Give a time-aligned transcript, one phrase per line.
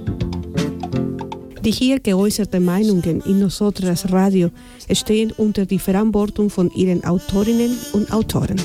[1.62, 4.50] Die hier geäußerten Meinungen in Nosotras Radio
[4.92, 8.60] stehen unter die Verantwortung von ihren Autorinnen und Autoren.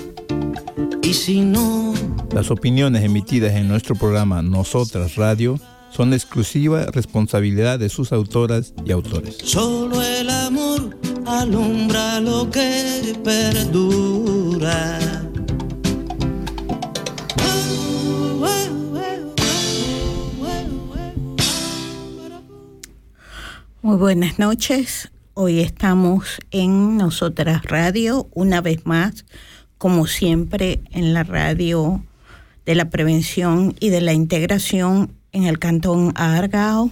[1.03, 1.93] Y si no,
[2.33, 5.59] Las opiniones emitidas en nuestro programa Nosotras Radio
[5.91, 9.37] son exclusiva responsabilidad de sus autoras y autores.
[9.43, 14.99] solo el amor alumbra lo que perdura.
[23.81, 25.09] Muy buenas noches.
[25.35, 29.23] Hoy estamos en Nosotras Radio, una vez más,
[29.77, 32.03] como siempre, en la radio
[32.65, 36.91] de la prevención y de la integración en el cantón Argao.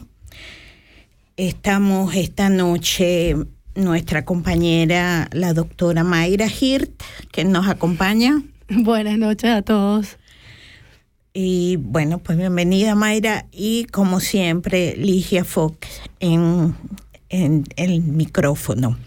[1.35, 3.35] Estamos esta noche
[3.75, 8.41] nuestra compañera, la doctora Mayra Hirt, que nos acompaña.
[8.69, 10.17] Buenas noches a todos.
[11.39, 15.87] Y bueno, pues bienvenida Mayra y como siempre Ligia Fox
[16.19, 16.73] en,
[17.29, 18.97] en el micrófono.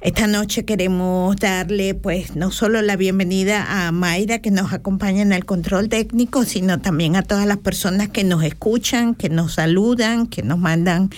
[0.00, 5.32] Esta noche queremos darle pues no solo la bienvenida a Mayra que nos acompaña en
[5.32, 10.28] el control técnico, sino también a todas las personas que nos escuchan, que nos saludan,
[10.28, 11.10] que nos mandan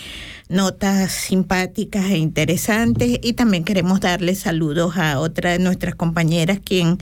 [0.49, 6.99] notas simpáticas e interesantes y también queremos darle saludos a otra de nuestras compañeras quien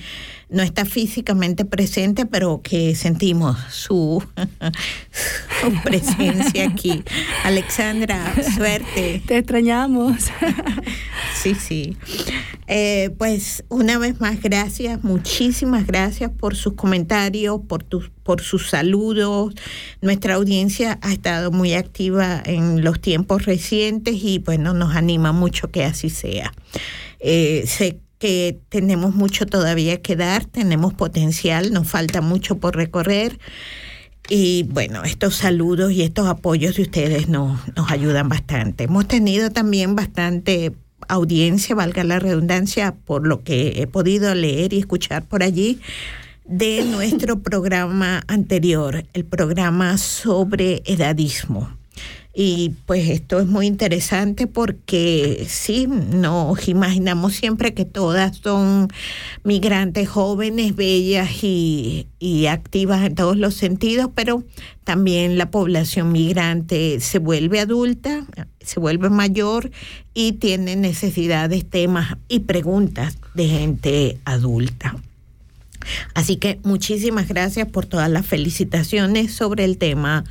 [0.48, 4.22] no está físicamente presente, pero que sentimos su,
[5.60, 7.02] su presencia aquí.
[7.42, 9.22] Alexandra, suerte.
[9.26, 10.16] Te extrañamos.
[11.42, 11.96] Sí, sí.
[12.68, 18.68] Eh, pues una vez más, gracias, muchísimas gracias por sus comentarios, por, tus por sus
[18.68, 19.54] saludos.
[20.00, 25.70] Nuestra audiencia ha estado muy activa en los tiempos recientes y bueno, nos anima mucho
[25.70, 26.52] que así sea.
[27.20, 33.38] Eh, sé que tenemos mucho todavía que dar, tenemos potencial, nos falta mucho por recorrer.
[34.30, 38.84] Y bueno, estos saludos y estos apoyos de ustedes nos, nos ayudan bastante.
[38.84, 40.72] Hemos tenido también bastante
[41.08, 45.80] audiencia, valga la redundancia, por lo que he podido leer y escuchar por allí,
[46.44, 51.70] de nuestro programa anterior, el programa sobre edadismo.
[52.36, 58.88] Y pues esto es muy interesante porque sí, nos imaginamos siempre que todas son
[59.44, 64.42] migrantes jóvenes, bellas y, y, activas en todos los sentidos, pero
[64.82, 68.26] también la población migrante se vuelve adulta,
[68.60, 69.70] se vuelve mayor
[70.12, 74.96] y tiene necesidades, temas y preguntas de gente adulta.
[76.14, 80.24] Así que muchísimas gracias por todas las felicitaciones sobre el tema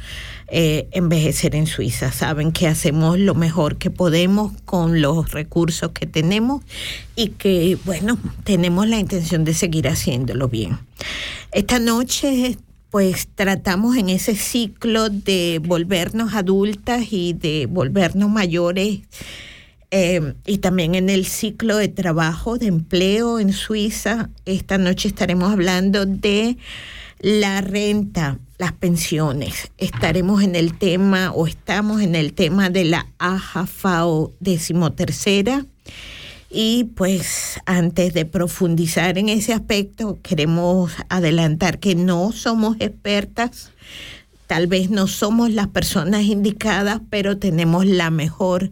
[0.47, 2.11] eh, envejecer en Suiza.
[2.11, 6.63] Saben que hacemos lo mejor que podemos con los recursos que tenemos
[7.15, 10.79] y que, bueno, tenemos la intención de seguir haciéndolo bien.
[11.51, 12.57] Esta noche
[12.89, 18.99] pues tratamos en ese ciclo de volvernos adultas y de volvernos mayores
[19.95, 24.31] eh, y también en el ciclo de trabajo, de empleo en Suiza.
[24.43, 26.57] Esta noche estaremos hablando de
[27.19, 29.71] la renta, las pensiones.
[29.77, 35.67] Estaremos en el tema o estamos en el tema de la AJFAO decimotercera.
[36.49, 43.71] Y pues antes de profundizar en ese aspecto, queremos adelantar que no somos expertas,
[44.47, 48.71] tal vez no somos las personas indicadas, pero tenemos la mejor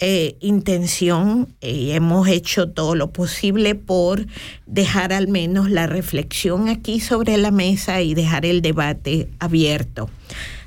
[0.00, 4.26] eh, intención y hemos hecho todo lo posible por
[4.66, 10.08] dejar al menos la reflexión aquí sobre la mesa y dejar el debate abierto.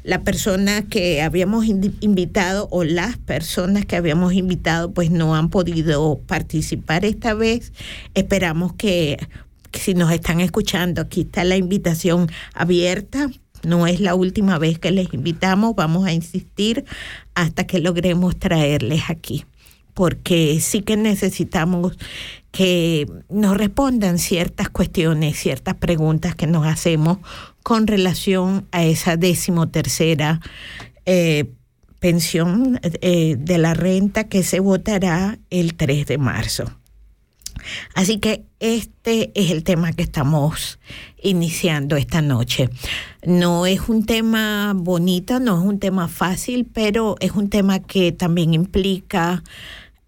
[0.04, 6.20] La persona que habíamos invitado o las personas que habíamos invitado pues no han podido
[6.28, 7.72] participar esta vez.
[8.14, 9.18] Esperamos que
[9.72, 13.30] si nos están escuchando, aquí está la invitación abierta
[13.64, 16.86] No es la última vez que les invitamos, vamos a insistir
[17.36, 19.46] hasta que logremos traerles aquí,
[19.94, 21.98] porque sí que necesitamos
[22.52, 27.18] que nos respondan ciertas cuestiones, ciertas preguntas que nos hacemos
[27.64, 30.40] con relación a esa decimotercera
[31.06, 31.46] eh,
[32.00, 36.66] pensión eh, de la renta que se votará el 3 de marzo.
[37.96, 40.80] Así que este es el tema que estamos
[41.22, 42.70] iniciando esta noche.
[43.26, 48.12] No es un tema bonito, no es un tema fácil, pero es un tema que
[48.12, 49.44] también implica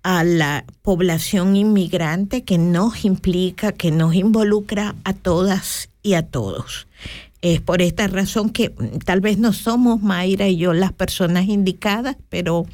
[0.04, 6.88] a la población inmigrante, que nos implica, que nos involucra a todas y a todos.
[7.46, 11.46] Es por esta razón que mm, tal vez no somos Mayra y yo las personas
[11.46, 12.66] indicadas, pero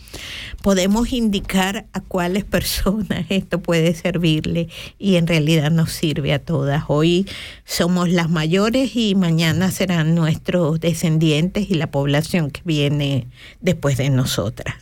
[0.62, 6.86] podemos indicar a cuáles personas esto puede servirle y en realidad nos sirve a todas.
[6.88, 7.28] Hoy
[7.66, 13.28] somos las mayores y mañana serán nuestros descendientes y la población que viene
[13.60, 14.74] después de nosotras.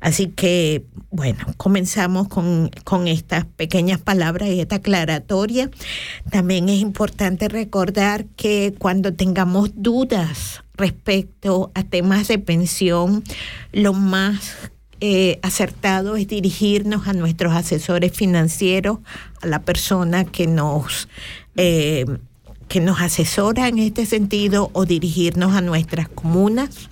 [0.00, 5.70] Así que, bueno, comenzamos con, con estas pequeñas palabras y esta aclaratoria.
[6.30, 9.29] También es importante recordar que cuando tengamos
[9.74, 13.22] dudas respecto a temas de pensión,
[13.72, 18.98] lo más eh, acertado es dirigirnos a nuestros asesores financieros,
[19.40, 21.08] a la persona que nos,
[21.56, 22.04] eh,
[22.68, 26.90] que nos asesora en este sentido o dirigirnos a nuestras comunas.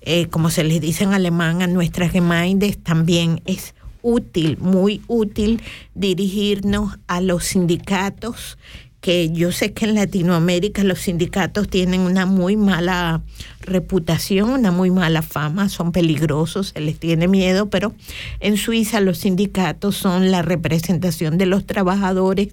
[0.00, 5.62] Eh, como se les dice en alemán, a nuestras Gemeindes también es útil, muy útil
[5.94, 8.56] dirigirnos a los sindicatos
[9.00, 13.22] que yo sé que en Latinoamérica los sindicatos tienen una muy mala
[13.62, 17.94] reputación, una muy mala fama, son peligrosos, se les tiene miedo, pero
[18.40, 22.48] en Suiza los sindicatos son la representación de los trabajadores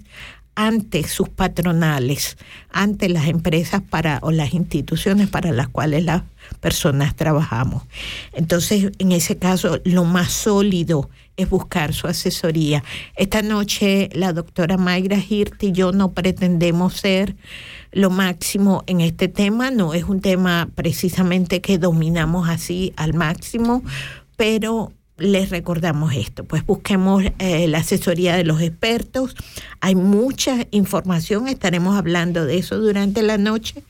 [0.55, 2.35] ante sus patronales,
[2.71, 6.23] ante las empresas para o las instituciones para las cuales las
[6.59, 7.83] personas trabajamos.
[8.33, 12.83] Entonces, en ese caso, lo más sólido es buscar su asesoría.
[13.15, 17.35] Esta noche la doctora Mayra Hirt y yo no pretendemos ser
[17.91, 23.83] lo máximo en este tema, no es un tema precisamente que dominamos así al máximo,
[24.35, 29.35] pero les recordamos esto, pues busquemos eh, la asesoría de los expertos,
[29.79, 33.83] hay mucha información, estaremos hablando de eso durante la noche,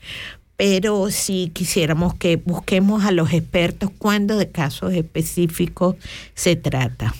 [0.56, 5.96] pero si quisiéramos que busquemos a los expertos cuando de casos específicos
[6.34, 7.14] se trata.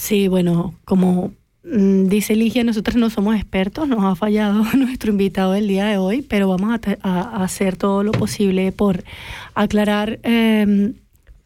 [0.00, 5.52] Sí, bueno, como mm, dice Ligia, nosotros no somos expertos, nos ha fallado nuestro invitado
[5.52, 9.04] del día de hoy, pero vamos a, hacer todo lo posible por
[9.54, 10.94] aclarar em,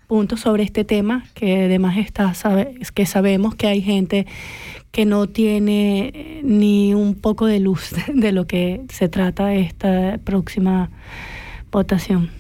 [0.07, 4.25] puntos sobre este tema, que además está, sabe, que sabemos que hay gente
[4.93, 10.91] que no tiene ni un poco de luz de lo que se trata esta próxima
[11.73, 12.31] votación.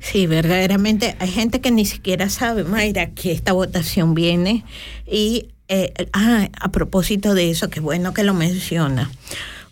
[0.00, 4.64] Sí, verdaderamente hay gente que ni siquiera sabe, Mayra, que esta votación viene.
[5.06, 9.10] Y eh, ah, a propósito de eso, qué bueno que lo menciona.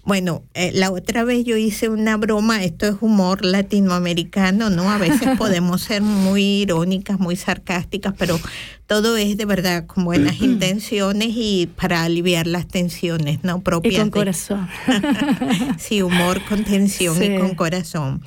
[0.09, 4.91] Bueno, eh, la otra vez yo hice una broma, esto es humor latinoamericano, ¿no?
[4.91, 8.41] A veces podemos ser muy irónicas, muy sarcásticas, pero
[8.87, 13.61] todo es de verdad con buenas intenciones y para aliviar las tensiones, ¿no?
[13.61, 13.95] Propias.
[13.95, 14.67] Y con corazón.
[15.79, 18.23] sí, humor con tensión y con corazón.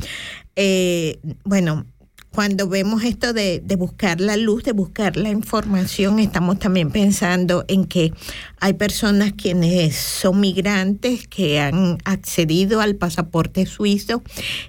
[0.56, 1.86] Eh, bueno,
[2.34, 7.84] cuando vemos esto de, buscar la luz, de buscar la información, estamos también pensando en
[7.86, 8.14] que
[8.62, 14.24] hay personas quienes son migrantes que han accedido al pasaporte suizo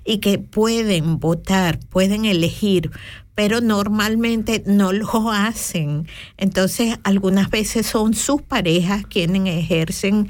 [0.05, 2.91] y que pueden votar, pueden elegir
[3.35, 6.07] pero normalmente no lo hacen.
[6.37, 10.29] Entonces, algunas veces son sus parejas quienes ejercen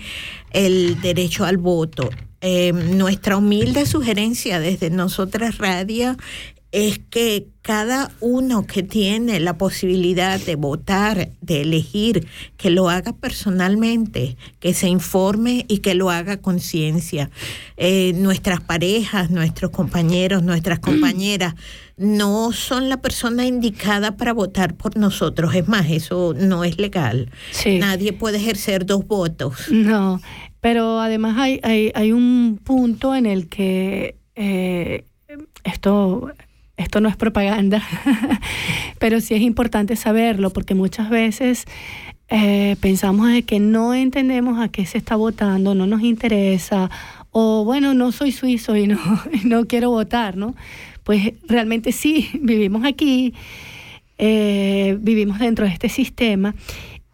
[0.52, 2.10] el derecho al voto.
[2.42, 6.16] Eh, nuestra humilde sugerencia desde Nosotras Radio
[6.72, 13.12] es que cada uno que tiene la posibilidad de votar, de elegir, que lo haga
[13.12, 17.30] personalmente, que se informe y que lo haga conciencia.
[17.76, 21.54] Eh, nuestras parejas, nuestros compañeros, nuestras compañeras
[21.98, 25.54] no son la persona indicada para votar por nosotros.
[25.54, 27.30] Es más, eso no es legal.
[27.66, 29.68] Nadie puede ejercer dos votos.
[29.70, 30.20] No,
[30.62, 35.04] pero además hay, hay, hay un punto en el que eh,
[35.64, 36.32] esto
[36.76, 37.82] esto no es propaganda,
[38.98, 41.66] pero sí es importante saberlo porque muchas veces
[42.28, 46.90] eh, pensamos de que no entendemos a qué se está votando, no nos interesa,
[47.30, 49.00] o bueno, no soy suizo y no,
[49.44, 50.54] no quiero votar, ¿no?
[51.04, 53.34] Pues realmente sí, vivimos aquí,
[54.18, 56.54] eh, vivimos dentro de este sistema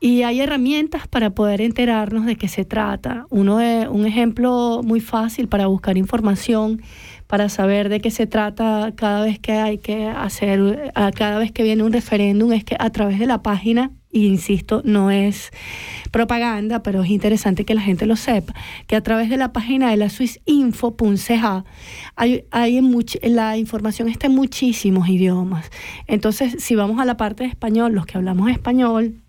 [0.00, 3.26] y hay herramientas para poder enterarnos de qué se trata.
[3.30, 6.82] Uno de, un ejemplo muy fácil para buscar información
[7.28, 11.62] para saber de qué se trata cada vez que hay que hacer, cada vez que
[11.62, 15.50] viene un referéndum, es que a través de la página y insisto, no es
[16.10, 18.54] propaganda, pero es interesante que la gente lo sepa,
[18.86, 21.64] que a través de la página de la swissinfo.ch
[22.16, 22.80] hay, hay
[23.24, 25.70] la información está en muchísimos idiomas.
[26.06, 29.20] Entonces, si vamos a la parte de español, los que hablamos español,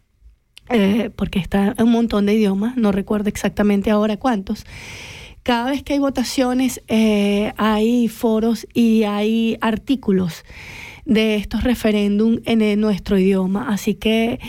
[0.70, 4.66] eh, porque está en un montón de idiomas, no recuerdo exactamente ahora cuántos,
[5.44, 10.44] cada vez que hay votaciones eh, hay foros y hay artículos
[11.06, 13.68] de estos referéndum en nuestro idioma.
[13.70, 14.40] Así que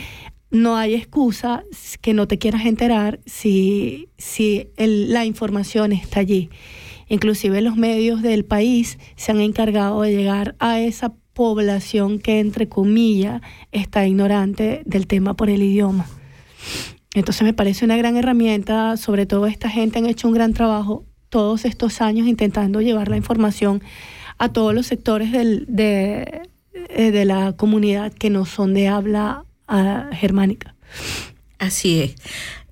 [0.51, 1.63] no hay excusa
[2.01, 6.49] que no te quieras enterar si, si la información está allí.
[7.07, 12.67] Inclusive los medios del país se han encargado de llegar a esa población que, entre
[12.67, 16.05] comillas, está ignorante del tema por el idioma.
[17.13, 21.05] Entonces me parece una gran herramienta, sobre todo esta gente han hecho un gran trabajo
[21.29, 23.81] todos estos años intentando llevar la información
[24.37, 26.41] a todos los sectores del, de,
[26.73, 30.75] eh, de la comunidad que no son de habla uh, germánica.
[31.61, 32.15] Así es.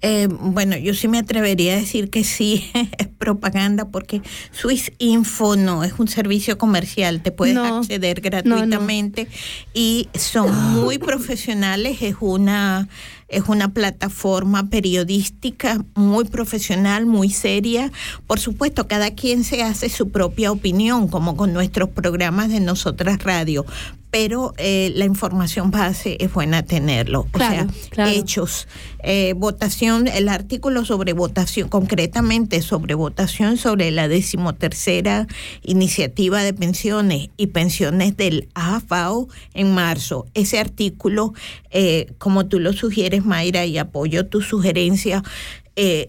[0.02, 5.56] Eh, bueno, yo sí me atrevería a decir que sí es propaganda porque Swiss Info
[5.56, 9.28] no es un servicio comercial, te puedes acceder gratuitamente
[9.76, 12.90] y son muy profesionales, es una
[13.28, 17.92] es una plataforma periodística muy profesional, muy seria.
[18.26, 23.24] Por supuesto, cada quien se hace su propia opinión, como con nuestros programas de Nosotras
[23.24, 23.68] Radio,
[24.12, 27.28] pero eh, la información base es buena tenerlo.
[27.32, 27.68] o sea,
[28.08, 28.68] hechos,
[29.04, 35.28] eh, votación, el artículo sobre votación, concretamente sobre votación sobre la decimotercera
[35.62, 40.26] iniciativa de pensiones y pensiones del AFAO en marzo.
[40.34, 41.34] Ese artículo,
[41.70, 45.24] eh, como tú lo sugieres, Mayra, y apoyo tu sugerencia,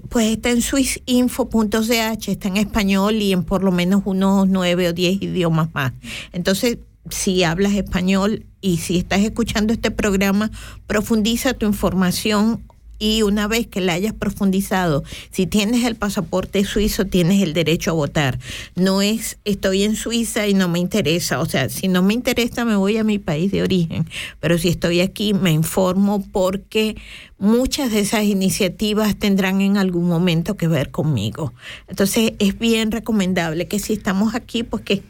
[0.08, 4.92] pues está en swissinfo.ch, está en español y en por lo menos unos nueve o
[4.92, 5.92] diez idiomas más.
[6.32, 6.78] Entonces,
[7.08, 10.50] si hablas español y si estás escuchando este programa,
[10.86, 12.62] profundiza tu información
[13.00, 17.90] y una vez que la hayas profundizado, si tienes el pasaporte suizo, tienes el derecho
[17.90, 18.38] a votar.
[18.76, 22.66] No es estoy en Suiza y no me interesa, o sea, si no me interesa
[22.66, 24.06] me voy a mi país de origen,
[24.38, 26.96] pero si estoy aquí me informo porque
[27.40, 31.54] muchas de esas iniciativas tendrán en algún momento que ver conmigo.
[31.88, 35.02] Entonces es bien recomendable que si estamos aquí, pues que,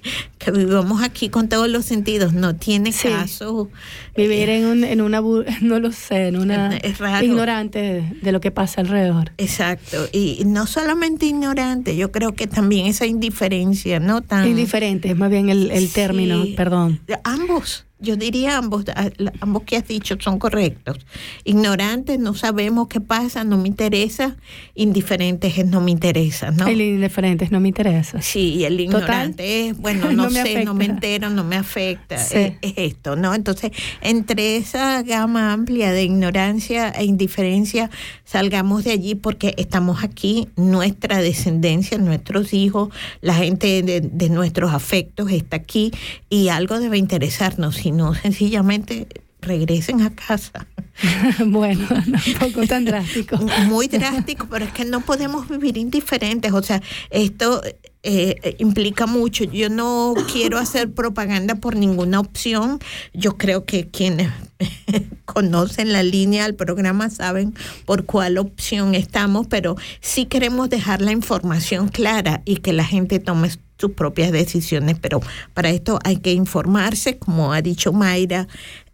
[0.52, 2.32] vivamos aquí con todos los sentidos.
[2.32, 3.68] No tiene caso.
[4.16, 5.20] Vivir eh, en, en una,
[5.60, 6.78] no lo sé, en una
[7.20, 9.32] ignorante de, lo que pasa alrededor.
[9.37, 10.08] Exacto.
[10.12, 14.22] Y no solamente ignorante, yo creo que también esa indiferencia, ¿no?
[14.22, 17.00] Tan, Indiferente, es más bien el, el término, perdón.
[17.25, 18.85] Ambos yo diría ambos,
[19.40, 20.99] ambos que has dicho son correctos.
[21.45, 24.37] Ignorantes, no sabemos qué pasa, no me interesa.
[24.75, 26.66] Indiferentes es no me interesa, ¿no?
[26.66, 28.23] El indiferente es no me interesa.
[28.23, 32.16] Sí, el ignorante es, bueno, no, sé, no me entero, no me afecta.
[32.16, 33.35] Es, esto, ¿no?
[33.35, 37.90] Entonces, entre esa gama amplia de ignorancia e indiferencia,
[38.25, 42.88] salgamos de allí porque estamos aquí, nuestra descendencia, nuestros hijos,
[43.21, 45.92] la gente de, de nuestros afectos está aquí
[46.28, 49.06] y algo debe interesarnos no sencillamente
[49.40, 50.66] regresen a casa.
[51.47, 51.87] bueno,
[52.40, 53.38] poco tan drástico.
[53.66, 56.52] Muy drástico, pero es que no podemos vivir indiferentes.
[56.52, 57.62] O sea, esto
[58.02, 59.44] eh, implica mucho.
[59.44, 62.80] Yo no quiero hacer propaganda por ninguna opción.
[63.14, 64.30] Yo creo que quienes
[65.25, 67.54] conocen la línea del programa saben
[67.87, 73.20] por cuál opción estamos, pero sí queremos dejar la información clara y que la gente
[73.20, 73.49] tome
[73.80, 75.20] sus propias decisiones, pero
[75.54, 78.46] para esto hay que informarse, como ha dicho Mayra,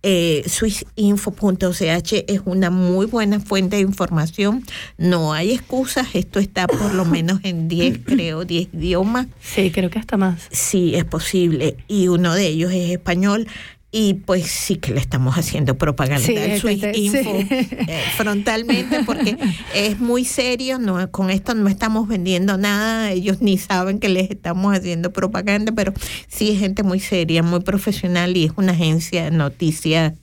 [0.03, 4.65] eh, swissinfo.ch es una muy buena fuente de información,
[4.99, 9.27] no hay excusas, esto está por lo menos en 10, creo, 10 idiomas.
[9.41, 10.43] Sí, creo que hasta más.
[10.53, 13.49] Sí, es posible, y uno de ellos es español
[13.93, 19.39] y pues sí que le estamos haciendo propaganda al Info eh, frontalmente porque
[19.75, 24.31] es muy serio, no con esto no estamos vendiendo nada, ellos ni saben que les
[24.31, 25.95] estamos haciendo propaganda, pero
[26.29, 30.15] sí es gente muy seria, muy profesional y es una agencia de noticias,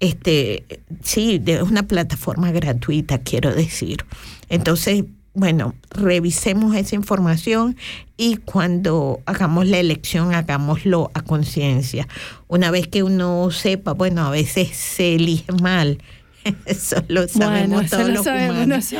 [0.00, 0.64] este,
[1.02, 4.04] sí, es una plataforma gratuita, quiero decir.
[4.48, 5.04] Entonces,
[5.38, 7.76] bueno, revisemos esa información
[8.16, 12.08] y cuando hagamos la elección, hagámoslo a conciencia.
[12.48, 15.98] Una vez que uno sepa, bueno, a veces se elige mal.
[16.66, 18.92] Eso lo sabemos todos los humanos.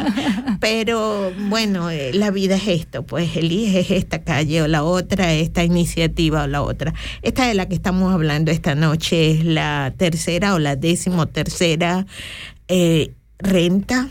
[0.60, 5.62] Pero bueno, eh, la vida es esto, pues eliges esta calle o la otra, esta
[5.62, 6.94] iniciativa o la otra.
[7.22, 12.06] Esta de la que estamos hablando esta noche es la tercera o la décimo tercera
[12.66, 14.08] eh, renta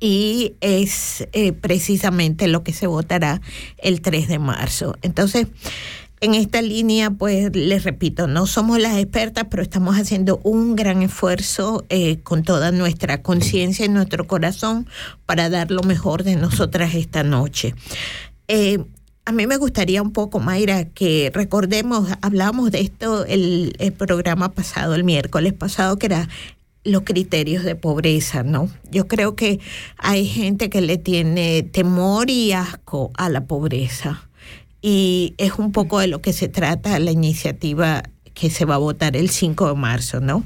[0.00, 3.40] y es eh, precisamente lo que se votará
[3.78, 4.96] el 3 de marzo.
[5.02, 5.46] Entonces,
[6.20, 11.02] en esta línea, pues les repito, no somos las expertas, pero estamos haciendo un gran
[11.02, 14.88] esfuerzo eh, con toda nuestra conciencia y nuestro corazón
[15.26, 17.74] para dar lo mejor de nosotras esta noche.
[18.48, 18.78] Eh,
[19.26, 24.52] a mí me gustaría un poco, Mayra, que recordemos, hablamos de esto el, el programa
[24.52, 26.28] pasado, el miércoles pasado, que era
[26.84, 28.70] los criterios de pobreza, ¿no?
[28.90, 29.60] Yo creo que
[29.96, 34.28] hay gente que le tiene temor y asco a la pobreza
[34.80, 38.02] y es un poco de lo que se trata la iniciativa
[38.34, 40.44] que se va a votar el 5 de marzo, ¿no?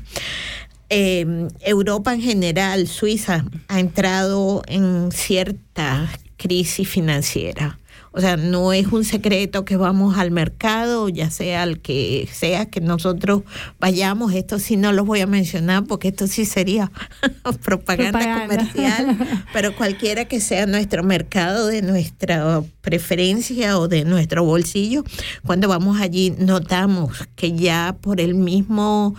[0.88, 7.78] Eh, Europa en general, Suiza, ha entrado en cierta crisis financiera.
[8.12, 12.66] O sea, no es un secreto que vamos al mercado, ya sea al que sea
[12.66, 13.42] que nosotros
[13.81, 14.35] vayamos.
[14.35, 16.92] Esto sí no lo voy a mencionar porque esto sí sería
[17.64, 19.45] propaganda, propaganda, comercial.
[19.52, 25.04] Pero cualquiera que sea nuestro mercado de nuestra preferencia o de nuestro bolsillo,
[25.47, 29.14] cuando vamos allí notamos que ya por el mismo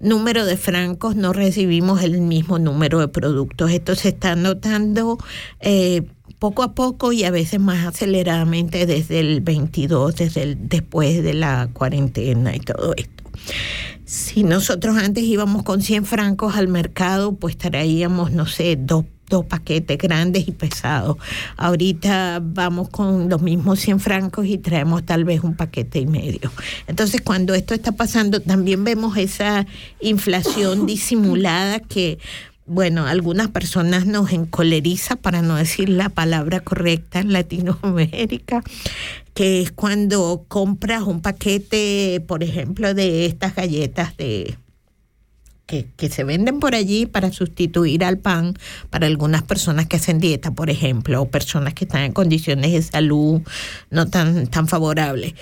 [0.00, 3.70] número de francos no recibimos el mismo número de productos.
[3.70, 5.18] Esto se está notando.
[5.60, 6.02] Eh,
[6.38, 11.34] poco a poco y a veces más aceleradamente desde el 22, desde el, después de
[11.34, 13.24] la cuarentena y todo esto.
[14.04, 19.44] Si nosotros antes íbamos con 100 francos al mercado, pues traíamos, no sé, dos, dos
[19.44, 21.18] paquetes grandes y pesados.
[21.56, 26.50] Ahorita vamos con los mismos 100 francos y traemos tal vez un paquete y medio.
[26.86, 29.66] Entonces, cuando esto está pasando, también vemos esa
[30.00, 32.18] inflación disimulada que
[32.68, 38.62] bueno, algunas personas nos encoleriza, para no decir la palabra correcta en Latinoamérica,
[39.34, 44.56] que es cuando compras un paquete, por ejemplo, de estas galletas de
[45.66, 48.54] que, que, se venden por allí para sustituir al pan
[48.88, 52.82] para algunas personas que hacen dieta, por ejemplo, o personas que están en condiciones de
[52.82, 53.42] salud
[53.90, 55.34] no tan, tan favorables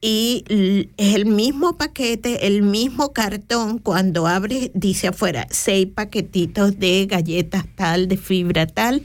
[0.00, 7.06] y es el mismo paquete, el mismo cartón, cuando abre dice afuera seis paquetitos de
[7.06, 9.02] galletas tal, de fibra tal,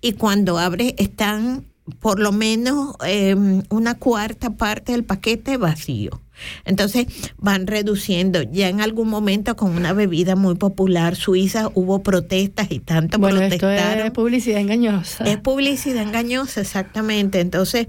[0.00, 1.66] y cuando abre están
[2.00, 6.20] por lo menos em, una cuarta parte del paquete vacío.
[6.64, 7.06] Entonces
[7.38, 8.42] van reduciendo.
[8.42, 13.38] Ya en algún momento con una bebida muy popular suiza hubo protestas y tanto bueno,
[13.38, 13.98] protestaron.
[13.98, 15.24] Esto es publicidad engañosa.
[15.24, 17.40] Es publicidad engañosa, exactamente.
[17.40, 17.86] Entonces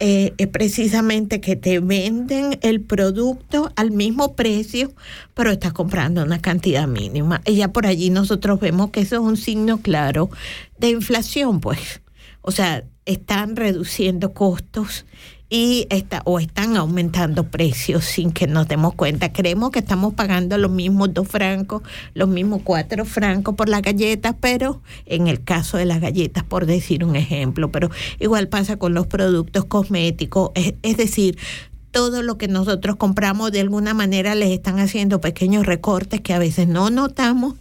[0.00, 4.94] eh, es precisamente que te venden el producto al mismo precio,
[5.34, 7.42] pero estás comprando una cantidad mínima.
[7.44, 10.30] Y ya por allí nosotros vemos que eso es un signo claro
[10.78, 12.00] de inflación, pues.
[12.40, 15.04] O sea, están reduciendo costos
[15.50, 19.32] y está, o están aumentando precios sin que nos demos cuenta.
[19.32, 21.82] Creemos que estamos pagando los mismos dos francos,
[22.14, 26.66] los mismos cuatro francos por las galletas, pero en el caso de las galletas, por
[26.66, 31.36] decir un ejemplo, pero igual pasa con los productos cosméticos, es, es decir,
[31.90, 36.38] todo lo que nosotros compramos de alguna manera les están haciendo pequeños recortes que a
[36.38, 37.54] veces no notamos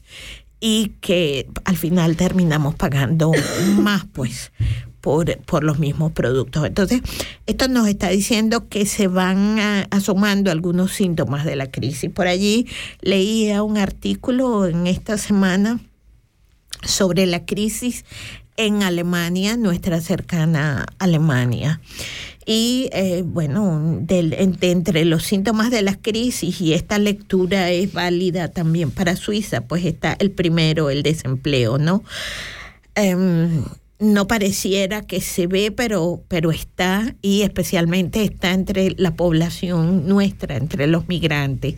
[0.59, 3.31] y que al final terminamos pagando
[3.79, 4.51] más, pues,
[5.01, 6.65] por, por los mismos productos.
[6.65, 7.01] Entonces,
[7.45, 9.59] esto nos está diciendo que se van
[9.91, 12.09] asomando algunos síntomas de la crisis.
[12.09, 12.67] Por allí
[13.01, 15.79] leía un artículo en esta semana
[16.83, 18.05] sobre la crisis
[18.57, 21.79] en Alemania, nuestra cercana Alemania.
[22.45, 28.91] Y eh, bueno, entre los síntomas de la crisis, y esta lectura es válida también
[28.91, 32.03] para Suiza, pues está el primero, el desempleo, ¿no?
[32.97, 33.65] Um,
[33.99, 40.55] no pareciera que se ve, pero, pero está, y especialmente está entre la población nuestra,
[40.55, 41.75] entre los migrantes,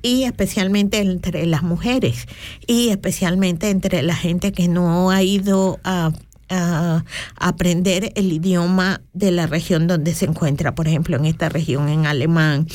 [0.00, 2.26] y especialmente entre las mujeres,
[2.66, 6.12] y especialmente entre la gente que no ha ido a,
[6.48, 11.88] a, aprender el idioma de la región donde se encuentra, por ejemplo, en esta región
[11.88, 12.68] en alemán,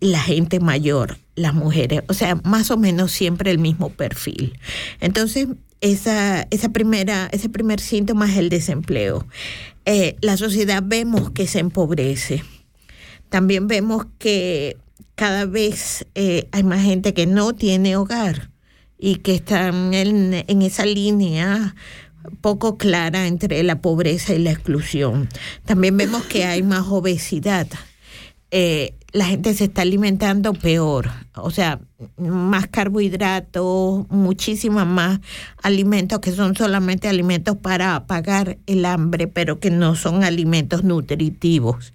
[0.00, 4.58] la gente mayor, las mujeres, o sea, más o menos siempre el mismo perfil.
[5.00, 5.48] Entonces,
[5.80, 9.26] esa, esa primera, ese primer síntoma es el desempleo.
[9.84, 12.44] Eh, la sociedad vemos que se empobrece.
[13.28, 14.76] También vemos que
[15.14, 18.50] cada vez eh, hay más gente que no tiene hogar
[18.98, 21.74] y que están en, en esa línea
[22.40, 25.28] poco clara entre la pobreza y la exclusión.
[25.64, 27.66] También vemos que hay más obesidad.
[28.50, 31.80] Eh, la gente se está alimentando peor, o sea,
[32.16, 35.20] más carbohidratos, muchísimas más
[35.62, 41.92] alimentos que son solamente alimentos para apagar el hambre, pero que no son alimentos nutritivos.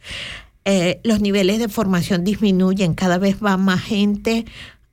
[0.65, 4.45] Eh, los niveles de formación disminuyen, cada vez va más gente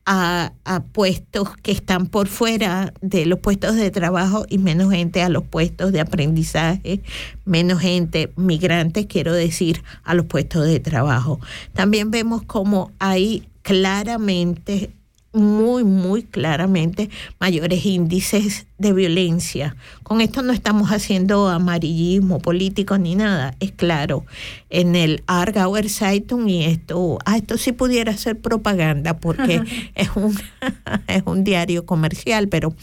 [0.06, 0.52] a,
[0.92, 5.44] puestos que están por fuera de los puestos de trabajo y menos gente a los
[5.44, 7.02] puestos de aprendizaje,
[7.44, 11.40] menos gente migrante, quiero decir, a los puestos de trabajo.
[11.72, 14.90] También vemos como hay claramente
[15.32, 17.08] muy, muy claramente
[17.40, 19.76] mayores índices de violencia.
[20.02, 24.26] Con esto no estamos haciendo amarillismo político ni nada, es claro.
[24.68, 29.62] En el Argauer Zeitung y esto, ah, esto sí pudiera ser propaganda porque
[29.94, 30.36] es un,
[31.06, 32.74] es un diario comercial, pero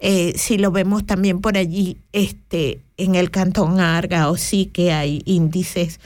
[0.00, 5.22] eh, si lo vemos también por allí, este, en el cantón Argao sí que hay
[5.24, 6.00] índices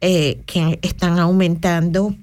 [0.00, 2.14] eh, que están aumentando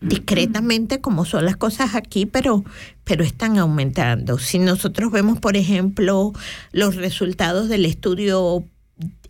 [0.00, 2.64] discretamente como son las cosas aquí, pero,
[3.04, 4.38] pero están aumentando.
[4.38, 6.32] Si nosotros vemos, por ejemplo,
[6.72, 8.64] los resultados del estudio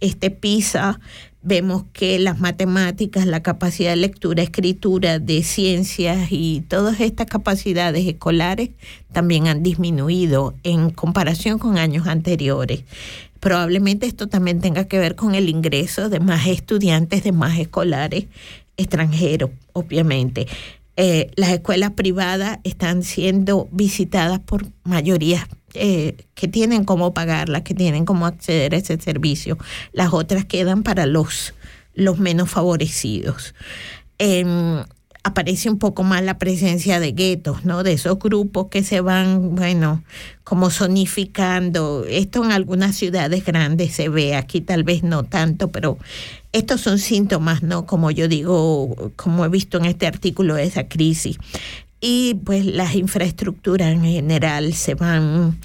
[0.01, 1.01] este PISA,
[1.43, 8.07] vemos que las matemáticas, la capacidad de lectura, escritura, de ciencias y todas estas capacidades
[8.07, 8.71] escolares
[9.13, 12.85] también han disminuido en comparación con años anteriores.
[13.41, 18.27] Probablemente esto también tenga que ver con el ingreso de más estudiantes, de más escolares
[18.79, 20.47] extranjeros, obviamente.
[20.97, 27.75] Eh, las escuelas privadas están siendo visitadas por mayorías eh, que tienen cómo pagarlas, que
[27.75, 29.59] tienen cómo acceder a ese servicio.
[29.93, 31.55] Las otras quedan para los,
[31.95, 33.55] los menos favorecidos.
[34.19, 34.83] Em,
[35.29, 37.83] aparece un poco más la presencia de guetos, ¿no?
[37.83, 40.03] De esos grupos que se van, bueno,
[40.45, 42.05] como zonificando.
[42.09, 45.99] Esto en algunas ciudades grandes se ve, aquí tal vez no tanto, pero
[46.53, 47.87] estos son síntomas, ¿no?
[47.87, 51.39] Como yo digo, como he visto en este artículo de esa crisis.
[52.01, 55.59] Y pues las infraestructuras en general se van,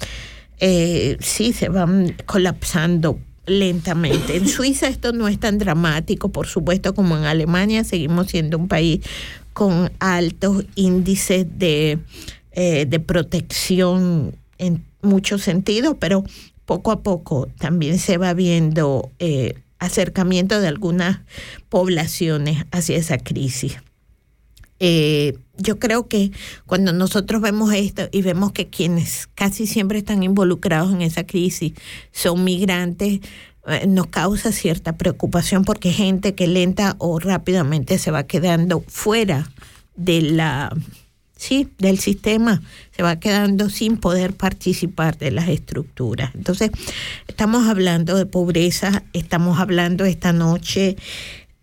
[0.58, 4.36] eh, sí, se van colapsando lentamente.
[4.36, 7.84] En Suiza esto no es tan dramático, por supuesto, como en Alemania.
[7.84, 9.00] Seguimos siendo un país
[9.54, 11.98] con altos índices de,
[12.52, 16.24] eh, de protección en muchos sentidos, pero
[16.66, 21.20] poco a poco también se va viendo eh, acercamiento de algunas
[21.68, 23.78] poblaciones hacia esa crisis.
[24.80, 26.32] Eh, yo creo que
[26.66, 31.72] cuando nosotros vemos esto y vemos que quienes casi siempre están involucrados en esa crisis
[32.10, 33.20] son migrantes,
[33.86, 39.48] nos causa cierta preocupación porque gente que lenta o rápidamente se va quedando fuera
[39.96, 40.70] de la
[41.36, 42.62] sí, del sistema,
[42.96, 46.34] se va quedando sin poder participar de las estructuras.
[46.34, 46.70] Entonces,
[47.28, 50.96] estamos hablando de pobreza, estamos hablando esta noche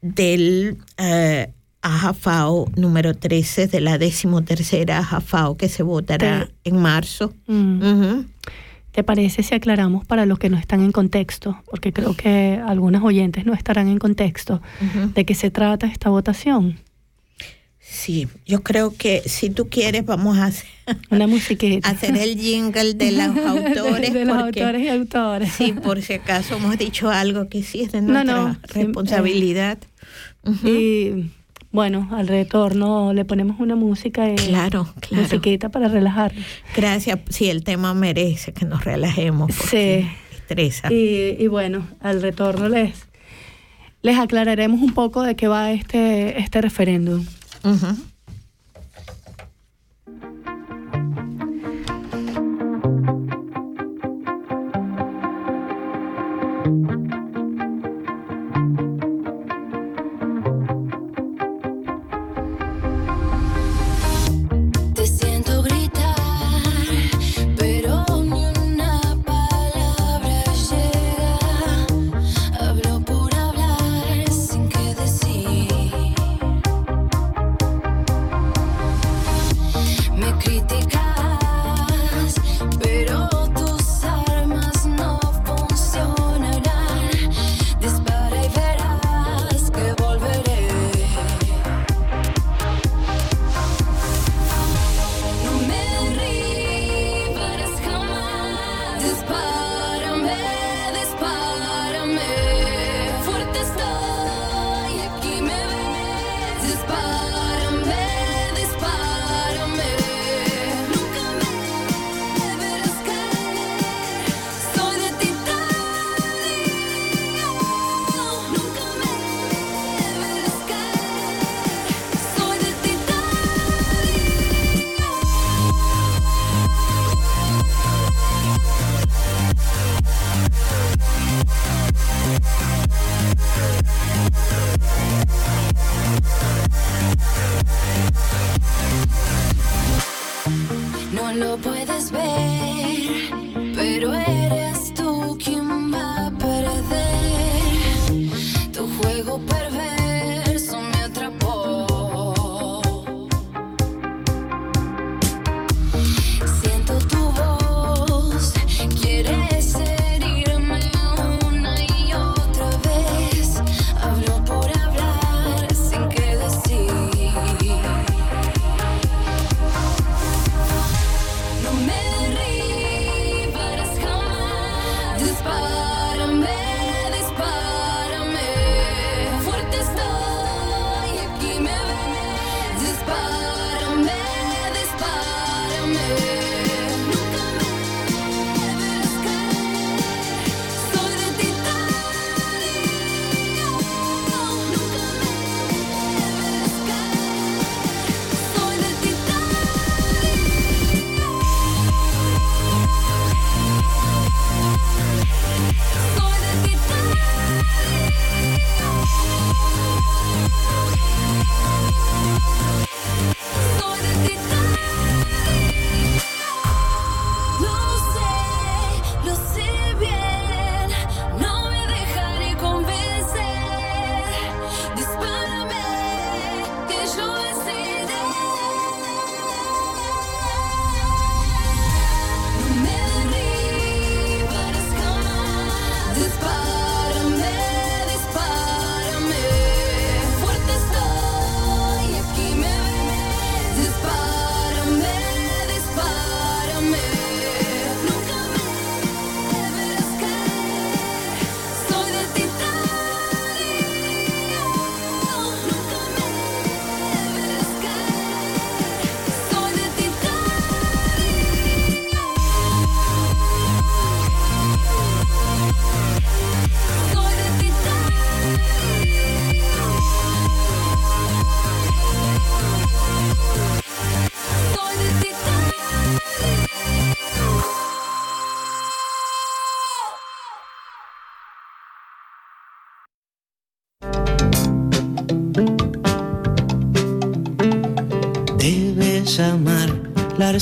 [0.02, 7.34] del eh, AJAFAO número 13, de la decimotercera AJAFAO que se votará en marzo.
[7.48, 8.26] Mm.
[8.92, 11.62] ¿Te parece si aclaramos para los que no están en contexto?
[11.70, 14.62] Porque creo que algunos oyentes no estarán en contexto
[15.14, 16.80] de qué se trata esta votación.
[17.80, 20.70] Sí, yo creo que si tú quieres vamos a hacer
[21.10, 21.90] una musiquita.
[21.90, 24.14] hacer el jingle de los autores.
[24.14, 25.52] de, los autores y autores.
[25.52, 29.78] Sí, por si acaso hemos dicho algo que sí es de nuestra responsabilidad.
[30.64, 31.32] Y
[31.72, 35.24] bueno, al retorno le ponemos una música y claro, claro.
[35.24, 36.34] musiquita para relajar.
[36.76, 40.36] Gracias, sí, el tema merece que nos relajemos porque sí.
[40.36, 40.92] estresa.
[40.92, 43.08] Y, y, bueno, al retorno les,
[44.02, 47.26] les aclararemos un poco de qué va este, este referéndum.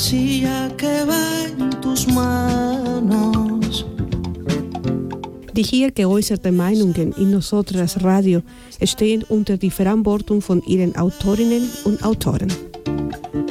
[0.00, 1.24] arcilla que va
[1.58, 3.84] en tus manos.
[5.54, 8.42] Die hier geäußerte Meinungen in Nosotras Radio
[8.82, 12.48] stehen unter die Verantwortung von ihren Autorinnen und Autoren.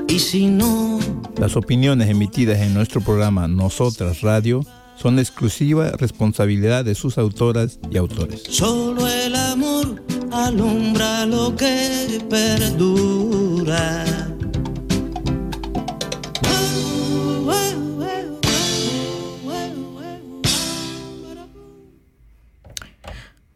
[0.07, 0.99] Y si no,
[1.38, 4.65] Las opiniones emitidas en nuestro programa Nosotras Radio
[4.97, 8.43] son de exclusiva responsabilidad de sus autoras y autores.
[8.49, 14.28] solo el amor alumbra lo que perdura.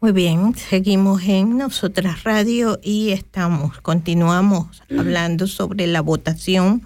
[0.04, 6.82] Muy bien, seguimos en Nosotras Radio y estamos, continuamos hablando sobre la votación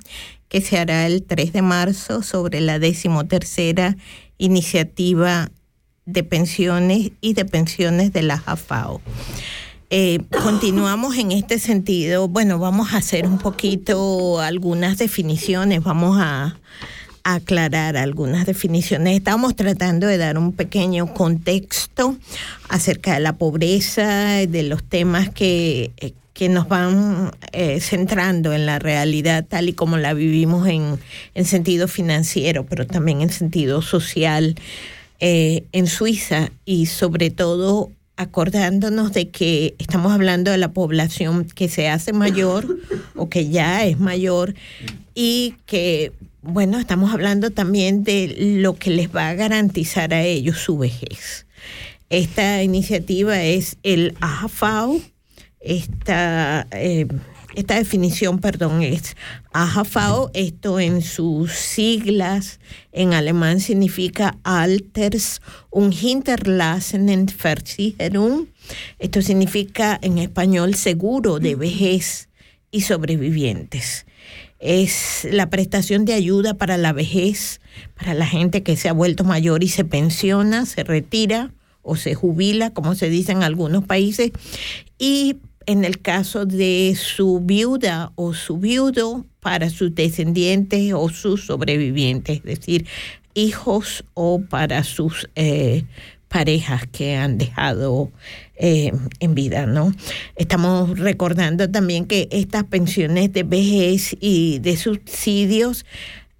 [0.49, 3.97] que se hará el 3 de marzo sobre la decimotercera
[4.39, 5.51] iniciativa
[6.07, 9.01] de pensiones y de pensiones de la JAFAO.
[9.91, 12.29] Eh, continuamos en este sentido.
[12.29, 16.57] Bueno, vamos a hacer un poquito algunas definiciones, vamos a, a
[17.35, 19.17] aclarar algunas definiciones.
[19.17, 22.17] Estamos tratando de dar un pequeño contexto
[22.69, 28.65] acerca de la pobreza, de los temas que, eh, que nos van eh, centrando en
[28.65, 30.99] la realidad tal y como la vivimos en,
[31.35, 34.55] en sentido financiero, pero también en sentido social
[35.21, 41.69] eh, en Suiza y sobre todo acordándonos de que estamos hablando de la población que
[41.69, 42.79] se hace mayor
[43.15, 44.55] o que ya es mayor
[45.15, 46.13] y que,
[46.49, 51.47] bueno, estamos hablando también de lo que les va a garantizar a ellos su vejez.
[52.09, 54.99] Esta iniciativa es el AFAO,
[55.61, 57.07] esta, eh,
[57.55, 59.15] esta definición, perdón, es
[59.53, 62.61] AHFAO, esto en sus siglas
[62.93, 68.47] en alemán significa Alters und Hinterlassenen Versicherung.
[68.99, 72.31] Esto significa en español seguro de vejez
[72.71, 74.07] y sobrevivientes.
[74.59, 77.61] Es la prestación de ayuda para la vejez,
[77.97, 82.15] para la gente que se ha vuelto mayor y se pensiona, se retira o se
[82.15, 84.33] jubila, como se dice en algunos países,
[84.99, 91.47] y en el caso de su viuda o su viudo para sus descendientes o sus
[91.47, 92.87] sobrevivientes, es decir,
[93.35, 95.85] hijos o para sus eh,
[96.29, 98.11] parejas que han dejado
[98.57, 99.93] eh, en vida, ¿no?
[100.37, 105.87] Estamos recordando también que estas pensiones de vejez y de subsidios,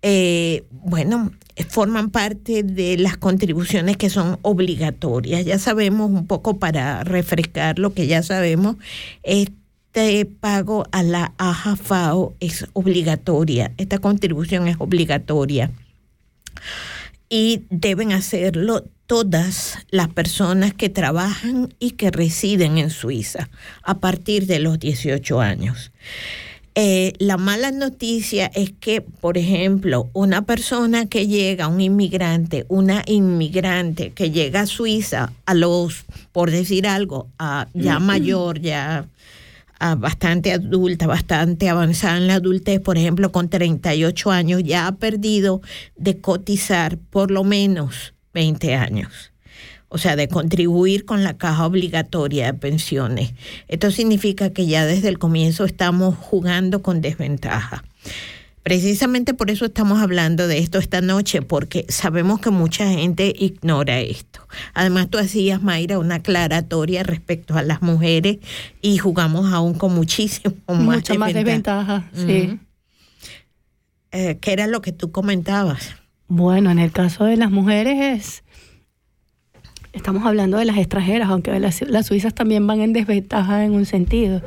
[0.03, 1.33] eh, bueno,
[1.69, 5.45] forman parte de las contribuciones que son obligatorias.
[5.45, 8.77] Ya sabemos un poco para refrescar lo que ya sabemos,
[9.23, 15.71] este pago a la AJFAO es obligatoria, esta contribución es obligatoria
[17.29, 23.49] y deben hacerlo todas las personas que trabajan y que residen en Suiza
[23.83, 25.91] a partir de los 18 años.
[26.75, 33.03] Eh, la mala noticia es que, por ejemplo, una persona que llega, un inmigrante, una
[33.07, 39.07] inmigrante que llega a Suiza a los, por decir algo, a ya mayor, ya
[39.81, 44.93] a bastante adulta, bastante avanzada en la adultez, por ejemplo, con 38 años, ya ha
[44.97, 45.63] perdido
[45.97, 49.33] de cotizar por lo menos 20 años
[49.89, 53.33] o sea, de contribuir con la caja obligatoria de pensiones.
[53.69, 57.85] Esto significa que ya desde el comienzo estamos jugando con desventaja.
[58.63, 63.99] Precisamente por eso estamos hablando de esto esta noche, porque sabemos que mucha gente ignora
[64.01, 64.47] esto.
[64.75, 68.39] Además, tú hacías, Mayra, una aclaratoria respecto a las mujeres
[68.83, 72.61] y jugamos aún con muchísimo más Mucha más desventaja, sí.
[74.11, 75.95] Eh, ¿Qué era lo que tú comentabas?
[76.29, 78.45] Bueno, en el caso de las mujeres es
[79.93, 83.85] estamos hablando de las extranjeras, aunque las, las, suizas también van en desventaja en un
[83.85, 84.43] sentido.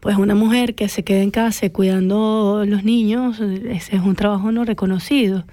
[0.00, 4.50] Pues una mujer que se quede en casa cuidando los niños, ese es un trabajo
[4.50, 5.44] no reconocido.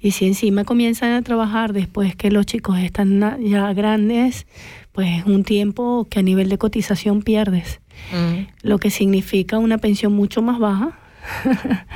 [0.00, 4.46] Y si encima comienzan a trabajar después que los chicos están ya grandes,
[4.92, 7.80] pues es un tiempo que a nivel de cotización pierdes.
[8.12, 8.46] Mm.
[8.62, 10.98] Lo que significa una pensión mucho más baja.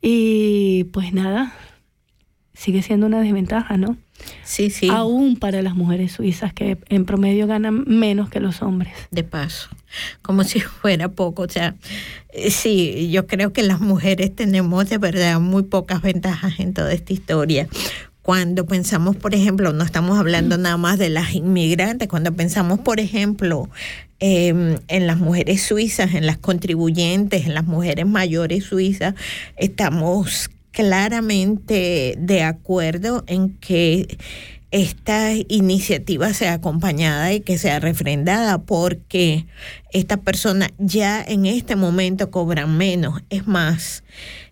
[0.00, 1.52] y pues nada,
[2.58, 3.96] sigue siendo una desventaja, ¿no?
[4.42, 4.88] Sí, sí.
[4.90, 8.92] Aún para las mujeres suizas que en promedio ganan menos que los hombres.
[9.12, 9.68] De paso,
[10.22, 11.42] como si fuera poco.
[11.42, 11.76] O sea,
[12.50, 17.12] sí, yo creo que las mujeres tenemos de verdad muy pocas ventajas en toda esta
[17.12, 17.68] historia.
[18.22, 22.98] Cuando pensamos, por ejemplo, no estamos hablando nada más de las inmigrantes, cuando pensamos, por
[22.98, 23.70] ejemplo,
[24.18, 29.14] eh, en las mujeres suizas, en las contribuyentes, en las mujeres mayores suizas,
[29.56, 34.16] estamos claramente de acuerdo en que
[34.70, 39.46] esta iniciativa sea acompañada y que sea refrendada porque
[39.92, 43.24] estas personas ya en este momento cobran menos.
[43.28, 44.04] Es más,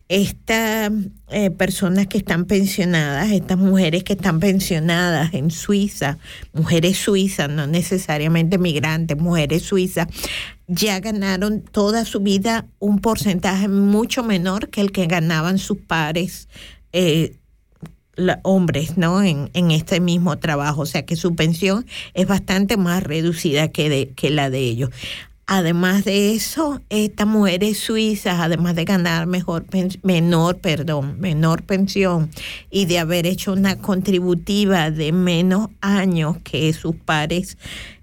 [0.08, 0.90] estas
[1.30, 6.18] eh, personas que están pensionadas, estas mujeres que están pensionadas en Suiza,
[6.52, 10.08] mujeres suizas, no necesariamente migrantes, mujeres suizas,
[10.68, 16.48] ya ganaron toda su vida un porcentaje mucho menor que el que ganaban sus pares.
[16.92, 17.36] Eh,
[18.42, 19.22] hombres, ¿no?
[19.22, 23.90] En, en, este mismo trabajo, o sea que su pensión es bastante más reducida que,
[23.90, 24.90] de, que la de ellos.
[25.48, 29.64] Además de eso, estas mujeres suizas, además de ganar mejor
[30.02, 32.30] menor, perdón, menor pensión
[32.68, 37.58] y de haber hecho una contributiva de menos años que sus pares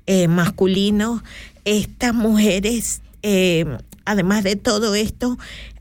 [0.06, 1.22] eh, masculinos,
[1.66, 3.66] estas mujeres, eh,
[4.06, 5.38] además de todo esto,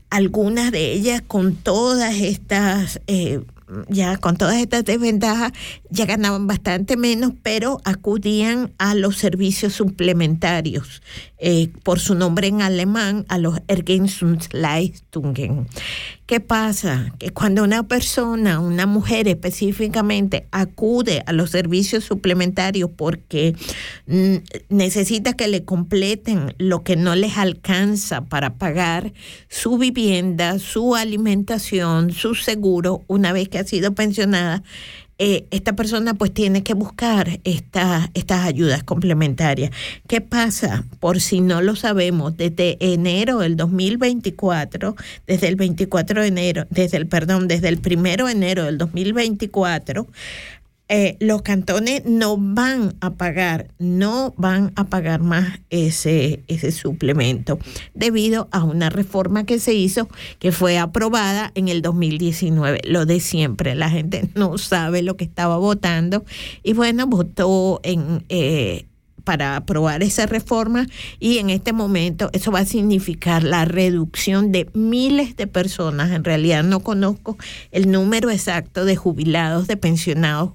[0.09, 3.41] algunas de ellas con todas estas eh,
[3.89, 5.51] ya con todas estas desventajas,
[5.89, 11.01] ya ganaban bastante menos, pero acudían a los servicios suplementarios,
[11.37, 15.67] eh, por su nombre en alemán, a los Ergänzungsleistungen.
[16.25, 17.13] ¿Qué pasa?
[17.19, 23.55] Que cuando una persona, una mujer específicamente, acude a los servicios suplementarios porque
[24.07, 24.35] mm,
[24.69, 29.11] necesita que le completen lo que no les alcanza para pagar
[29.49, 34.63] su vivienda, su alimentación, su seguro, una vez que sido pensionada,
[35.19, 39.71] eh, esta persona pues tiene que buscar estas ayudas complementarias.
[40.07, 40.85] ¿Qué pasa?
[40.99, 44.95] Por si no lo sabemos, desde enero del 2024,
[45.27, 50.07] desde el 24 de enero, desde el, perdón, desde el primero de enero del 2024,
[50.95, 57.57] eh, los cantones no van a pagar, no van a pagar más ese, ese suplemento
[57.95, 62.81] debido a una reforma que se hizo que fue aprobada en el 2019.
[62.85, 66.25] Lo de siempre, la gente no sabe lo que estaba votando
[66.61, 68.23] y bueno, votó en...
[68.29, 68.85] Eh,
[69.23, 70.87] para aprobar esa reforma
[71.19, 76.11] y en este momento eso va a significar la reducción de miles de personas.
[76.11, 77.37] En realidad no conozco
[77.71, 80.51] el número exacto de jubilados, de pensionados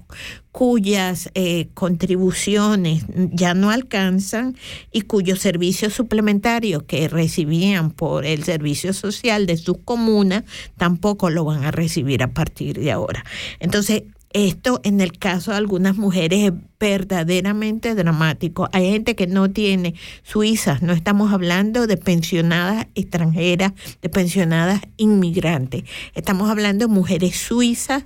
[0.51, 4.57] cuyas eh, contribuciones ya no alcanzan
[4.91, 10.43] y cuyos servicios suplementarios que recibían por el servicio social de su comuna
[10.77, 13.23] tampoco lo van a recibir a partir de ahora.
[13.59, 18.69] Entonces, esto en el caso de algunas mujeres es verdaderamente dramático.
[18.71, 25.83] Hay gente que no tiene suizas, no estamos hablando de pensionadas extranjeras, de pensionadas inmigrantes.
[26.13, 28.05] Estamos hablando de mujeres suizas,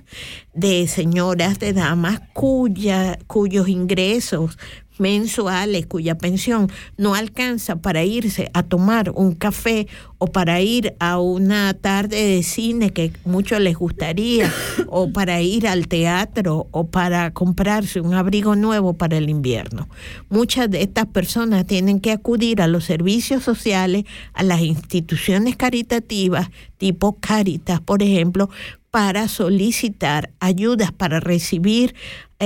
[0.54, 4.58] de señoras, de damas cuya, cuyos ingresos
[4.98, 9.86] mensuales cuya pensión no alcanza para irse a tomar un café
[10.18, 14.52] o para ir a una tarde de cine que mucho les gustaría
[14.86, 19.88] o para ir al teatro o para comprarse un abrigo nuevo para el invierno.
[20.30, 26.50] Muchas de estas personas tienen que acudir a los servicios sociales, a las instituciones caritativas
[26.78, 28.50] tipo Caritas, por ejemplo,
[28.90, 31.94] para solicitar ayudas para recibir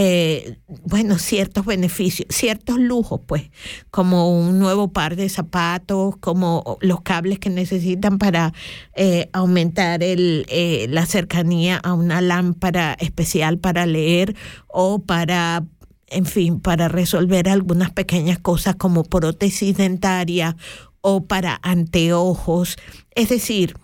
[0.01, 3.51] eh, bueno, ciertos beneficios, ciertos lujos, pues,
[3.90, 8.53] como un nuevo par de zapatos, como los cables que necesitan para
[8.94, 14.36] eh, aumentar el, eh, la cercanía a una lámpara especial para leer
[14.68, 15.64] o para
[16.11, 20.57] en fin, para resolver algunas pequeñas cosas como prótesis dentaria
[21.01, 22.76] o para anteojos.
[23.16, 23.74] Es decir,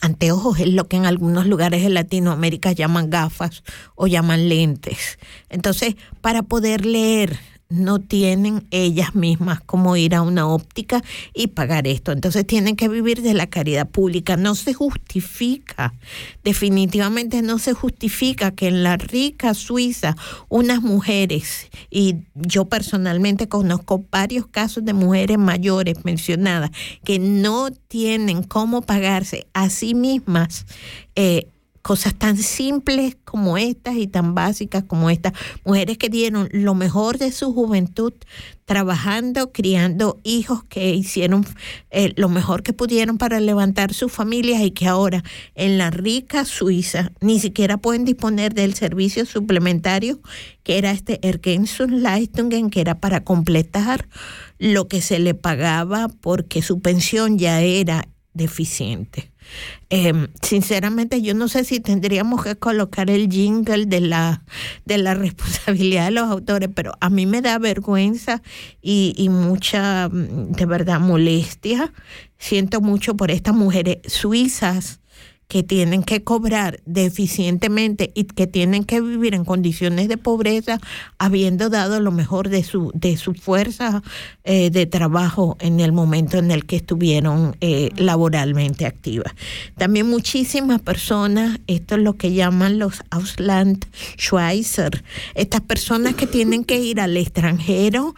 [0.00, 3.62] Anteojos es lo que en algunos lugares de Latinoamérica llaman gafas
[3.94, 5.18] o llaman lentes.
[5.48, 7.38] Entonces, para poder leer
[7.68, 11.02] no tienen ellas mismas como ir a una óptica
[11.34, 12.12] y pagar esto.
[12.12, 14.36] Entonces tienen que vivir de la caridad pública.
[14.36, 15.92] No se justifica,
[16.44, 20.16] definitivamente no se justifica que en la rica Suiza
[20.48, 26.70] unas mujeres, y yo personalmente conozco varios casos de mujeres mayores mencionadas,
[27.04, 30.66] que no tienen cómo pagarse a sí mismas.
[31.16, 31.48] Eh,
[31.86, 35.34] cosas tan simples como estas y tan básicas como estas.
[35.64, 38.12] Mujeres que dieron lo mejor de su juventud
[38.64, 41.46] trabajando, criando hijos que hicieron
[41.92, 45.22] eh, lo mejor que pudieron para levantar sus familias y que ahora
[45.54, 50.18] en la rica Suiza ni siquiera pueden disponer del servicio suplementario
[50.64, 54.08] que era este Ergänzungsleistungen, que era para completar
[54.58, 59.35] lo que se le pagaba porque su pensión ya era deficiente.
[59.88, 64.44] Em, sinceramente, yo no sé si tendríamos que colocar el jingle de la,
[64.84, 68.42] de la responsabilidad de los autores, pero a mí me da vergüenza
[68.82, 71.92] y, y mucha, mm, de verdad, molestia.
[72.38, 75.00] Siento mucho por estas mujeres suizas
[75.48, 80.80] que tienen que cobrar deficientemente y que tienen que vivir en condiciones de pobreza
[81.18, 84.02] habiendo dado lo mejor de su de su fuerza
[84.44, 89.32] eh, de trabajo en el momento en el que estuvieron eh, laboralmente activas.
[89.76, 93.86] También muchísimas personas, esto es lo que llaman los Ausland
[94.18, 98.14] Schweizer, estas personas que tienen que ir al extranjero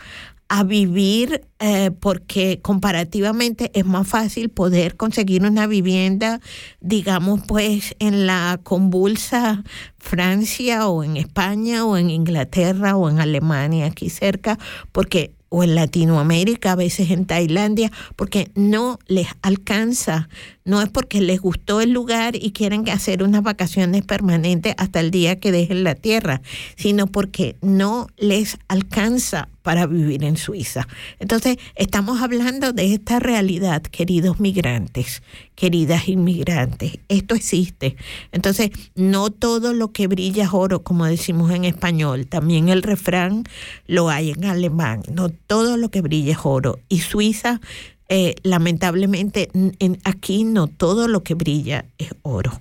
[0.49, 6.41] a vivir eh, porque comparativamente es más fácil poder conseguir una vivienda,
[6.81, 9.63] digamos, pues en la convulsa
[9.99, 14.59] Francia o en España o en Inglaterra o en Alemania, aquí cerca,
[14.93, 20.29] porque o en Latinoamérica, a veces en Tailandia, porque no les alcanza,
[20.65, 25.11] no es porque les gustó el lugar y quieren hacer unas vacaciones permanentes hasta el
[25.11, 26.43] día que dejen la tierra,
[26.77, 30.89] sino porque no les alcanza para vivir en Suiza.
[31.19, 35.23] Entonces, estamos hablando de esta realidad, queridos migrantes,
[35.57, 37.01] queridas inmigrantes.
[37.11, 37.95] Esto existe.
[38.33, 42.27] Entonces, no todo lo que brilla es oro, como decimos en español.
[42.27, 43.45] También el refrán
[43.87, 45.03] lo hay en alemán.
[45.13, 46.79] No todo lo que brilla es oro.
[46.89, 47.61] Y Suiza,
[48.09, 52.59] eh, lamentablemente, en, aquí no todo lo que brilla es oro.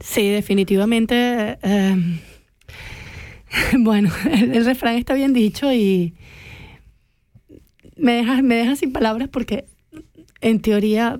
[0.00, 1.58] Sí, definitivamente.
[1.60, 2.20] Eh,
[3.78, 6.14] bueno, el, refrán está bien dicho y
[7.96, 9.64] me deja, me deja sin palabras porque
[10.40, 11.18] en teoría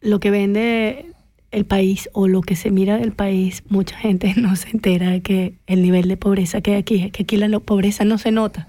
[0.00, 1.06] lo que vende
[1.50, 5.22] el país o lo que se mira del país, mucha gente no se entera de
[5.22, 8.68] que el nivel de pobreza que hay aquí, que aquí la pobreza no se nota.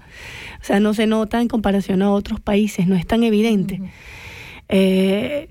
[0.60, 3.80] O sea, no se nota en comparación a otros países, no es tan evidente.
[4.68, 5.48] Eh,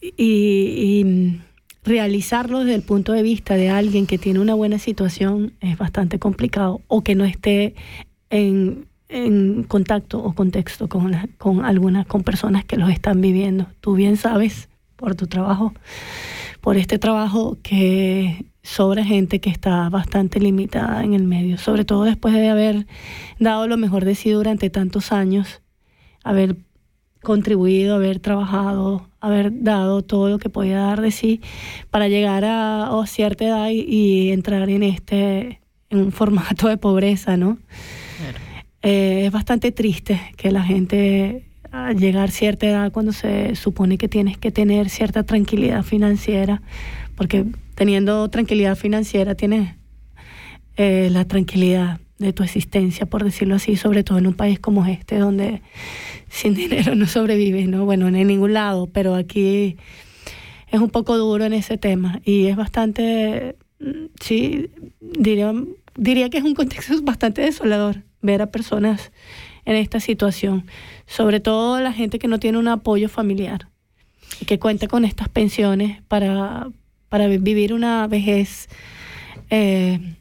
[0.00, 1.40] y
[1.84, 6.18] realizarlo desde el punto de vista de alguien que tiene una buena situación es bastante
[6.18, 7.74] complicado o que no esté
[8.30, 8.86] en,
[9.68, 13.66] contacto o contexto con, con algunas con personas que los están viviendo.
[13.80, 15.72] Tú bien sabes por tu trabajo,
[16.60, 22.04] por este trabajo que sobra gente que está bastante limitada en el medio, sobre todo
[22.04, 22.86] después de haber
[23.38, 25.60] dado lo mejor de sí durante tantos años,
[26.24, 26.56] haber
[27.24, 31.40] contribuido, haber trabajado, haber dado todo lo que podía dar de sí
[31.90, 35.60] para llegar a, cierta edad y, entrar en este
[35.90, 37.58] en un formato de pobreza, ¿no?
[38.82, 43.98] Eh, es bastante triste que la gente al llegar a cierta edad cuando se supone
[43.98, 46.62] que tienes que tener cierta tranquilidad financiera,
[47.16, 49.74] porque teniendo tranquilidad financiera tienes
[50.76, 54.86] eh, la tranquilidad de tu existencia, por decirlo así, sobre todo en un país como
[54.86, 55.62] este, donde
[56.28, 57.84] sin dinero no sobrevives, ¿no?
[57.84, 59.76] Bueno, en ningún lado, pero aquí
[60.70, 63.56] es un poco duro en ese tema y es bastante,
[64.20, 65.52] sí, diría,
[65.96, 69.12] diría que es un contexto bastante desolador ver a personas
[69.64, 70.66] en esta situación,
[71.06, 73.68] sobre todo la gente que no tiene un apoyo familiar
[74.40, 76.68] y que cuenta con estas pensiones para,
[77.08, 78.68] para vivir una vejez.
[79.50, 80.16] Eh,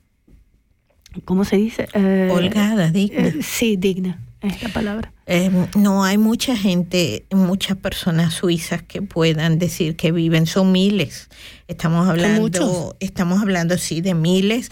[1.25, 1.87] ¿cómo se dice?
[1.93, 3.27] Eh, Holgada, digna.
[3.27, 5.13] Eh, sí, digna es la palabra.
[5.25, 11.29] Eh, no hay mucha gente, muchas personas suizas que puedan decir que viven, son miles.
[11.69, 14.69] Estamos hablando, estamos hablando sí de miles.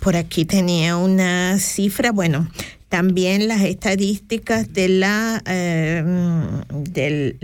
[0.00, 2.50] por aquí tenía una cifra, bueno,
[2.88, 7.36] también las estadísticas de la de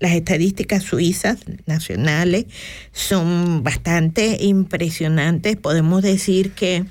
[0.00, 2.44] las estadísticas suizas nacionales
[2.92, 5.56] son bastante impresionantes.
[5.56, 6.84] Podemos decir que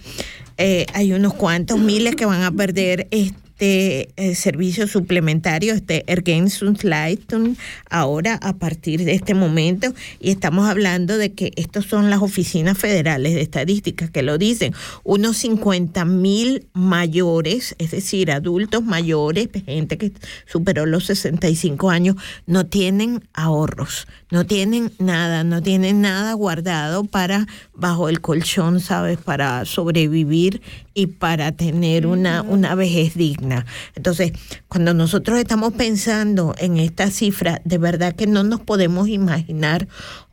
[0.60, 7.57] eh, hay unos cuantos miles que van a perder este eh, servicio suplementario, este Ergänzungsleistung,
[7.89, 9.93] ahora a partir de este momento.
[10.20, 14.74] Y estamos hablando de que estos son las oficinas federales de estadísticas que lo dicen.
[15.03, 20.14] Unos 50 mil mayores, es decir, adultos mayores, gente que
[20.45, 27.47] superó los 65 años, no tienen ahorros, no tienen nada, no tienen nada guardado para
[27.74, 29.18] bajo el colchón, ¿sabes?
[29.18, 30.62] Para sobrevivir
[30.93, 33.49] y para tener una, una vejez digna.
[33.95, 34.32] Entonces,
[34.68, 39.88] cuando nosotros estamos pensando en esta cifra, de verdad que no nos podemos imaginar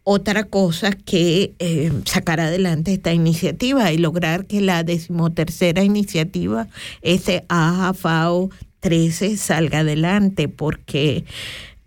[0.05, 6.69] otra cosa que eh, sacar adelante esta iniciativa y lograr que la decimotercera iniciativa,
[7.03, 8.51] ese AFAO
[8.81, 11.25] 13, salga adelante, porque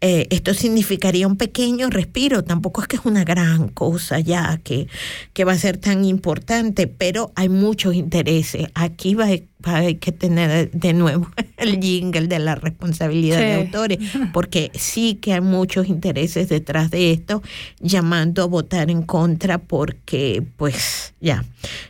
[0.01, 4.87] eh, esto significaría un pequeño respiro, tampoco es que es una gran cosa ya que,
[5.33, 8.67] que va a ser tan importante, pero hay muchos intereses.
[8.75, 9.27] Aquí va,
[9.63, 13.99] hay que tener de nuevo el jingle de la responsabilidad de autores,
[14.33, 17.41] porque sí que hay muchos intereses detrás de esto,
[17.79, 21.43] llamando a votar en contra porque, pues, ya,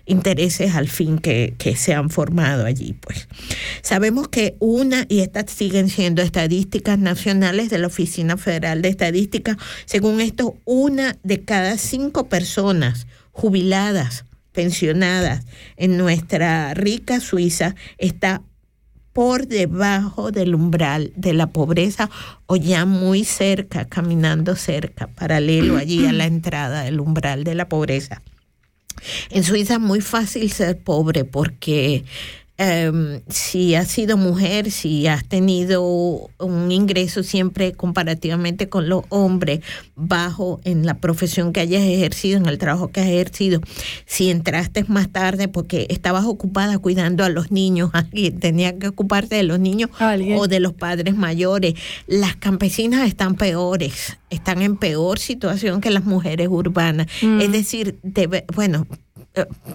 [0.05, 3.28] intereses al fin que, que se han formado allí, pues.
[3.82, 9.57] Sabemos que una, y estas siguen siendo estadísticas nacionales de la Oficina Federal de Estadística.
[9.86, 15.45] Según esto, una de cada cinco personas jubiladas, pensionadas
[15.77, 18.41] en nuestra rica Suiza está
[19.13, 22.09] por debajo del umbral de la pobreza
[22.45, 27.67] o ya muy cerca, caminando cerca, paralelo allí a la entrada del umbral de la
[27.67, 28.21] pobreza.
[29.29, 32.03] En Suiza es muy fácil ser pobre porque
[32.60, 35.82] em, si has sido mujer, si has tenido
[36.39, 39.62] un ingreso siempre comparativamente con los hombres
[39.95, 43.62] bajo en la profesión que hayas ejercido, en el trabajo que has ejercido,
[44.05, 49.38] si entraste más tarde porque estabas ocupada cuidando a los niños, alguien tenía que ocuparte
[49.38, 50.38] de los niños Alguien.
[50.38, 51.76] o de los padres mayores,
[52.07, 57.07] las campesinas están peores, están en peor situación que las mujeres urbanas.
[57.22, 57.39] Mm.
[57.41, 58.86] Es decir, debe- bueno,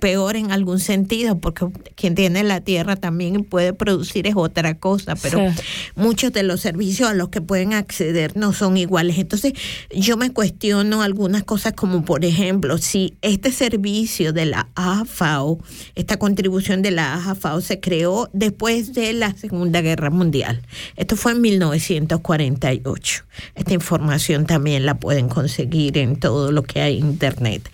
[0.00, 5.14] peor en algún sentido, porque quien tiene la tierra también puede producir es otra cosa,
[5.16, 5.62] pero Sí.
[5.96, 9.18] muchos de los servicios a los que pueden acceder no son iguales.
[9.18, 9.52] Entonces,
[9.90, 15.58] yo me cuestiono algunas cosas como, por ejemplo, si este servicio de la AFAO,
[15.94, 20.62] esta contribución de la AFAO se creó después de la Segunda Guerra Mundial.
[20.96, 23.24] Esto fue en 1948.
[23.54, 27.70] Esta información también la pueden conseguir en todo lo que hay en Internet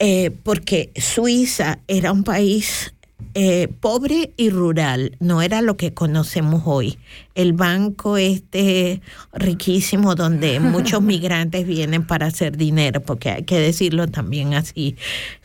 [0.00, 2.94] eh, porque Suiza era un país
[3.34, 6.98] eh, pobre y rural, no era lo que conocemos hoy.
[7.34, 9.00] El banco este
[9.32, 14.96] riquísimo donde muchos migrantes vienen para hacer dinero, porque hay que decirlo también así,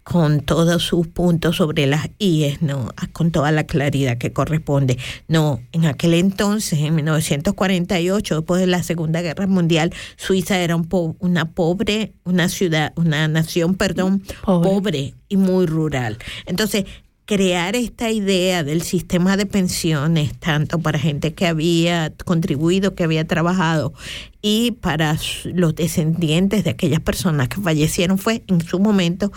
[0.03, 2.89] con todos sus puntos sobre las IES, ¿no?
[2.97, 4.97] Ah, con toda la claridad que corresponde.
[5.27, 10.85] No, en aquel entonces, en 1948, después de la Segunda Guerra Mundial, Suiza era un
[10.85, 14.69] po- una pobre, una ciudad, una nación, perdón, Pobre.
[14.69, 16.17] pobre y muy rural.
[16.45, 16.85] Entonces,
[17.25, 23.25] crear esta idea del sistema de pensiones, tanto para gente que había contribuido, que había
[23.25, 23.93] trabajado,
[24.41, 29.31] y para los descendientes de aquellas personas que fallecieron, fue en su momento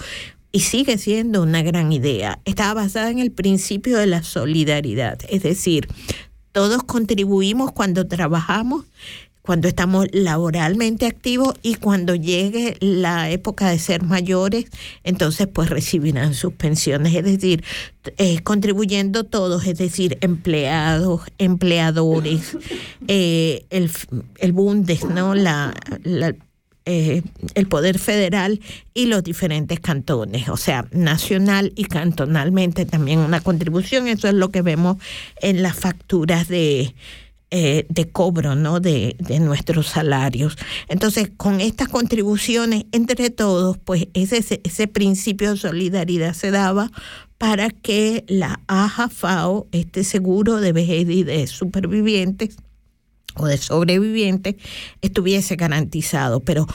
[0.52, 2.40] y sigue siendo una gran idea.
[2.44, 5.88] Estaba basada en el principio de la solidaridad, es decir,
[6.52, 8.84] todos contribuimos cuando trabajamos,
[9.48, 14.66] cuando estamos laboralmente activos y cuando llegue la época de ser mayores,
[15.04, 17.64] entonces pues recibirán sus pensiones, es decir,
[18.18, 22.58] eh, contribuyendo todos, es decir, empleados, empleadores,
[23.08, 23.90] eh, el,
[24.36, 25.34] el Bundes, ¿no?
[25.34, 25.72] La,
[26.02, 26.34] la-
[26.84, 27.22] eh,
[27.54, 28.60] el Poder Federal
[28.94, 34.08] y los diferentes cantones, o sea, nacional y cantonalmente también una contribución.
[34.08, 34.96] Eso es lo que vemos
[35.42, 36.94] en las facturas de,
[37.50, 38.78] eh, de cobro ¿no?
[38.78, 40.56] de, de nuestros salarios.
[40.88, 46.90] Entonces, con estas contribuciones entre todos, pues ese, ese, principio de solidaridad se daba
[47.38, 52.56] para que la AJA-FAO, este seguro de vejez y de supervivientes,
[53.34, 54.56] o de sobrevivientes
[55.00, 56.40] estuviese garantizado.
[56.40, 56.66] Pero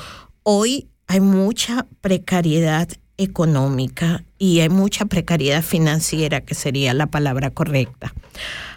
[0.44, 8.14] hoy hay mucha precariedad económica y hay mucha precariedad financiera, que sería la palabra correcta.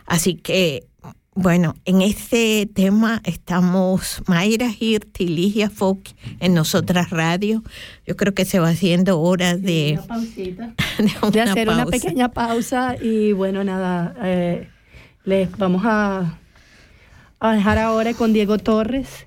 [0.06, 0.86] Así que,
[1.36, 6.08] bueno, en este tema estamos Mayra Hirt y Ligia Fock
[6.40, 7.62] en Nosotras Radio.
[8.06, 10.00] Yo creo que se va haciendo hora de,
[11.22, 14.70] Una hacer una pequeña pausa y bueno, nada, eh,
[15.24, 16.38] les vamos a,
[17.38, 19.26] a dejar ahora con Diego Torres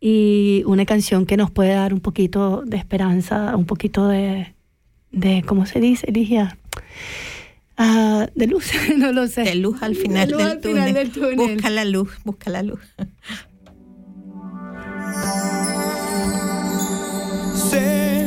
[0.00, 4.54] y una canción que nos puede dar un poquito de esperanza, un poquito de,
[5.10, 6.56] de ¿cómo se dice, Ligia?
[7.82, 8.66] Ah, de luz,
[8.98, 9.42] no lo sé.
[9.42, 10.94] De luz al final, De luz del, al final túnel.
[10.94, 11.36] del túnel.
[11.54, 12.80] Busca la luz, busca la luz.
[17.70, 18.26] Sé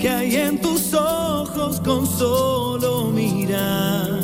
[0.00, 4.20] que hay en tus ojos con solo mirar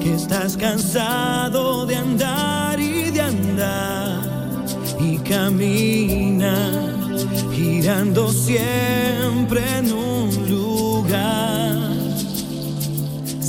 [0.00, 4.64] que estás cansado de andar y de andar
[5.00, 6.56] y camina
[7.54, 11.87] girando siempre en un lugar.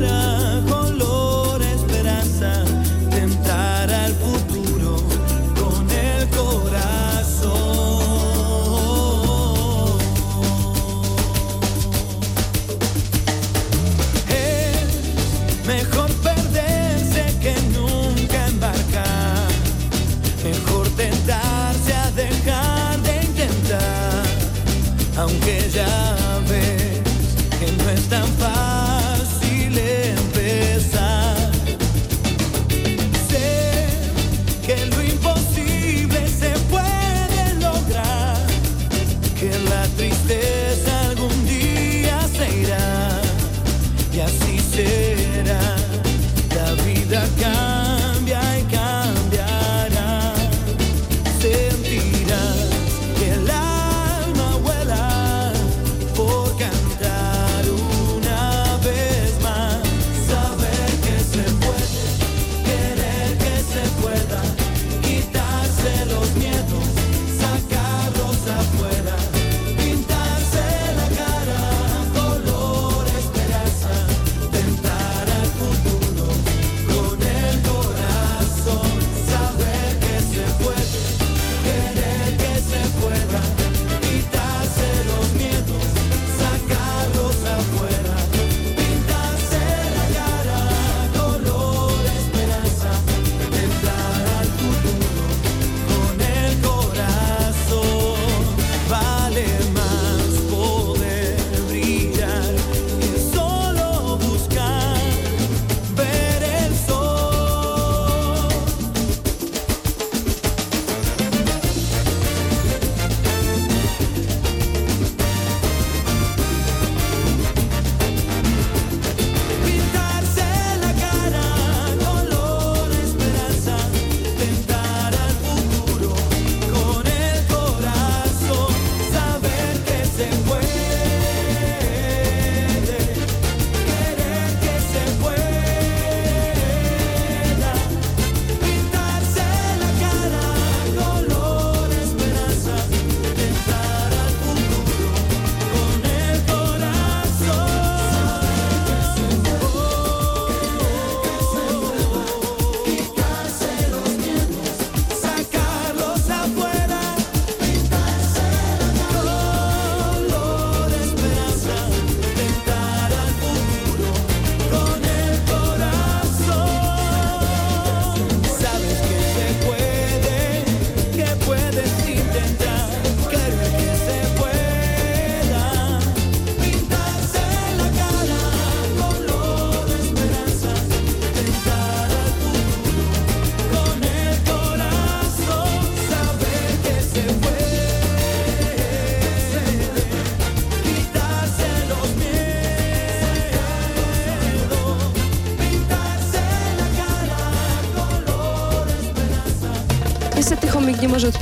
[0.00, 0.49] la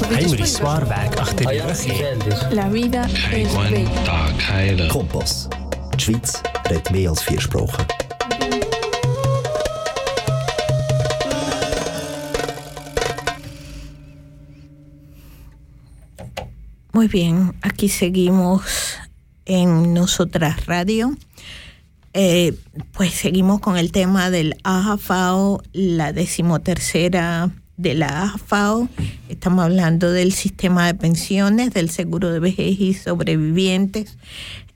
[0.08, 1.92] Heinrich ponieważ Swarberg achter die Rüche.
[2.50, 4.88] La vida es bella.
[4.88, 5.48] Kompass.
[5.94, 7.86] Die Schweiz redet mehr als vier Sprachen.
[16.92, 18.96] Muy bien, aquí seguimos
[19.44, 21.14] en Nosotras Radio.
[22.14, 22.54] Eh,
[22.92, 28.88] pues seguimos con el tema del AFAO, la decimotercera de la AFAO.
[29.48, 34.18] Estamos hablando del sistema de pensiones, del seguro de vejez y sobrevivientes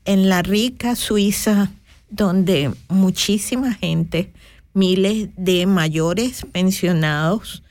[0.03, 1.69] en la rica Suiza,
[2.09, 4.31] donde muchísima gente,
[4.73, 7.61] miles de mayores pensionados,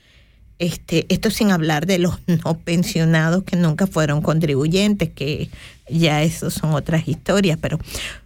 [0.59, 5.49] este, esto sin hablar de los no pensionados que nunca fueron contribuyentes, que
[5.89, 7.79] ya eso son otras historias, pero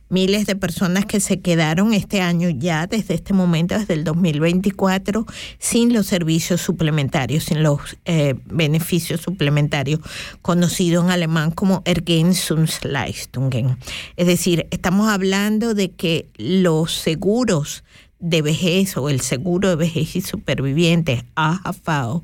[0.09, 5.25] miles de personas que se quedaron este año ya desde este momento, desde el 2024,
[5.59, 9.99] sin los servicios suplementarios, sin los eh, beneficios suplementarios,
[10.41, 13.77] conocido en alemán como Ergänzungsleistungen.
[14.15, 17.83] Es decir, estamos hablando de que los seguros
[18.19, 22.23] de vejez o el seguro de vejez y supervivientes, AFAO,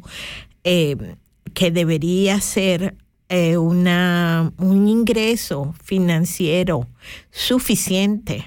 [0.64, 0.96] eh,
[1.54, 2.96] que debería ser
[3.30, 6.88] eh, una, un ingreso financiero
[7.32, 8.46] suficiente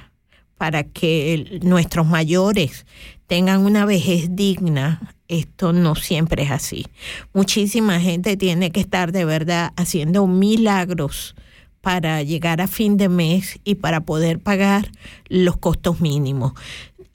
[0.57, 2.87] para que nuestros mayores
[3.27, 6.87] tengan una vejez digna, esto no siempre es así.
[7.33, 11.35] Muchísima gente tiene que estar de verdad haciendo milagros
[11.81, 14.91] para llegar a fin de mes y para poder pagar
[15.29, 16.53] los costos mínimos.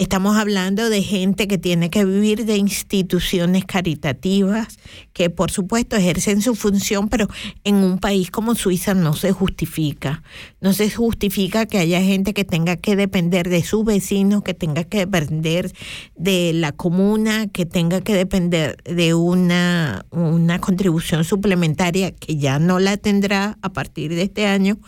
[0.02, 4.80] Estamos hablando de gente que tiene que vivir de instituciones caritativas,
[5.14, 7.28] que por supuesto ejercen su función, pero
[7.64, 10.24] en un país como Suiza no se justifica.
[10.60, 14.86] No se justifica que haya gente que tenga que depender de sus vecinos, que tenga
[14.86, 15.72] que depender
[16.16, 22.80] de la comuna, que tenga que depender de una, una contribución suplementaria que ya no
[22.80, 24.80] la tendrá a partir de este año,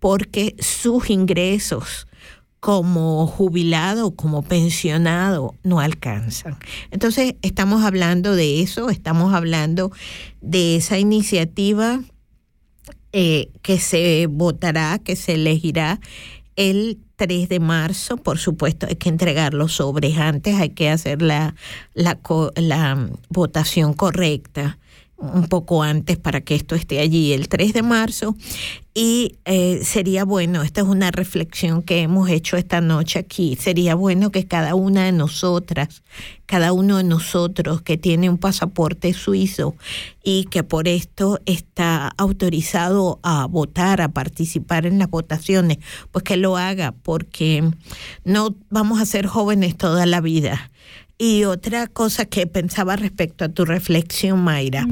[0.00, 2.06] porque sus ingresos
[2.64, 6.56] como jubilado como pensionado no alcanzan.
[6.90, 9.92] Entonces, estamos hablando de eso, estamos hablando
[10.40, 12.00] de esa iniciativa
[13.12, 16.00] eh, que se votará, que se elegirá
[16.56, 18.16] el 3 de marzo.
[18.16, 21.54] Por supuesto, hay que entregar los sobres antes, hay que hacer la,
[21.92, 24.78] la, votación correcta
[25.16, 28.36] un poco antes para que esto esté allí el 3 de marzo.
[28.96, 33.96] Y eh, sería bueno, esta es una reflexión que hemos hecho esta noche aquí, sería
[33.96, 36.04] bueno que cada una de nosotras,
[36.46, 39.74] cada uno de nosotros que tiene un pasaporte suizo
[40.22, 45.78] y que por esto está autorizado a votar, a participar en las votaciones,
[46.12, 47.68] pues que lo haga, porque
[48.24, 50.70] no vamos a ser jóvenes toda la vida.
[51.24, 54.86] Y otra cosa que pensaba respecto a tu reflexión, Mayra.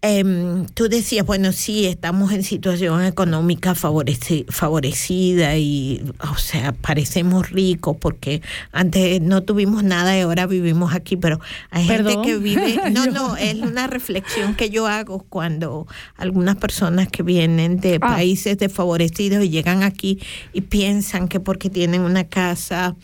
[0.00, 7.50] Em, tú decías, bueno, sí, estamos en situación económica favoreci- favorecida y, o sea, parecemos
[7.50, 8.40] ricos porque
[8.72, 11.40] antes no tuvimos nada y ahora vivimos aquí, pero
[11.70, 12.12] hay Perdón.
[12.24, 12.80] gente que vive...
[12.92, 15.86] No, no, es una reflexión que yo hago cuando
[16.16, 18.14] algunas personas que vienen de Ah.
[18.14, 20.18] países desfavorecidos y llegan aquí
[20.54, 22.94] y piensan que porque tienen una casa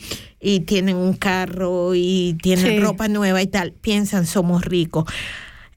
[0.40, 2.78] y tienen un carro y tienen Sí.
[2.80, 5.04] ropa nueva y tal, piensan somos ricos.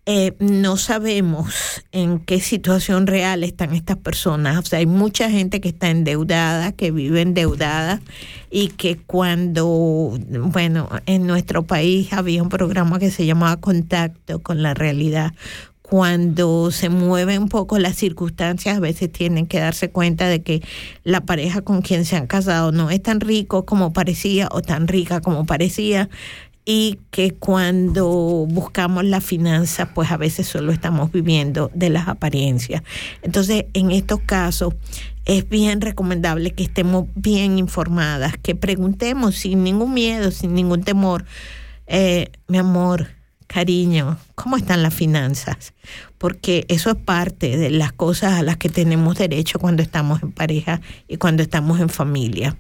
[0.06, 4.58] Eh, no sabemos en qué situación real están estas personas.
[4.58, 8.02] O sea, hay mucha gente que está endeudada, que vive endeudada
[8.52, 14.62] y que cuando, bueno, en nuestro país había un programa que se llamaba Contacto con
[14.62, 15.32] la realidad.
[15.94, 20.64] Cuando se mueven un poco las circunstancias, a veces tienen que darse cuenta de que
[21.04, 24.88] la pareja con quien se han casado no es tan rico como parecía o tan
[24.88, 26.10] rica como parecía
[26.66, 28.08] y que cuando
[28.50, 32.82] buscamos la finanza, pues a veces solo estamos viviendo de las apariencias.
[33.22, 34.74] Entonces, en estos casos,
[35.26, 41.26] es bien recomendable que estemos bien informadas, que preguntemos sin ningún miedo, sin ningún temor,
[41.86, 43.10] eh, mi amor,
[43.46, 45.74] cariño, ¿cómo están las finanzas?
[46.18, 50.32] Porque eso es parte de las cosas a las que tenemos derecho cuando estamos en
[50.32, 52.56] pareja y cuando estamos en familia.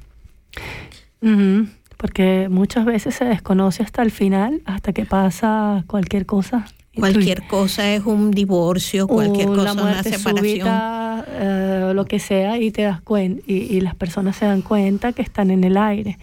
[1.97, 6.65] Porque muchas veces se desconoce hasta el final, hasta que pasa cualquier cosa.
[6.95, 10.67] Cualquier cosa es un divorcio, cualquier O cosa la es una separación.
[10.67, 14.61] súbita, eh, lo que sea, y te das cuenta, y, y las personas se dan
[14.61, 16.19] cuenta que están en el aire.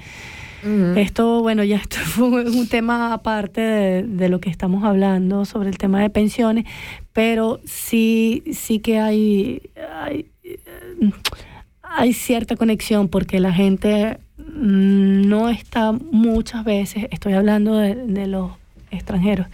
[0.97, 5.79] Esto, bueno, ya esto fue un tema aparte de, lo que estamos hablando sobre el
[5.79, 6.65] tema de pensiones,
[7.13, 9.63] pero sí, sí que hay,
[10.03, 18.53] hay, eh, cierta conexión porque la gente no está muchas veces, estoy hablando de, los
[18.91, 19.47] extranjeros,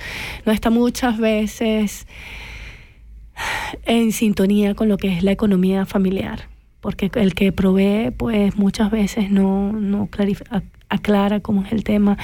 [0.44, 2.06] no está muchas veces
[3.84, 6.48] en sintonía con lo que es la economía familiar,
[6.80, 11.84] porque el que provee, pues muchas veces no, no clarif- ac- aclara cómo es el
[11.84, 12.16] tema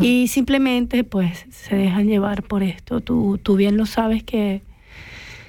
[0.00, 3.00] y simplemente pues se dejan llevar por esto.
[3.00, 4.62] Tú, tú bien lo sabes que,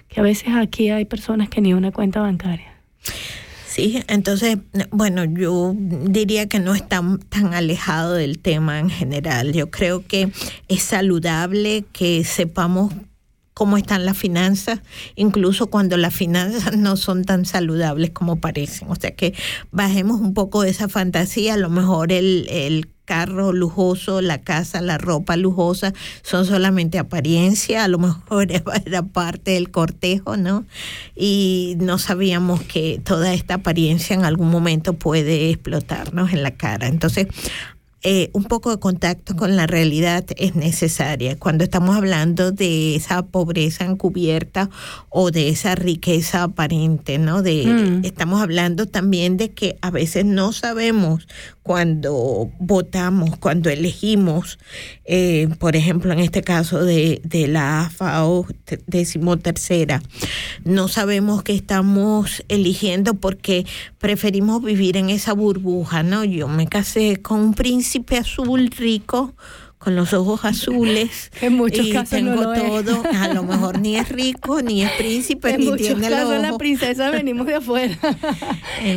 [0.07, 2.73] que a veces aquí hay personas que ni una cuenta bancaria.
[3.67, 4.57] Sí, entonces,
[4.89, 9.53] bueno, yo diría que no está tan alejado del tema en general.
[9.53, 10.31] Yo creo que
[10.67, 12.91] es saludable que sepamos
[13.57, 14.81] cómo están las finanzas,
[15.15, 18.87] incluso cuando las finanzas no son tan saludables como parecen.
[18.91, 19.33] O sea que
[19.71, 24.79] bajemos un poco de esa fantasía, a lo mejor el, el carro lujoso, la casa,
[24.81, 28.49] la ropa lujosa son solamente apariencia, a lo mejor
[28.85, 30.63] era parte del cortejo, ¿no?
[31.15, 36.85] Y no sabíamos que toda esta apariencia en algún momento puede explotarnos en la cara.
[36.85, 37.25] Entonces,
[38.03, 41.35] eh, un poco de contacto con la realidad es necesaria.
[41.37, 44.69] Cuando estamos hablando de esa pobreza encubierta
[45.09, 47.41] o de esa riqueza aparente, ¿no?
[47.41, 48.05] De, Mm.
[48.05, 51.27] Estamos hablando también de que a veces no sabemos
[51.63, 54.57] cuando votamos, cuando elegimos,
[55.05, 60.01] eh, por ejemplo, en este caso de, de la AFAO te- decimotercera,
[60.63, 63.65] no sabemos que estamos eligiendo porque
[63.97, 66.23] preferimos vivir en esa burbuja, ¿no?
[66.23, 67.86] Yo me casé con un príncipe
[68.19, 69.35] azul rico
[69.77, 72.63] con los ojos azules En muchos y casos no tengo es.
[72.85, 76.19] todo, a lo mejor ni es rico, ni es príncipe, en ni muchos tiene los
[76.19, 76.57] casos las ojos.
[76.57, 77.97] princesas venimos de afuera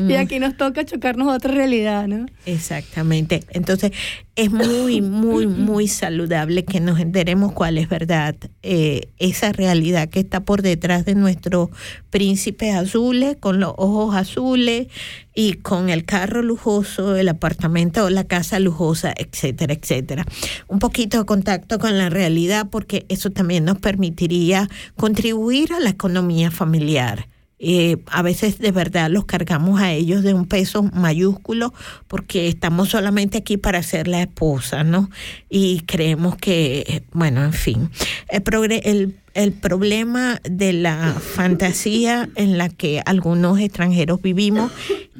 [0.09, 2.27] y aquí nos toca chocarnos a otra realidad, ¿no?
[2.47, 3.45] Exactamente.
[3.51, 3.93] Entonces,
[4.37, 10.21] es muy, muy, muy saludable que nos enteremos cuál es verdad, eh, esa realidad que
[10.21, 11.71] está por detrás de nuestros
[12.11, 14.87] príncipes azules, con los ojos azules
[15.35, 20.25] y con el carro lujoso, el apartamento o la casa lujosa, etcétera, etcétera.
[20.69, 25.91] Un poquito de contacto con la realidad porque eso también nos permitiría contribuir a la
[25.91, 27.27] economía familiar
[27.63, 31.75] Eh, a veces de verdad los cargamos a ellos de un peso mayúsculo
[32.09, 35.11] porque estamos solamente aquí para ser la esposa, ¿no?
[35.51, 37.91] Y creemos que, bueno, en fin,
[38.31, 38.43] el,
[38.83, 44.73] el, el problema de la fantasía en la que algunos extranjeros vivimos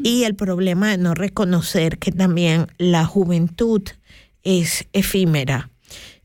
[0.03, 3.83] y el problema de no reconocer que también la juventud
[4.45, 5.69] es efímera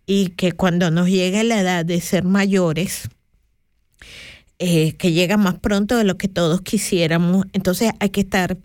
[0.06, 3.10] y que cuando nos llegue la edad de ser mayores,
[4.60, 8.58] eh, que llega más pronto de lo que todos quisiéramos, entonces hay que estar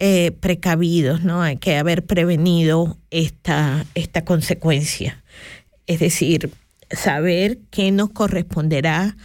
[0.00, 1.42] eh, precavidos, ¿no?
[1.42, 5.22] Hay que haber prevenido esta, esta consecuencia.
[5.86, 6.50] Es decir,
[6.90, 9.16] saber qué nos corresponderá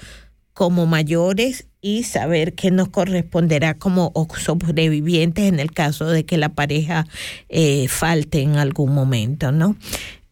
[0.53, 6.49] como mayores y saber qué nos corresponderá como sobrevivientes en el caso de que la
[6.49, 7.05] pareja
[7.49, 9.75] eh, falte en algún momento, ¿no?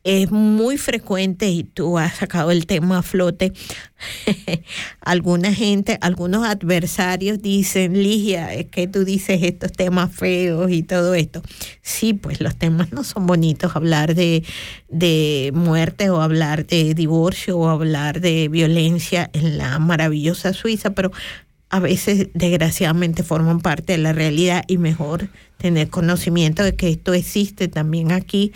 [0.04, 3.54] Es muy frecuente, y tú has sacado el tema a flote,
[5.02, 11.14] alguna gente, algunos adversarios dicen, Ligia, es que tú dices estos temas feos y todo
[11.14, 11.44] esto.
[11.84, 14.44] Sí, pues los temas no son bonitos, hablar de,
[14.90, 21.12] de muerte o hablar de divorcio o hablar de violencia en la maravillosa Suiza, pero
[21.70, 27.14] a veces desgraciadamente forman parte de la realidad y mejor tener conocimiento de que esto
[27.14, 28.52] existe también aquí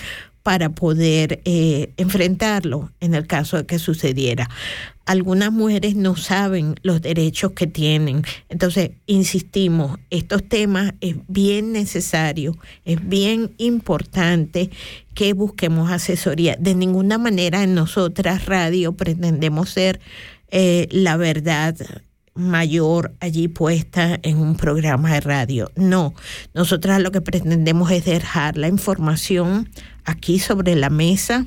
[0.46, 4.48] para poder eh, enfrentarlo en el caso de que sucediera.
[5.08, 8.22] Algunas mujeres no saben los derechos que tienen.
[8.48, 14.70] Entonces, insistimos, estos temas es bien necesario, es bien importante
[15.16, 16.56] que busquemos asesoría.
[16.60, 20.00] De ninguna manera en nosotras radio pretendemos ser
[20.52, 21.76] eh, la verdad
[22.36, 25.72] mayor allí puesta en un programa de radio.
[25.76, 26.14] No,
[26.54, 29.70] nosotras lo que pretendemos es dejar la información
[30.04, 31.46] aquí sobre la mesa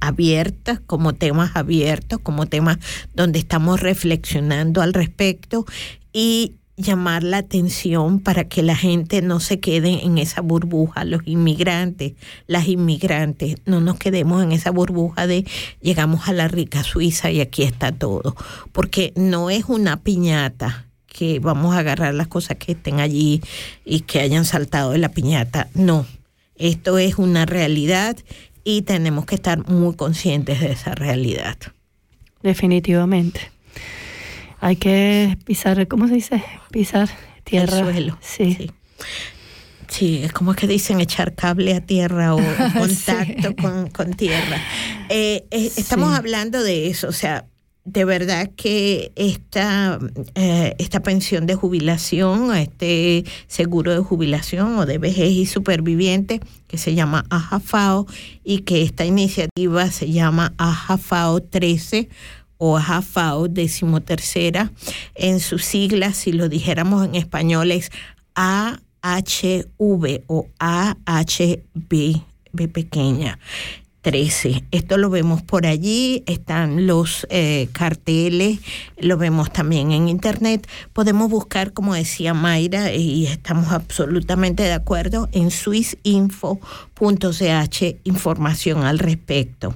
[0.00, 2.78] abiertas, como temas abiertos, como temas
[3.14, 5.66] donde estamos reflexionando al respecto
[6.12, 11.22] y llamar la atención para que la gente no se quede en esa burbuja, los
[11.26, 12.12] inmigrantes,
[12.46, 15.44] las inmigrantes, no nos quedemos en esa burbuja de
[15.82, 18.36] llegamos a la rica Suiza y aquí está todo,
[18.72, 23.42] porque no es una piñata que vamos a agarrar las cosas que estén allí
[23.84, 26.06] y que hayan saltado de la piñata, no,
[26.56, 28.16] esto es una realidad
[28.62, 31.56] y tenemos que estar muy conscientes de esa realidad.
[32.42, 33.50] Definitivamente.
[34.60, 36.42] Hay que pisar, ¿cómo se dice?
[36.70, 37.08] Pisar
[37.44, 37.78] tierra.
[37.78, 38.18] El suelo.
[38.20, 38.54] Sí.
[38.54, 38.70] sí.
[39.88, 42.38] Sí, es como que dicen echar cable a tierra o
[42.76, 43.54] contacto Sí.
[43.54, 44.60] con, con tierra.
[45.08, 46.16] Eh, eh, estamos Sí.
[46.18, 47.46] hablando de eso, o sea,
[47.86, 49.98] de verdad que esta,
[50.34, 56.76] eh, esta pensión de jubilación, este seguro de jubilación o de vejez y superviviente, que
[56.76, 58.06] se llama AJAFAO,
[58.44, 62.10] y que esta iniciativa se llama AJAFAO 13
[62.58, 64.72] o AJAFAO decimotercera,
[65.14, 67.90] en sus siglas, si lo dijéramos en español, es
[68.34, 73.38] AHV o AHB, B pequeña.
[74.02, 74.64] 13.
[74.70, 78.60] Esto lo vemos por allí, están los eh, carteles,
[78.96, 80.66] lo vemos también en internet.
[80.92, 86.58] Podemos buscar, como decía Mayra, y estamos absolutamente de acuerdo, en swissinfo.ch
[88.04, 89.74] información al respecto.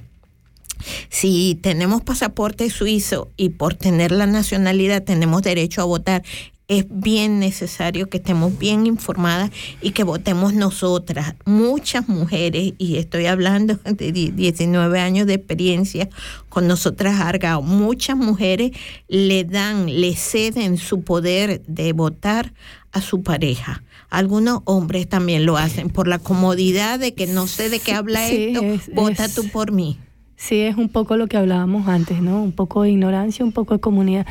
[1.09, 6.23] Si tenemos pasaporte suizo y por tener la nacionalidad tenemos derecho a votar,
[6.69, 11.35] es bien necesario que estemos bien informadas y que votemos nosotras.
[11.45, 16.07] Muchas mujeres, y estoy hablando de 19 años de experiencia
[16.49, 18.71] con nosotras Argao, muchas mujeres
[19.09, 22.53] le dan, le ceden su poder de votar
[22.93, 23.83] a su pareja.
[24.09, 28.25] Algunos hombres también lo hacen por la comodidad de que no sé de qué habla
[28.27, 29.97] Sí, esto, es- vota es- tú por mí.
[30.43, 32.43] Sí, es un poco lo que hablábamos antes, ¿no?
[32.43, 34.27] Un poco de ignorancia, un poco de comunidad.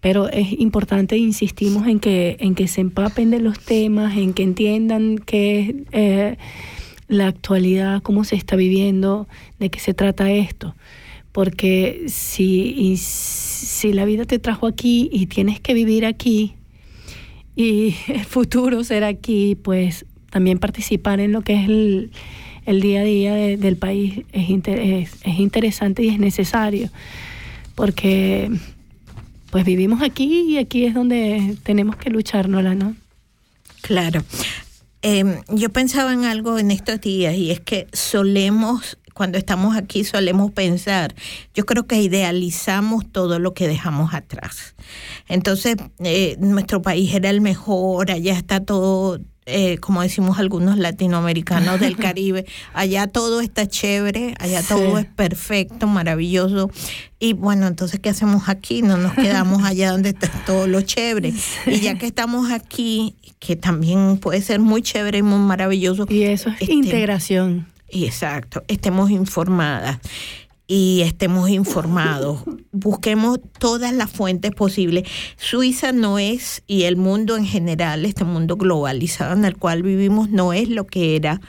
[0.00, 4.42] Pero es importante, insistimos en que, en que se empapen de los temas, en que
[4.42, 6.38] entiendan qué es eh,
[7.06, 9.28] la actualidad, cómo se está viviendo,
[9.58, 10.74] de qué se trata esto.
[11.32, 16.52] Porque si, si la vida te trajo aquí y tienes que vivir aquí
[17.56, 22.10] y el futuro será aquí, pues también participar en lo que es el,
[22.68, 26.90] el día a día de- del país es, inter- es, es interesante y es necesario,
[27.74, 28.50] porque
[29.50, 32.94] pues vivimos aquí y aquí es donde tenemos que luchárnosla, ¿no?
[33.80, 34.22] Claro.
[35.02, 40.04] Eh, yo pensaba en algo en estos días y es que solemos, cuando estamos aquí
[40.04, 41.14] solemos pensar,
[41.54, 44.74] yo creo que idealizamos todo lo que dejamos atrás.
[45.28, 51.80] Entonces, eh, nuestro país era el mejor, allá está todo, eh, como decimos algunos latinoamericanos
[51.80, 54.68] del Caribe, allá todo está chévere, allá Sí.
[54.68, 56.70] todo es perfecto, maravilloso.
[57.18, 58.82] Y bueno, entonces, ¿qué hacemos aquí?
[58.82, 61.32] No nos quedamos allá donde está todo lo chévere.
[61.66, 66.06] Y ya que estamos aquí, que también puede ser muy chévere y muy maravilloso.
[66.08, 67.66] Y eso es integración.
[67.88, 69.98] Exacto, estemos informadas
[70.68, 72.44] y estemos informados.
[72.70, 75.08] Busquemos todas las fuentes posibles.
[75.36, 80.28] Suiza no es, y el mundo en general, este mundo globalizado en el cual vivimos,
[80.28, 81.40] no es lo que era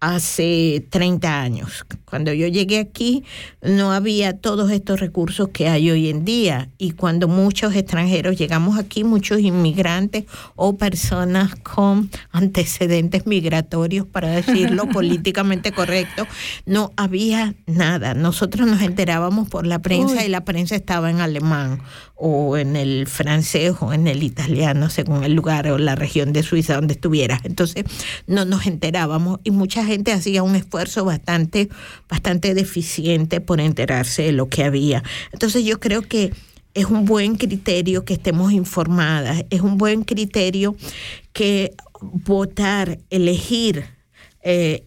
[0.00, 1.86] hace 30 años.
[2.04, 3.24] Cuando yo llegué aquí
[3.62, 8.78] no había todos estos recursos que hay hoy en día y cuando muchos extranjeros llegamos
[8.78, 10.24] aquí, muchos inmigrantes
[10.54, 16.26] o personas con antecedentes migratorios, para decirlo políticamente correcto,
[16.64, 18.14] no había nada.
[18.14, 20.24] Nosotros nos enterábamos por la prensa Uy.
[20.26, 21.80] y la prensa estaba en alemán
[22.16, 26.42] o en el francés o en el italiano, según el lugar o la región de
[26.42, 27.44] Suiza donde estuvieras.
[27.44, 27.84] Entonces
[28.26, 31.68] no nos enterábamos y mucha gente hacía un esfuerzo bastante,
[32.08, 35.02] bastante deficiente por enterarse de lo que había.
[35.32, 36.32] Entonces yo creo que
[36.72, 40.76] es un buen criterio que estemos informadas, es un buen criterio
[41.32, 43.84] que votar, elegir,
[44.42, 44.84] eh,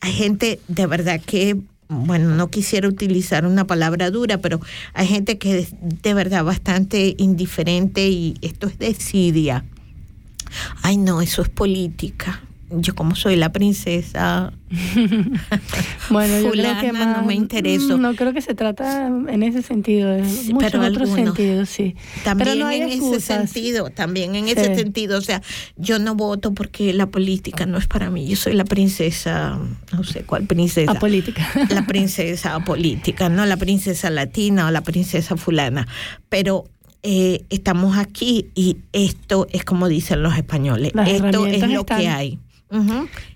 [0.00, 1.56] hay gente de verdad que,
[1.88, 4.60] bueno, no quisiera utilizar una palabra dura, pero
[4.92, 9.64] hay gente que es de verdad bastante indiferente y esto es desidia.
[10.82, 12.42] Ay, no, eso es política.
[12.70, 14.52] Yo como soy la princesa,
[16.10, 17.96] Bueno, yo creo fulana, que más, no me intereso.
[17.96, 21.34] No creo que se trata en ese sentido, en muchos pero otros algunos.
[21.34, 21.94] sentidos, sí.
[22.24, 24.52] También Pero no hay en ese sentido, también en Sí.
[24.52, 25.42] ese sentido, o sea,
[25.76, 29.58] yo no voto porque la política no es para mí, yo soy la princesa,
[29.92, 30.90] no sé cuál princesa.
[30.92, 31.48] Apolítica.
[31.70, 35.86] La princesa política, no la princesa latina o la princesa fulana,
[36.28, 36.64] pero
[37.02, 42.00] eh, estamos aquí y esto es como dicen los españoles, Las esto es lo están.
[42.00, 42.38] que hay.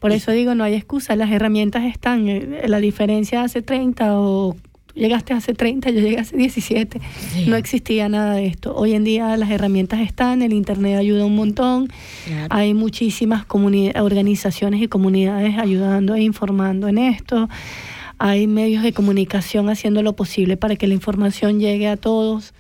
[0.01, 2.29] Por eso digo, no hay excusa, las herramientas están.
[2.29, 4.57] eh, La diferencia hace 30 o
[4.87, 7.01] tú llegaste hace 30, yo llegué hace 17.
[7.33, 7.47] Sí.
[7.49, 8.75] No existía nada de esto.
[8.77, 11.89] Hoy en día las herramientas están, el Internet ayuda un montón.
[12.27, 12.49] Claro.
[12.51, 17.49] Hay muchísimas organizaciones y comunidades ayudando e informando en esto.
[18.19, 22.53] Hay medios de comunicación haciendo lo posible para que la información llegue a todos.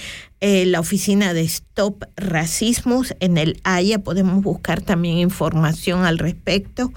[0.47, 6.93] eh, la oficina de Stop Racismos en el Haya, podemos buscar también información al respecto,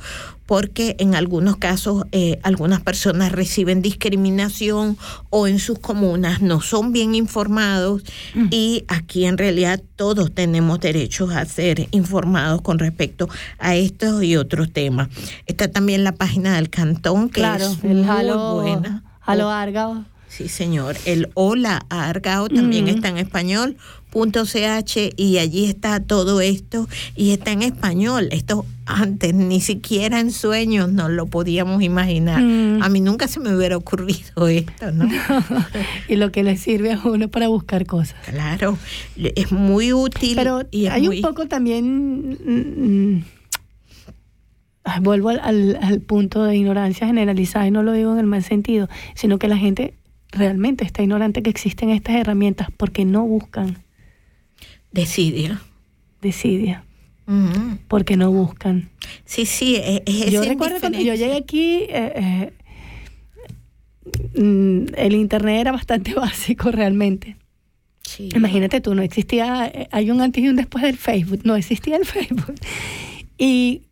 [0.45, 4.97] porque en algunos casos eh, algunas personas reciben discriminación
[5.29, 8.01] o en sus comunas no son bien informados
[8.49, 14.37] y aquí en realidad todos tenemos derechos a ser informados con respecto a estos y
[14.37, 15.09] otros temas.
[15.45, 19.03] Está también la página del cantón que Claro, es el muy Halo, buena.
[19.21, 20.05] Halo Oh, Argao.
[20.29, 20.95] Sí, señor.
[21.05, 22.95] El Hola a Argao también Ujú.
[22.95, 23.77] está en español.
[24.09, 28.29] Punto .ch y allí está todo esto y está en español.
[28.31, 32.41] Esto antes ni siquiera en sueños no lo podíamos imaginar.
[32.41, 32.81] Mm.
[32.83, 35.07] A mí nunca se me hubiera ocurrido esto, ¿no?
[36.07, 38.15] y lo que le sirve a uno para buscar cosas.
[38.29, 38.77] claro,
[39.17, 40.35] es muy útil.
[40.35, 42.29] Pero y hay muy- un poco también.
[42.29, 43.23] mm, mm,
[45.01, 48.43] vuelvo al, al- al punto de ignorancia generalizada y no lo digo en el mal
[48.43, 49.93] sentido, sino que la gente
[50.31, 53.77] realmente está ignorante que existen estas herramientas porque no buscan
[56.21, 56.83] desidia,
[57.27, 57.77] Ujú.
[57.87, 58.89] porque no buscan.
[59.25, 62.51] Sí, sí, es, es yo recuerdo cuando yo llegué aquí, eh,
[64.35, 67.35] eh, mm, el internet era bastante básico realmente.
[68.03, 68.29] Sí.
[68.35, 71.97] Imagínate tú, no existía, eh, hay un antes y un después del Facebook, no existía
[71.97, 72.55] el Facebook.
[73.37, 73.83] Y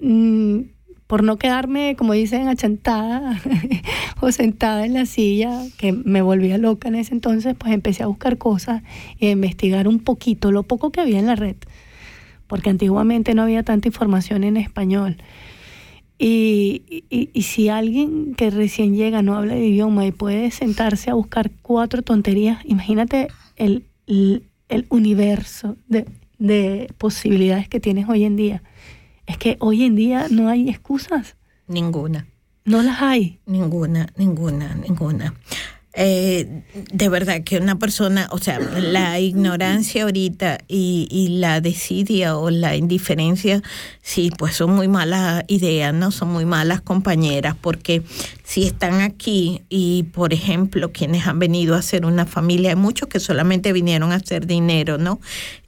[0.00, 0.60] mm,
[1.06, 3.40] por no quedarme, como dicen, achantada
[4.20, 8.06] o sentada en la silla, que me volvía loca en ese entonces, pues empecé a
[8.06, 8.82] buscar cosas
[9.18, 11.56] y a investigar un poquito, lo poco que había en la red,
[12.46, 15.18] porque antiguamente no había tanta información en español.
[16.18, 21.14] Y, y- si alguien que recién llega no habla de idioma y puede sentarse a
[21.14, 26.06] buscar cuatro tonterías, imagínate el, el, el universo de,
[26.38, 28.62] de posibilidades que tienes hoy en día.
[29.32, 32.26] Es que hoy en día no hay excusas, Ninguna.
[32.66, 33.38] no las hay.
[33.46, 35.32] Ninguna, ninguna, ninguna.
[35.94, 36.62] Eh,
[36.92, 42.50] de verdad que una persona, o sea, la ignorancia ahorita y, y la desidia o
[42.50, 43.62] la indiferencia,
[44.02, 46.10] sí, pues son muy malas ideas, ¿no?
[46.10, 48.02] Son muy malas compañeras, porque
[48.44, 53.08] si están aquí y, por ejemplo, quienes han venido a hacer una familia, hay muchos
[53.08, 55.20] que solamente vinieron a hacer dinero, ¿no?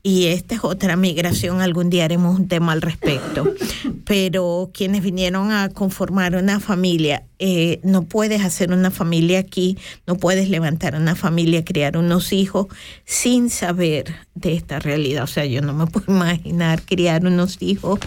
[0.07, 3.55] Y esta es otra migración, algún día haremos un tema al respecto.
[4.05, 10.17] Pero quienes vinieron a conformar una familia, eh, no puedes hacer una familia aquí, no
[10.17, 12.67] puedes levantar una familia, criar unos hijos
[13.07, 15.25] sin saber de esta realidad.
[15.25, 17.99] O sea, yo no me puedo imaginar criar unos hijos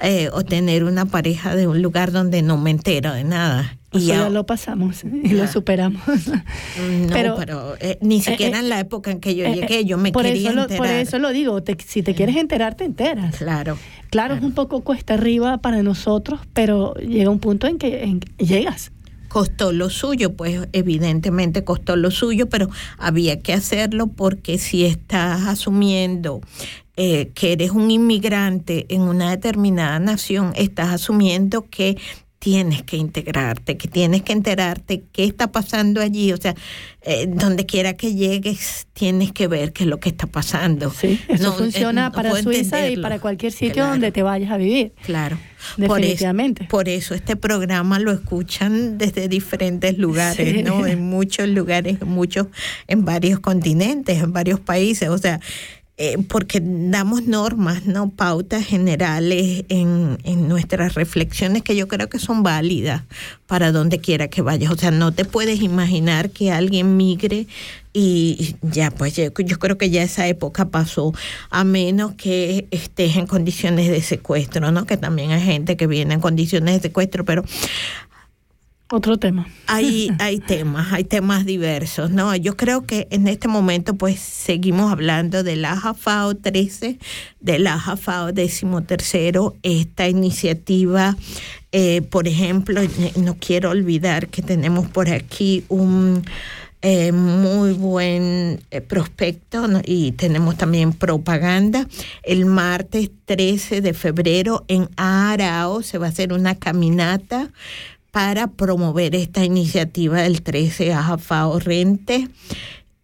[0.00, 3.78] eh, o tener una pareja de un lugar donde no me entero de nada.
[3.98, 6.02] Y ya ya- lo pasamos y lo superamos.
[6.06, 9.78] no, pero- pero, eh, ni siquiera eh, en la época en que yo Eh, llegué,
[9.80, 10.78] eh, yo me por quería eso lo, enterar.
[10.78, 13.36] Por eso lo digo, te- si te quieres enterar, te enteras.
[13.36, 13.76] Claro.
[14.10, 18.20] Claro, es un poco cuesta arriba para nosotros, pero llega un punto en que en
[18.20, 18.92] que llegas.
[19.28, 22.68] costó lo suyo, pues evidentemente costó lo suyo, pero
[22.98, 26.40] había que hacerlo porque si estás asumiendo
[26.96, 31.96] eh, que eres un inmigrante en una determinada nación, estás asumiendo que
[32.44, 36.54] tienes que integrarte, que tienes que enterarte qué está pasando allí, o sea,
[37.00, 40.90] eh, donde quiera que llegues, tienes que ver qué es lo que está pasando.
[40.90, 43.90] Sí, eso No, eh, funciona no para Suiza y para cualquier sitio Claro.
[43.92, 44.92] donde te vayas a vivir.
[45.06, 45.38] Claro.
[45.78, 46.64] Definitivamente.
[46.68, 50.62] Por eso, por eso este programa lo escuchan desde diferentes lugares, Sí.
[50.62, 50.86] ¿no?
[50.86, 52.48] En muchos lugares, en muchos,
[52.88, 55.08] en varios continentes, en varios países.
[55.08, 55.40] O sea,
[55.96, 58.10] eh, porque damos normas, ¿no?
[58.10, 63.02] Pautas generales en, en nuestras reflexiones que yo creo que son válidas
[63.46, 64.72] para donde quiera que vayas.
[64.72, 67.46] O sea, no te puedes imaginar que alguien migre
[67.92, 71.12] y ya, pues yo, yo creo que ya esa época pasó,
[71.50, 74.86] a menos que estés en condiciones de secuestro, ¿no?
[74.86, 77.44] Que también hay gente que viene en condiciones de secuestro, pero
[78.90, 79.46] Otro tema.
[79.66, 82.36] hay, hay temas, hay temas diversos, ¿no?
[82.36, 86.98] Yo creo que en este momento pues seguimos hablando de la JAFAO 13,
[87.40, 88.66] de la JAFAO 13,
[89.62, 91.16] esta iniciativa,
[91.72, 92.82] eh, por ejemplo,
[93.16, 96.22] no quiero olvidar que tenemos por aquí un
[96.86, 99.80] eh, muy buen eh, prospecto ¿no?
[99.82, 101.88] y tenemos también propaganda.
[102.22, 107.50] El martes 13 de febrero en Arao se va a hacer una caminata
[108.14, 112.28] para promover esta iniciativa del 13 AJAFAO Rente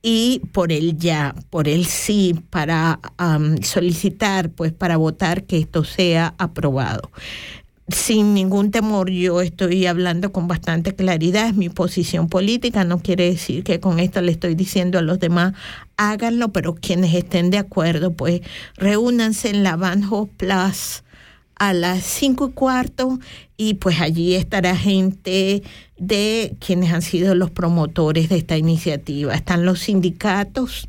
[0.02, 3.00] y por el ya, por el sí, para
[3.62, 7.10] solicitar, pues para votar que esto sea aprobado.
[7.88, 13.32] Sin ningún temor, yo estoy hablando con bastante claridad, es mi posición política, no quiere
[13.32, 15.54] decir que con esto le estoy diciendo a los demás
[15.96, 18.42] háganlo, pero quienes estén de acuerdo, pues
[18.76, 21.02] reúnanse en la Banjo Plus
[21.60, 23.20] a las cinco y cuarto
[23.58, 25.62] y pues allí estará gente
[25.98, 29.34] de quienes han sido los promotores de esta iniciativa.
[29.34, 30.88] Están los sindicatos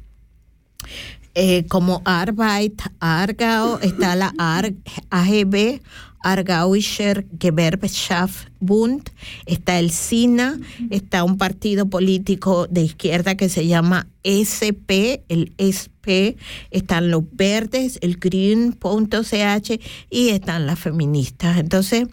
[1.36, 4.74] eh, como Arbeit, Argau, está la AR,
[5.10, 5.82] AGB,
[6.24, 9.10] Argauischer Gewerbeschaftsbund,
[9.46, 16.38] está el SINA, está un partido político de izquierda que se llama SP, el SP,
[16.70, 19.80] están los verdes, el green.ch
[20.10, 21.58] y están las feministas.
[21.58, 22.08] Entonces,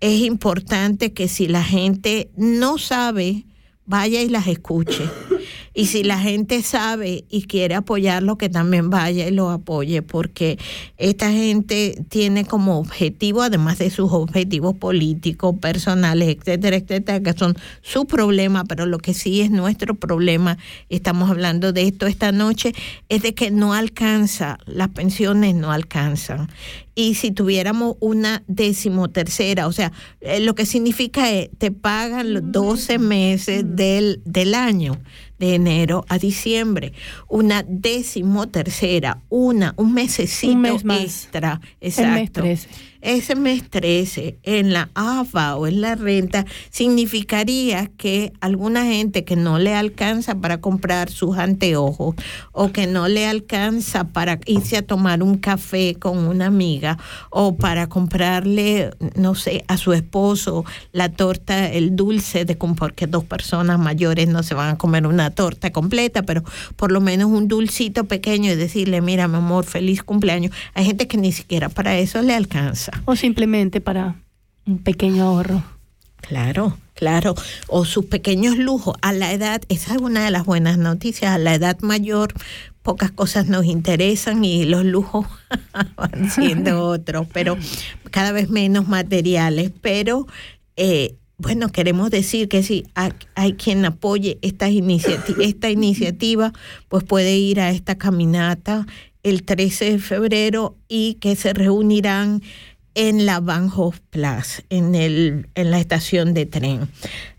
[0.00, 3.44] es importante que si la gente no sabe,
[3.84, 5.04] vaya y las escuche.
[5.72, 10.58] Y si la gente sabe y quiere apoyarlo, que también vaya y lo apoye, porque
[10.96, 17.56] esta gente tiene como objetivo, además de sus objetivos políticos, personales, etcétera, etcétera, que son
[17.82, 22.72] su problema, pero lo que sí es nuestro problema, estamos hablando de esto esta noche,
[23.08, 26.48] es de que no alcanza, las pensiones no alcanzan.
[27.00, 29.90] Y si tuviéramos una decimotercera, o sea,
[30.20, 35.00] eh, lo que significa es, te pagan los 12 meses del, del año,
[35.38, 36.92] de enero a diciembre.
[37.26, 41.00] Una decimotercera, una, un mesecito Un mes más.
[41.00, 41.62] extra.
[41.80, 42.42] El mes Exacto.
[42.42, 42.68] 13.
[43.02, 49.36] Ese mes 13 en la AFA o en la renta significaría que alguna gente que
[49.36, 52.14] no le alcanza para comprar sus anteojos
[52.52, 56.98] o que no le alcanza para irse a tomar un café con una amiga
[57.30, 63.24] o para comprarle, no sé, a su esposo la torta, el dulce de porque dos
[63.24, 66.42] personas mayores no se van a comer una torta completa, pero
[66.76, 70.52] por lo menos un dulcito pequeño y decirle, mira, mi amor, feliz cumpleaños.
[70.74, 72.89] Hay gente que ni siquiera para eso le alcanza.
[73.04, 74.16] O simplemente para
[74.66, 75.62] un pequeño ahorro.
[76.16, 77.34] Claro, claro.
[77.66, 78.96] O sus pequeños lujos.
[79.02, 82.34] A la edad, esa es una de las buenas noticias, a la edad mayor
[82.82, 85.26] pocas cosas nos interesan y los lujos
[85.96, 87.56] van siendo otros, pero
[88.10, 89.70] cada vez menos materiales.
[89.80, 90.26] Pero
[90.76, 96.52] eh, bueno, queremos decir que si hay, quien apoye esta iniciativa,
[96.88, 98.86] pues puede ir a esta caminata
[99.22, 102.42] el 13 de febrero y que se reunirán
[102.94, 103.70] en la Van
[104.10, 106.88] Place, en, el, en la estación de tren,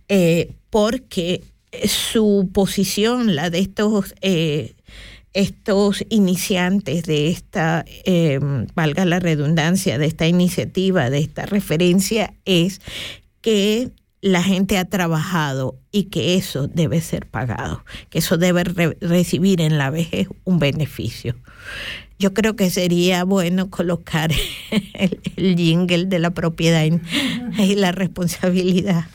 [0.07, 1.43] eh, porque
[1.85, 4.73] su posición, la de estos, eh,
[5.33, 8.39] estos iniciantes de esta, eh,
[8.75, 12.81] valga la redundancia, de esta iniciativa, de esta referencia, es
[13.41, 13.91] que
[14.21, 19.61] la gente ha trabajado y que eso debe ser pagado, que eso debe re- recibir
[19.61, 21.35] en la vejez un beneficio.
[22.21, 24.31] Yo creo que sería bueno colocar
[24.93, 26.99] el, el jingle de la propiedad y,
[27.63, 29.05] y la responsabilidad.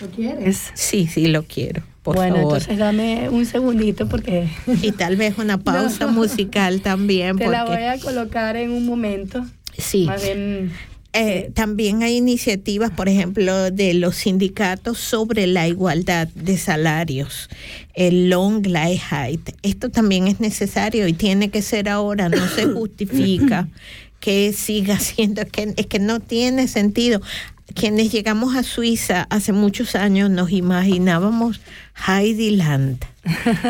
[0.00, 0.72] ¿Lo quieres?
[0.74, 1.82] Sí, sí, lo quiero.
[2.02, 2.52] Por bueno, favor.
[2.58, 4.48] entonces dame un segundito porque
[4.82, 6.12] Y tal vez una pausa No.
[6.12, 7.36] musical también.
[7.38, 9.46] te la voy a colocar en un momento.
[9.78, 10.04] Sí.
[10.06, 10.72] Más bien,
[11.16, 17.48] Eh, también hay iniciativas, por ejemplo, de los sindicatos sobre la igualdad de salarios,
[17.94, 19.50] el long life height.
[19.62, 23.68] Esto también es necesario y tiene que ser ahora, no se justifica
[24.18, 27.22] que siga siendo, es que, es que no tiene sentido.
[27.74, 31.60] Quienes llegamos a Suiza hace muchos años nos imaginábamos
[32.08, 33.04] Heidi Land,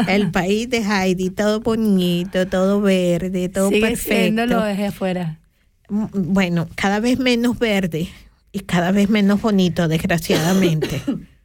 [0.09, 4.15] el país de Heidi, todo bonito, todo verde, todo sigue perfecto.
[4.15, 5.39] siéndolo desde afuera.
[5.89, 8.09] Mm, bueno, cada vez menos verde
[8.53, 11.01] y cada vez menos bonito, desgraciadamente.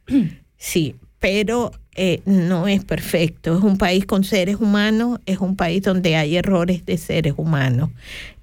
[0.56, 3.56] Sí, pero eh, no es perfecto.
[3.56, 7.90] Es un país con seres humanos, es un país donde hay errores de seres humanos.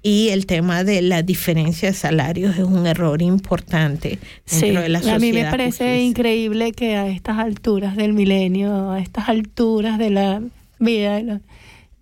[0.02, 4.88] Y el tema de la diferencia de salarios es un error importante Sí, dentro de
[4.88, 5.16] la sociedad.
[5.16, 10.10] a mí me parece increíble que a estas alturas del milenio, a estas alturas de
[10.10, 10.42] la
[10.80, 11.40] vida de, la-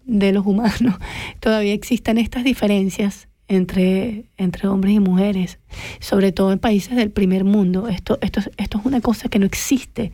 [0.07, 0.95] de los humanos,
[1.41, 5.59] todavía existan estas diferencias entre, entre hombres y mujeres,
[6.01, 7.87] sobre todo en países del primer mundo.
[7.89, 10.11] Esto, esto, es- esto es una cosa que no existe,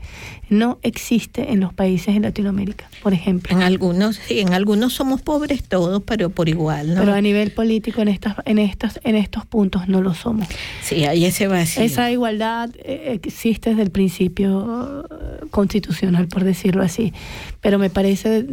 [0.50, 3.56] no existe en los países de Latinoamérica, por ejemplo.
[3.56, 7.00] En algunos, sí, en algunos somos pobres todos, pero por igual, ¿no?
[7.00, 10.46] Pero a nivel político en estas, en estas, en estos puntos no lo somos.
[10.82, 11.82] sí, hay ese vacío.
[11.82, 17.14] Esa igualdad eh, existe desde el principio eh, constitucional, por decirlo así,
[17.62, 18.44] pero me parece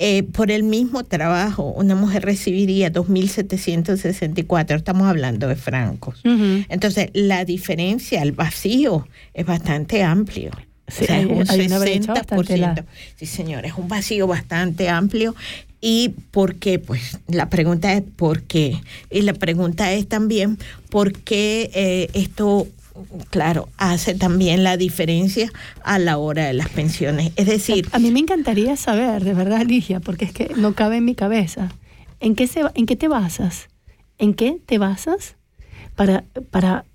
[0.03, 6.21] Eh, por el mismo trabajo, una mujer recibiría 2.764, estamos hablando de francos.
[6.23, 10.49] Entonces, la diferencia, el vacío, es bastante amplio.
[10.87, 12.57] Sí, o sea, es un hay una brecha bastante 60%.
[12.57, 12.85] larga.
[13.15, 15.35] Sí, señora, es un vacío bastante amplio.
[15.81, 16.79] ¿Y por qué?
[16.79, 18.81] Pues la pregunta es ¿por qué?
[19.09, 20.57] Y la pregunta es también
[20.89, 22.67] ¿por qué eh, esto,
[23.29, 25.51] claro, hace también la diferencia
[25.83, 27.31] a la hora de las pensiones?
[27.35, 30.97] Es decir, A mí me encantaría saber, de verdad, Ligia, porque es que no cabe
[30.97, 31.69] en mi cabeza.
[32.19, 33.67] ¿En qué, se, en qué te basas?
[34.17, 35.35] ¿En qué te basas
[35.95, 36.85] para, para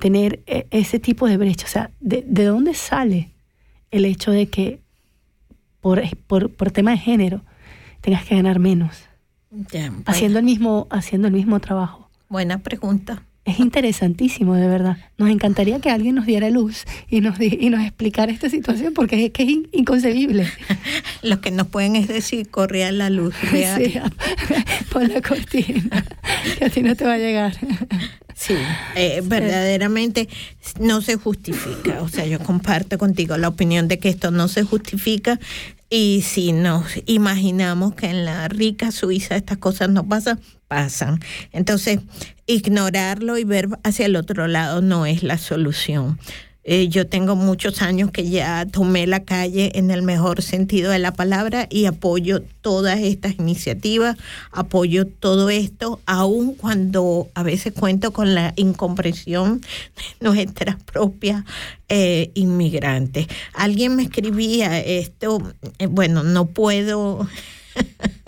[0.00, 1.66] tener e- ese tipo de brecha?
[1.66, 3.30] O sea, ¿de, de dónde sale
[3.90, 4.80] el hecho de que
[5.80, 7.42] por, por, por tema de género
[8.00, 8.96] tengas que ganar menos?
[9.50, 12.08] bueno, Haciendo el mismo, haciendo el mismo trabajo.
[12.28, 13.22] buena pregunta.
[13.48, 14.98] Es interesantísimo, de verdad.
[15.16, 18.92] Nos encantaría que alguien nos diera luz y nos, di- y nos explicara esta situación
[18.92, 20.46] porque es que es in- inconcebible.
[21.22, 23.34] Lo que nos pueden es decir, corre a la luz.
[23.50, 23.94] Sí,
[24.92, 26.04] pon la cortina,
[26.58, 27.56] que a ti no te va a llegar.
[28.34, 28.54] Sí,
[28.94, 30.28] eh, verdaderamente
[30.78, 32.02] no se justifica.
[32.02, 35.40] O sea, yo comparto contigo la opinión de que esto no se justifica.
[35.90, 40.38] Y si nos imaginamos que en la rica Suiza estas cosas no pasan,
[40.68, 41.20] pasan.
[41.52, 42.00] Entonces,
[42.46, 46.18] ignorarlo y ver hacia el otro lado no es la solución.
[46.70, 50.98] Eh, yo tengo muchos años que ya tomé la calle en el mejor sentido de
[50.98, 54.18] la palabra y apoyo todas estas iniciativas,
[54.52, 59.66] apoyo todo esto, aun cuando a veces cuento con la incomprensión de
[60.20, 61.42] nuestras propias
[61.88, 63.28] eh, inmigrantes.
[63.54, 65.40] Alguien me escribía esto,
[65.78, 67.26] eh, bueno, no puedo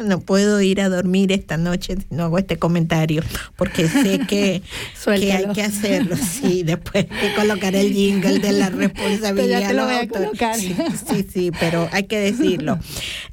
[0.03, 3.23] no puedo ir a dormir esta noche si no hago este comentario,
[3.57, 4.63] porque sé que,
[5.05, 6.17] que hay que hacerlo.
[6.17, 9.61] Sí, después que colocar el jingle de la responsabilidad.
[9.61, 10.57] Ya te lo voy a colocar.
[10.61, 10.75] Sí,
[11.09, 12.79] sí, sí, pero hay que decirlo.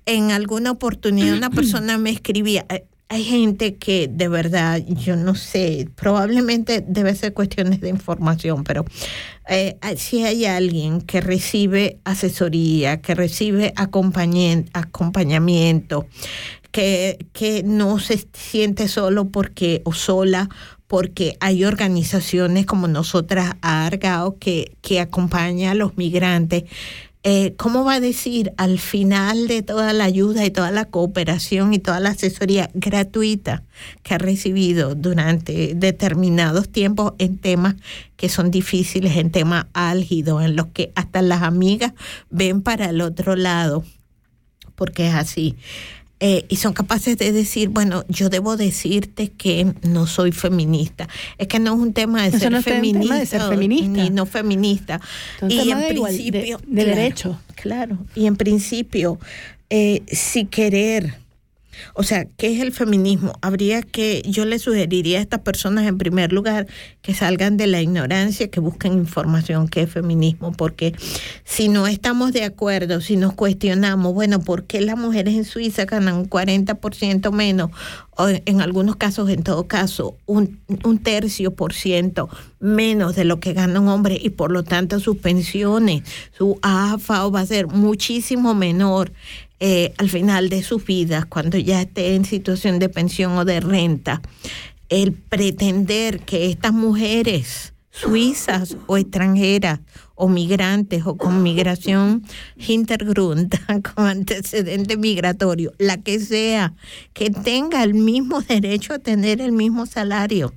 [0.06, 2.66] En alguna oportunidad una persona me escribía.
[3.10, 8.84] Hay gente que de verdad, yo no sé, probablemente debe ser cuestiones de información, pero
[9.48, 16.06] eh, si hay alguien que recibe asesoría, que recibe acompañamiento,
[16.72, 20.50] que, que no se siente solo porque o sola
[20.88, 26.64] porque hay organizaciones como nosotras, ARGAO, que, que acompaña a los migrantes.
[27.30, 31.74] Eh, ¿Cómo va a decir al final de toda la ayuda y toda la cooperación
[31.74, 33.64] y toda la asesoría gratuita
[34.02, 37.76] que ha recibido durante determinados tiempos en temas
[38.16, 41.92] que son difíciles, en temas álgidos, en los que hasta las amigas
[42.30, 43.84] ven para el otro lado?
[44.78, 45.58] porque es así.
[46.20, 51.08] Eh, y son capaces de decir, bueno, yo debo decirte que no soy feminista.
[51.38, 53.42] Es que no es un tema de Eso ser no un tema feminista, de ser
[53.42, 54.04] feminista.
[54.04, 55.00] ni no feminista.
[55.48, 57.40] Y en de igual- de- principio, de derecho.
[57.56, 59.20] Claro, y en principio,
[59.70, 61.20] eh, si querer,
[61.94, 63.34] o sea, ¿qué es el feminismo?
[63.42, 66.68] Habría que, yo le sugeriría a estas personas en primer lugar
[67.02, 70.94] que salgan de la ignorancia, que busquen información qué es feminismo, porque
[71.44, 75.86] si no estamos de acuerdo, si nos cuestionamos, bueno, ¿por qué las mujeres en Suiza
[75.86, 77.72] ganan un 40% menos?
[78.18, 82.30] O en algunos casos, en todo caso, un, un tercio por ciento
[82.60, 86.04] menos de lo que gana un hombre y por lo tanto sus pensiones,
[86.36, 89.12] su AFA va a ser muchísimo menor
[89.60, 93.60] eh, al final de sus vidas, cuando ya esté en situación de pensión o de
[93.60, 94.22] renta,
[94.90, 99.80] el pretender que estas mujeres suizas o extranjeras
[100.14, 102.24] o migrantes o con migración
[102.56, 103.54] Hintergrund,
[103.96, 106.74] con antecedente migratorio, la que sea,
[107.14, 110.54] que tenga el mismo derecho a tener el mismo salario.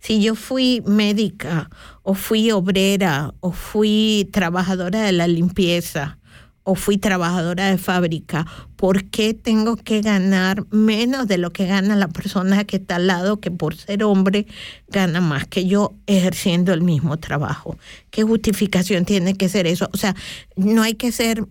[0.00, 1.70] Si yo fui médica
[2.02, 6.18] o fui obrera o fui trabajadora de la limpieza,
[6.64, 8.46] o fui trabajadora de fábrica,
[8.76, 13.06] ¿por qué tengo que ganar menos de lo que gana la persona que está al
[13.06, 14.46] lado, que por ser hombre
[14.88, 17.76] gana más que yo ejerciendo el mismo trabajo?
[18.10, 19.90] ¿Qué justificación tiene que ser eso?
[19.92, 20.16] O sea,
[20.56, 21.44] no hay que ser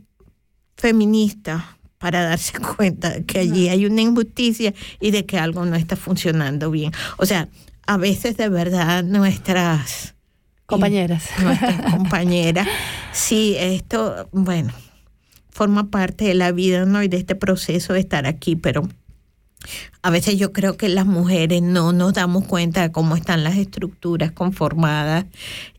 [0.76, 5.76] feminista para darse cuenta de que allí hay una injusticia y de que algo no
[5.76, 6.92] está funcionando bien.
[7.18, 7.50] O sea,
[7.86, 10.16] a veces de verdad nuestras
[10.66, 11.26] Compañeras.
[11.40, 12.68] nuestras compañeras,
[13.12, 14.74] sí, esto, bueno,
[15.54, 17.04] forma parte de la vida, ¿no?
[17.04, 18.90] Y de este proceso de estar aquí, pero
[20.02, 23.56] a veces yo creo que las mujeres no nos damos cuenta de cómo están las
[23.56, 25.26] estructuras conformadas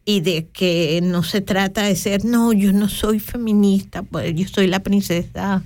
[0.05, 4.49] y de que no se trata de ser, no, yo no soy feminista, pues yo
[4.49, 5.63] soy la princesa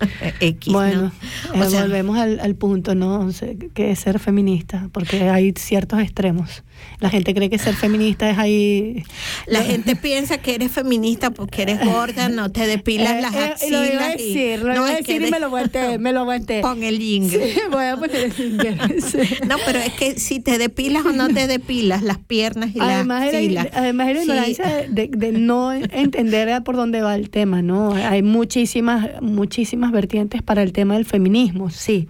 [0.40, 0.68] X.
[0.68, 0.78] ¿no?
[0.78, 1.12] Bueno,
[1.54, 3.28] eh, sea, volvemos al, al punto, ¿no?
[3.74, 6.62] Que es ser feminista, porque hay ciertos extremos.
[7.00, 9.02] La gente cree que ser feminista es ahí...
[9.46, 13.38] La gente piensa que eres feminista porque eres gorda, no te depilas Eh, las eh,
[13.38, 13.70] axilas.
[13.88, 16.20] lo iba a y- lo no, iba a decir y me lo aguanté, me lo
[16.20, 16.60] aguanté.
[16.62, 17.52] Pon el jingle.
[17.52, 19.18] Sí, voy a poner el jingle, sí.
[19.48, 23.22] No, pero es que si te depilas o no te depilas las piernas y Además
[23.24, 23.68] las era, axilas.
[23.72, 24.26] además era Sí.
[24.28, 27.94] ignorancia de- de no entender por dónde va el tema, ¿no?
[27.94, 32.08] Hay muchísimas, muchísimas vertientes para el tema del feminismo, sí.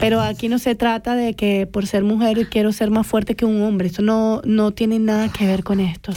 [0.00, 3.44] Pero aquí no se trata de que por ser mujer quiero ser más fuerte que
[3.44, 3.88] un hombre.
[3.88, 6.12] Eso no, no tiene nada que ver con esto.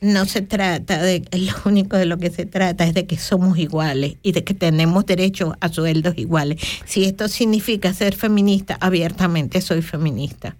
[0.00, 3.58] No se trata de, lo único de lo que se trata es de que somos
[3.58, 6.58] iguales y de que tenemos derecho a sueldos iguales.
[6.86, 10.56] Si esto significa ser feminista, abiertamente soy feminista.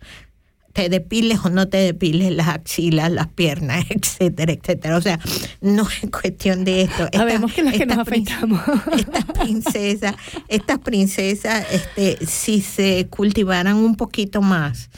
[0.72, 4.96] Te depiles o no te depiles las axilas, las piernas, etcétera, etcétera.
[4.96, 5.18] O sea,
[5.60, 7.04] no es cuestión de esto.
[7.04, 8.60] Esta- Sabemos que las que nos estas afectamos.
[8.98, 10.14] estas princesas,
[10.48, 14.90] estas princesas, este, si se cultivaran un poquito más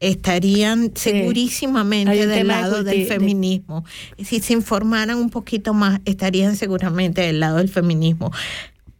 [0.00, 3.84] estarían segurísimamente del de lado del feminismo.
[4.22, 8.30] Si se informaran un poquito más, estarían seguramente del lado del feminismo.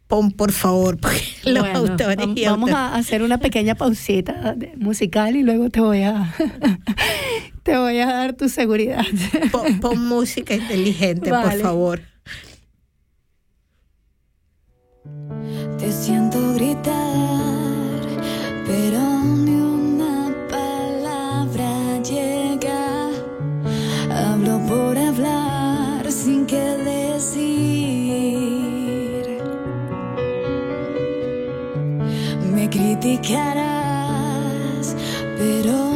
[0.09, 5.35] Pon, por favor, porque los Bueno, autores y Vamos a hacer una pequeña pausita musical
[5.35, 6.33] y luego te voy a
[7.63, 9.05] te voy a dar tu seguridad.
[9.51, 12.01] Pon, pon música inteligente, por favor.
[15.77, 18.01] Te siento gritar,
[18.65, 19.61] pero ni
[32.99, 34.95] criticarás,
[35.37, 35.88] pero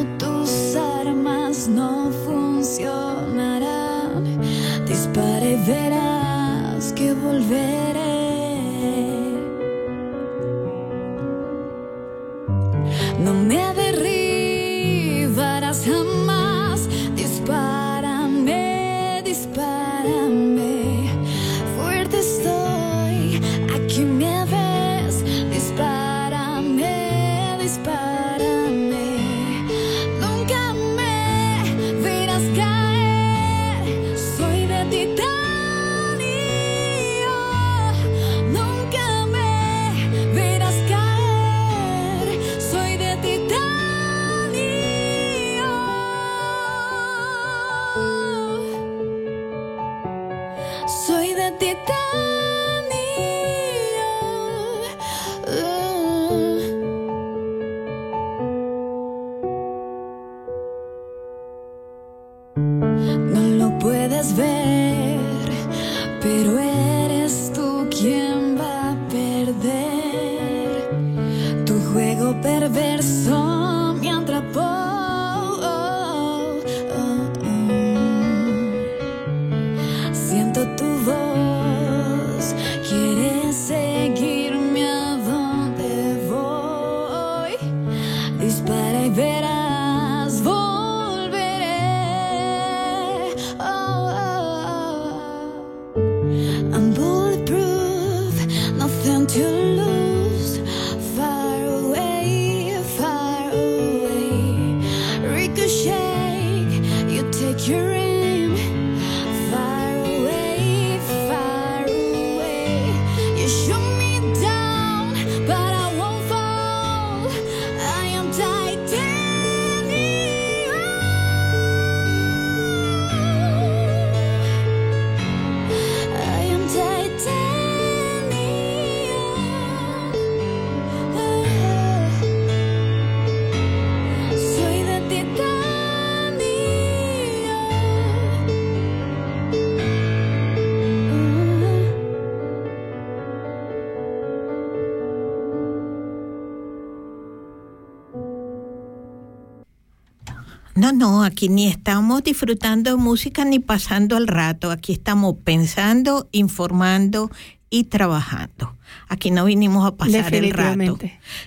[150.83, 154.69] No, no, aquí ni estamos disfrutando música ni pasando el rato.
[154.69, 157.31] Aquí estamos pensando, informando
[157.69, 158.72] y trabajando.
[159.13, 160.97] Aquí no vinimos a pasar el rato.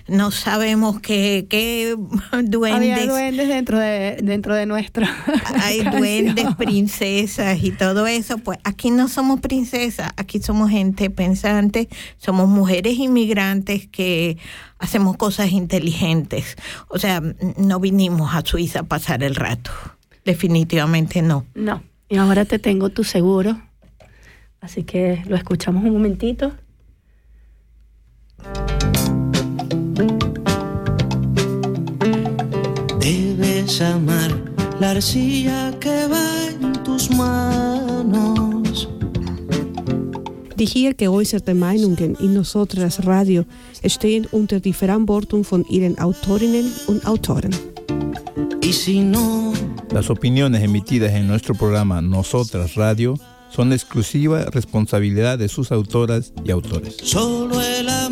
[0.07, 1.97] No sabemos qué, qué
[2.31, 5.05] Había duendes, duendes dentro de dentro de nuestro.
[5.61, 8.37] hay duendes, princesas y todo eso.
[8.37, 14.37] Pues aquí no somos princesas, aquí somos gente pensante, somos mujeres inmigrantes que
[14.79, 16.55] hacemos cosas inteligentes.
[16.87, 17.21] O sea,
[17.57, 19.71] no vinimos a Suiza a pasar el rato.
[20.23, 21.45] Definitivamente no.
[21.53, 21.83] No.
[22.07, 23.61] Y ahora te tengo tu seguro.
[24.61, 26.53] Así que lo escuchamos un momentito.
[32.99, 34.31] Debes amar
[34.79, 38.87] la arcilla que va en tus manos.
[40.55, 43.45] Die hier geäußerte Meinungen in Nosotras Radio
[43.85, 47.55] stehen unter die Verantwortung von ihren Autorinnen und Autoren.
[48.63, 49.53] Y si no,
[49.91, 53.15] Las opiniones emitidas en nuestro programa Nosotras Radio
[53.49, 56.97] son de exclusiva responsabilidad de sus autoras y autores.
[57.03, 58.06] solo el amor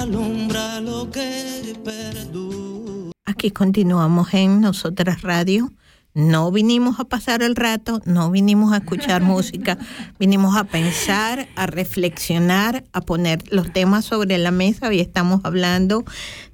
[0.00, 3.12] alumbra lo que perdura.
[3.24, 5.72] Aquí continuamos en Nosotras Radio.
[6.14, 9.78] No vinimos a pasar el rato, no vinimos a escuchar música,
[10.18, 14.88] vinimos a pensar, a reflexionar, a poner los temas sobre la mesa.
[14.88, 16.04] Hoy estamos hablando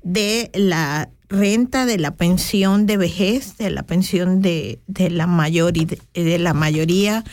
[0.02, 5.76] de la renta de la pensión de vejez, de la pensión de, de la mayor
[5.76, 7.24] y de, de la mayoría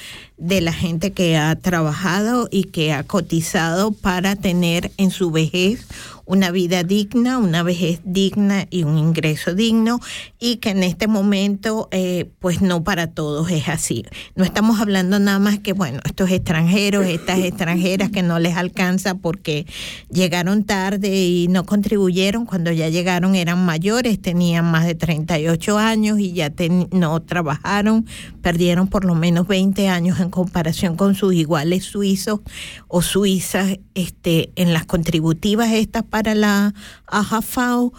[0.42, 5.88] de la gente que ha trabajado y que ha cotizado para tener en su vejez
[6.32, 10.00] una vida digna, una vejez digna y un ingreso digno
[10.40, 14.06] y que en este momento eh, pues no para todos es así.
[14.36, 19.16] No estamos hablando nada más que bueno, estos extranjeros, estas extranjeras que no les alcanza
[19.16, 19.66] porque
[20.10, 26.18] llegaron tarde y no contribuyeron, cuando ya llegaron eran mayores, tenían más de 38 años
[26.20, 26.52] y ya
[26.92, 28.06] no trabajaron,
[28.42, 32.40] perdieron por lo menos 20 años en comparación con sus iguales suizos
[32.88, 36.74] o suizas este, en las contributivas estas para la
[37.08, 37.94] AJFAO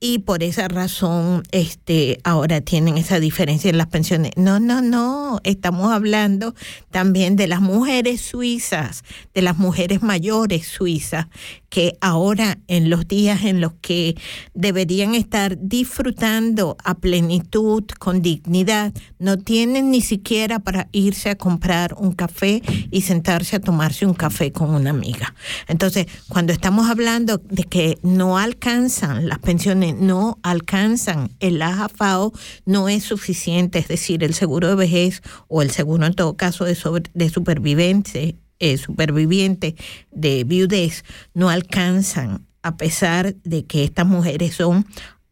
[0.00, 4.32] y por esa razón este ahora tienen esa diferencia en las pensiones.
[4.36, 6.54] No, no, no, estamos hablando
[6.90, 9.02] también de las mujeres suizas,
[9.34, 11.26] de las mujeres mayores suizas
[11.68, 14.16] que ahora en los días en los que
[14.54, 21.94] deberían estar disfrutando a plenitud, con dignidad, no tienen ni siquiera para irse a comprar
[21.98, 25.34] un café y sentarse a tomarse un café con una amiga.
[25.66, 32.32] Entonces, cuando estamos hablando de que no alcanzan las pensiones, no alcanzan el AJFAO,
[32.64, 36.64] no es suficiente, es decir, el seguro de vejez o el seguro en todo caso
[36.64, 39.74] de, sobre- de supervivencia eh, supervivientes
[40.10, 41.04] de viudez
[41.34, 44.86] no alcanzan, a pesar de que estas mujeres son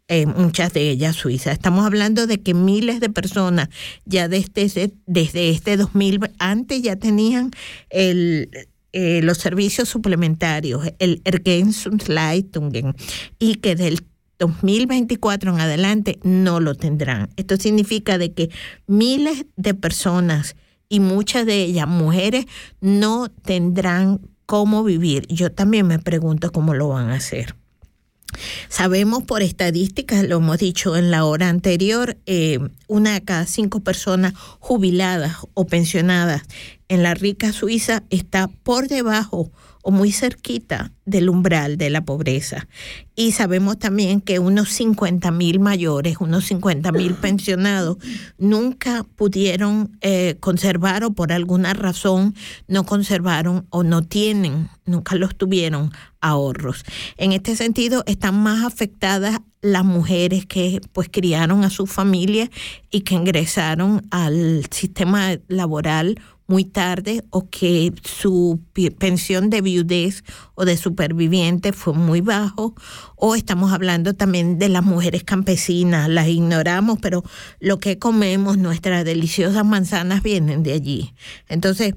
[0.08, 1.52] eh, muchas de ellas suizas.
[1.52, 3.68] Estamos hablando de que miles de personas
[4.04, 7.50] ya desde, desde este 2000, antes ya tenían
[7.90, 8.48] el,
[8.92, 12.94] eh, los servicios suplementarios, el Ergänzungsleistungen,
[13.40, 14.06] y que del
[14.38, 17.28] 2024 en adelante no lo tendrán.
[17.36, 18.50] Esto significa de que
[18.86, 20.54] miles de personas
[20.88, 22.46] y muchas de ellas mujeres
[22.80, 25.26] no tendrán cómo vivir.
[25.28, 27.54] Yo también me pregunto cómo lo van a hacer.
[28.68, 33.80] Sabemos por estadísticas, lo hemos dicho en la hora anterior, eh, una de cada cinco
[33.80, 36.42] personas jubiladas o pensionadas
[36.88, 39.50] en la rica Suiza está por debajo
[39.86, 42.66] o muy cerquita del umbral de la pobreza.
[43.14, 47.96] Y sabemos también que unos 50 mil mayores, unos 50 mil pensionados,
[48.36, 52.34] nunca pudieron eh, conservar o por alguna razón
[52.66, 56.82] no conservaron o no tienen, nunca los tuvieron ahorros.
[57.16, 62.50] En este sentido, están más afectadas las mujeres que pues criaron a su familia
[62.90, 68.60] y que ingresaron al sistema laboral muy tarde o que su
[68.98, 70.24] pensión de viudez
[70.54, 72.74] o de superviviente fue muy bajo
[73.16, 77.24] o estamos hablando también de las mujeres campesinas, las ignoramos, pero
[77.60, 81.14] lo que comemos, nuestras deliciosas manzanas vienen de allí.
[81.48, 81.94] Entonces,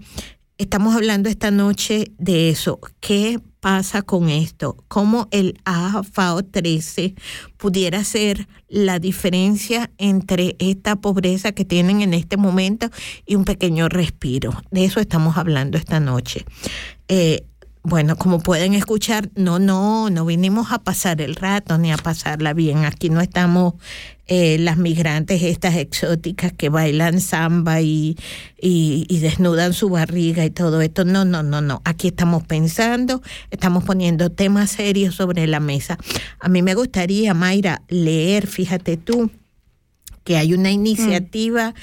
[0.59, 2.79] estamos hablando esta noche de eso.
[2.99, 4.75] ¿Qué pasa con esto?
[4.89, 7.15] ¿Cómo el AFAO 13
[7.57, 12.89] pudiera ser la diferencia entre esta pobreza que tienen en este momento
[13.25, 14.51] y un pequeño respiro?
[14.69, 16.45] De eso estamos hablando esta noche.
[17.07, 17.45] Eh,
[17.81, 22.53] bueno, como pueden escuchar, no, no, no vinimos a pasar el rato ni a pasarla
[22.53, 22.83] bien.
[22.83, 23.75] Aquí no estamos
[24.27, 28.17] eh, las migrantes estas exóticas que bailan samba y,
[28.61, 31.05] y, y desnudan su barriga y todo esto.
[31.05, 31.81] No, no, no, no.
[31.85, 35.97] Aquí estamos pensando, estamos poniendo temas serios sobre la mesa.
[36.39, 39.31] A mí me gustaría, Mayra, leer, fíjate tú,
[40.25, 41.73] que hay una iniciativa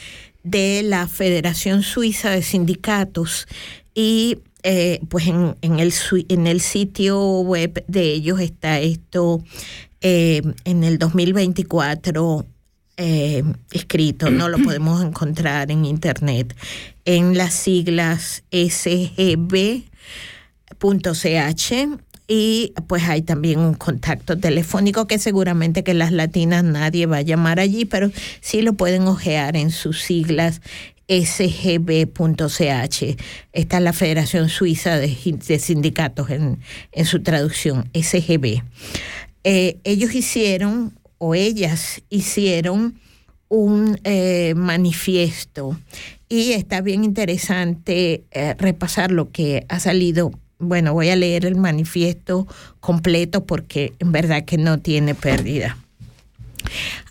[0.45, 3.49] de la Federación Suiza de Sindicatos
[3.95, 5.95] y eh, pues en, el,
[6.29, 9.41] en el sitio web de ellos está esto
[10.01, 12.45] eh, en el 2024
[12.97, 16.57] eh, escrito, no lo podemos encontrar en internet,
[17.05, 19.87] en las siglas sgb.ch
[22.27, 27.23] y pues hay también un contacto telefónico que seguramente que las latinas nadie va a
[27.23, 28.11] llamar allí, pero
[28.41, 30.61] sí lo pueden ojear en sus siglas
[31.09, 32.67] sgb.ch.
[33.53, 35.09] Esta es la Federación Suiza de,
[35.47, 36.61] de Sindicatos en,
[36.93, 38.63] en su traducción, SGB.
[39.45, 42.99] Eh, ellos hicieron, o ellas hicieron,
[43.49, 45.79] un eh, manifiesto
[46.29, 50.33] y está bien interesante eh, repasar lo que ha salido.
[50.59, 52.47] Bueno, voy a leer el manifiesto
[52.81, 55.77] completo porque en verdad que no tiene pérdida.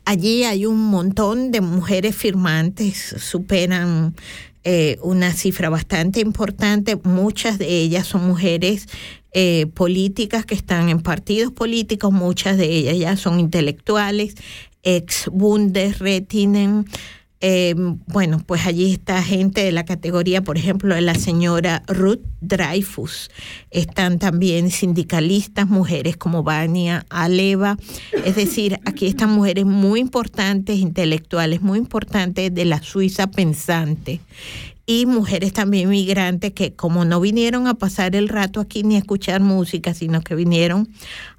[0.06, 4.15] Allí hay un montón de mujeres firmantes, superan
[4.64, 6.95] eh, una cifra bastante importante.
[7.03, 8.88] Muchas de ellas son mujeres
[9.34, 14.36] eh, políticas que están en partidos políticos, muchas de ellas ya son intelectuales,
[14.84, 16.86] ex Bundesrätinnen,
[17.47, 17.76] Eh,
[18.07, 23.30] bueno, pues allí está gente de la categoría, por ejemplo, de la señora Ruth Dreyfus.
[23.69, 27.77] Están también sindicalistas, mujeres como Vania Aleva.
[28.26, 34.22] Es decir, aquí están mujeres muy importantes, intelectuales muy importantes de la Suiza pensante
[34.88, 38.99] y mujeres también migrantes que como no vinieron a pasar el rato aquí ni a
[38.99, 40.89] escuchar música, sino que vinieron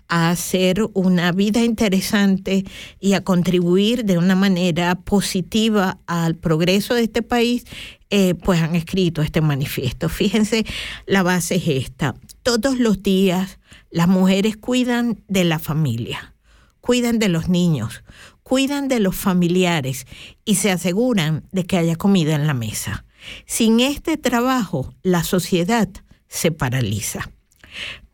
[0.08, 2.64] a hacer una vida interesante
[3.00, 7.64] y a contribuir de una manera positiva al progreso de este país,
[8.10, 10.08] eh, pues han escrito este manifiesto.
[10.08, 10.64] Fíjense,
[11.06, 12.14] la base es esta.
[12.42, 13.58] Todos los días
[13.90, 16.34] las mujeres cuidan de la familia,
[16.80, 18.04] cuidan de los niños,
[18.42, 20.06] cuidan de los familiares
[20.44, 23.04] y se aseguran de que haya comida en la mesa.
[23.44, 25.88] Sin este trabajo, la sociedad
[26.28, 27.30] se paraliza.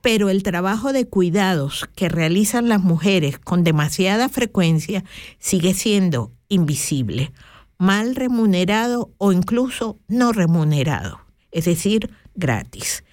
[0.02, 5.04] Pero el trabajo de cuidados que realizan las mujeres con demasiada frecuencia
[5.38, 7.32] sigue siendo invisible,
[7.78, 11.20] mal remunerado o incluso no remunerado,
[11.50, 13.04] es decir, gratis.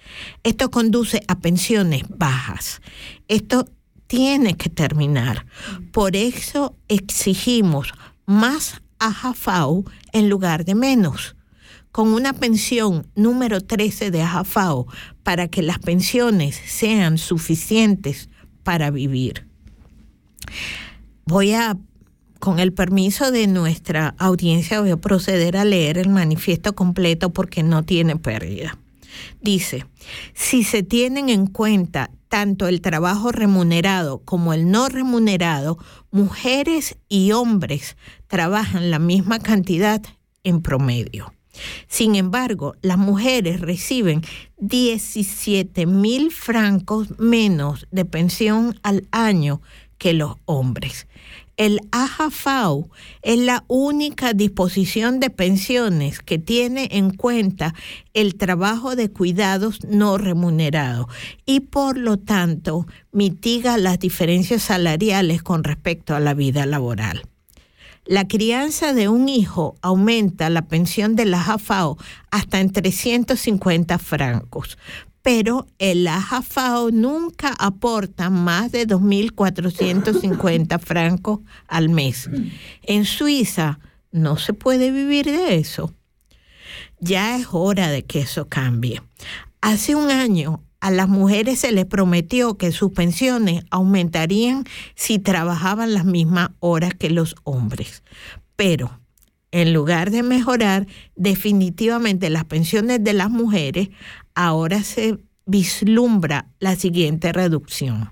[0.42, 2.82] Esto conduce a pensiones bajas.
[3.28, 3.66] Esto
[4.06, 5.46] tiene que terminar.
[5.92, 7.92] Por eso exigimos
[8.26, 11.36] más AJAFAO en lugar de menos
[11.92, 14.86] con una pensión número 13 de AJAFAO
[15.22, 18.28] para que las pensiones sean suficientes
[18.62, 19.46] para vivir.
[21.24, 21.76] Voy a,
[22.38, 27.62] con el permiso de nuestra audiencia, voy a proceder a leer el manifiesto completo porque
[27.62, 28.78] no tiene pérdida.
[29.40, 29.86] Dice,
[30.34, 35.78] si se tienen en cuenta tanto el trabajo remunerado como el no remunerado,
[36.12, 37.96] mujeres y hombres
[38.28, 40.00] trabajan la misma cantidad
[40.44, 41.32] en promedio.
[41.88, 44.22] Sin embargo, las mujeres reciben
[44.58, 49.60] 17 mil francos menos de pensión al año
[49.98, 51.06] que los hombres.
[51.60, 52.88] El AJAFAO
[53.20, 57.74] es la única disposición de pensiones que tiene en cuenta
[58.14, 61.06] el trabajo de cuidados no remunerado
[61.44, 67.29] y por lo tanto mitiga las diferencias salariales con respecto a la vida laboral.
[68.06, 71.98] La crianza de un hijo aumenta la pensión de la AJAFAO
[72.30, 74.78] hasta en 350 francos,
[75.22, 82.30] pero el AJAFAO nunca aporta más de 2.450 francos al mes.
[82.82, 83.78] En Suiza
[84.12, 85.94] no se puede vivir de eso.
[87.00, 89.02] Ya es hora de que eso cambie.
[89.60, 95.94] Hace un año a las mujeres se les prometió que sus pensiones aumentarían si trabajaban
[95.94, 98.02] las mismas horas que los hombres.
[98.56, 99.00] Pero
[99.52, 100.86] en lugar de mejorar
[101.16, 103.90] definitivamente las pensiones de las mujeres,
[104.34, 108.10] ahora se vislumbra la siguiente reducción.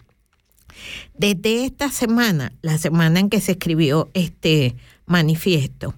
[1.17, 4.77] Desde esta semana, la semana en que se escribió este
[5.07, 5.95] manifiesto,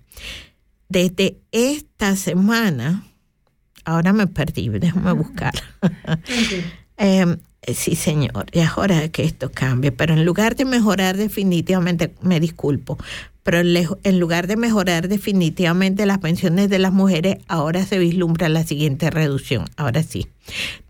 [0.88, 3.04] desde esta semana,
[3.90, 5.54] ahora me perdí, déjame buscar.
[6.96, 7.36] Eh,
[7.74, 12.14] sí, señor, ya es hora de que esto cambie, pero en lugar de mejorar definitivamente,
[12.22, 12.98] me disculpo,
[13.42, 18.64] pero en, lugar de mejorar definitivamente las pensiones de las mujeres, ahora se vislumbra la
[18.64, 19.64] siguiente reducción.
[19.76, 20.28] Ahora sí.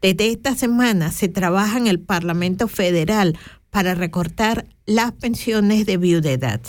[0.03, 3.39] Desde esta semana se trabaja en el Parlamento Federal
[3.71, 6.61] para recortar las pensiones de viudedad,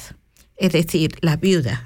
[0.56, 1.80] es decir, las viudas.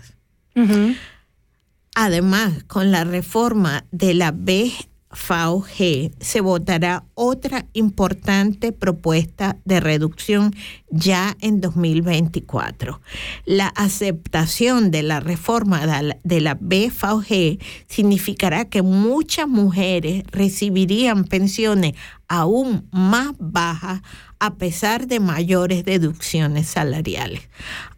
[1.95, 10.53] Además, con la reforma de la BFAOG se votará otra importante propuesta de reducción
[10.89, 12.99] ya en 2024.
[13.45, 15.85] La aceptación de la reforma
[16.25, 21.93] de la- BFAOG significará que muchas mujeres recibirían pensiones
[22.27, 24.01] aún más bajas
[24.39, 27.47] a pesar de mayores deducciones salariales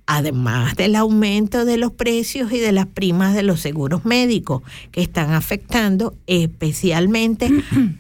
[0.07, 5.01] además del aumento de los precios y de las primas de los seguros médicos, que
[5.01, 7.51] están afectando especialmente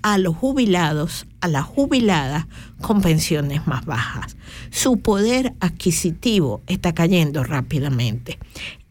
[0.01, 2.47] a los jubilados, a las jubiladas
[2.81, 4.37] con pensiones más bajas.
[4.71, 8.39] Su poder adquisitivo está cayendo rápidamente.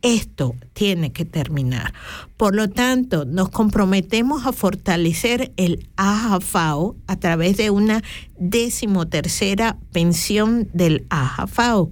[0.03, 1.95] Esto tiene que terminar.
[2.37, 8.05] Por lo tanto, nos comprometemos a fortalecer el AJAFAO a través de una
[8.39, 11.91] decimotercera pensión del AJAFAO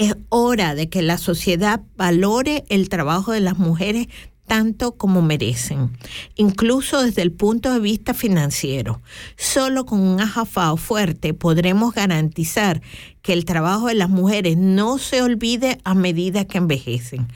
[0.00, 4.08] es hora de que la sociedad valore el trabajo de las mujeres
[4.46, 5.90] tanto como merecen,
[6.36, 9.02] incluso desde el punto de vista financiero.
[9.36, 12.80] Solo con un ajafao fuerte podremos garantizar
[13.20, 17.28] que el trabajo de las mujeres no se olvide a medida que envejecen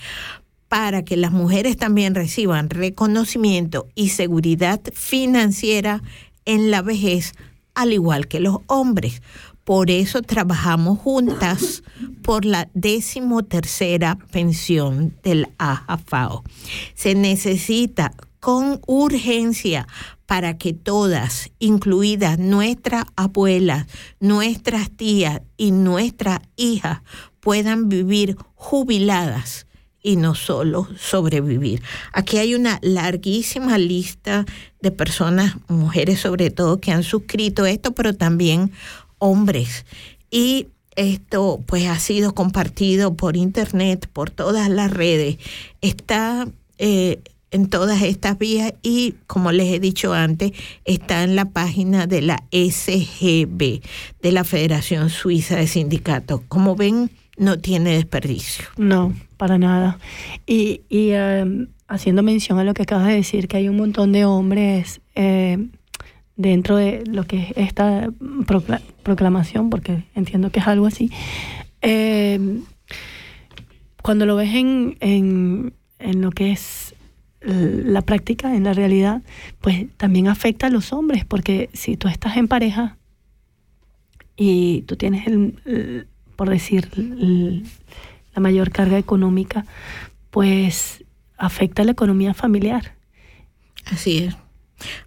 [0.69, 6.03] para que las mujeres también reciban reconocimiento y seguridad financiera
[6.47, 7.35] en la vejez,
[7.75, 9.21] al igual que los hombres.
[9.65, 11.84] Por eso trabajamos juntas
[12.23, 16.45] por la decimotercera pensión del AJFAO.
[16.95, 19.87] Se necesita con urgencia
[20.27, 23.87] para que todas, incluidas nuestras abuelas,
[24.21, 27.01] nuestras tías y nuestras hijas,
[27.41, 29.67] puedan vivir jubiladas
[30.03, 31.83] y no solo sobrevivir.
[32.13, 34.45] Aquí hay una larguísima lista
[34.83, 38.73] de personas, mujeres sobre todo, que han suscrito esto, pero también
[39.19, 39.87] hombres.
[40.31, 45.39] Y esto pues ha sido compartido por internet, por todas las redes.
[45.81, 46.49] Está
[46.79, 50.53] eh, en todas estas vías y como les he dicho antes,
[50.85, 53.81] está en la página de la SGB,
[54.23, 56.41] de la Federación Suiza de Sindicatos.
[56.49, 58.65] Como ven, no tiene desperdicio.
[58.77, 59.99] No, para nada.
[60.47, 64.13] Y, y eh, haciendo mención a lo que acabas de decir, que hay un montón
[64.13, 65.69] de hombres eh,
[66.37, 68.09] dentro de lo que es esta
[68.47, 71.11] procla- proclamación, porque entiendo que es algo así,
[71.83, 72.61] eh,
[74.03, 75.73] cuando lo ves en, en,
[76.21, 76.95] lo que es
[77.41, 79.23] la práctica, en la realidad,
[79.61, 82.97] pues también afecta a los hombres, porque si tú estás en pareja
[84.37, 86.07] y tú tienes, el,
[86.37, 89.67] por decir, la mayor carga económica,
[90.31, 91.05] pues
[91.37, 92.95] afecta la economía familiar.
[93.87, 94.37] Así es.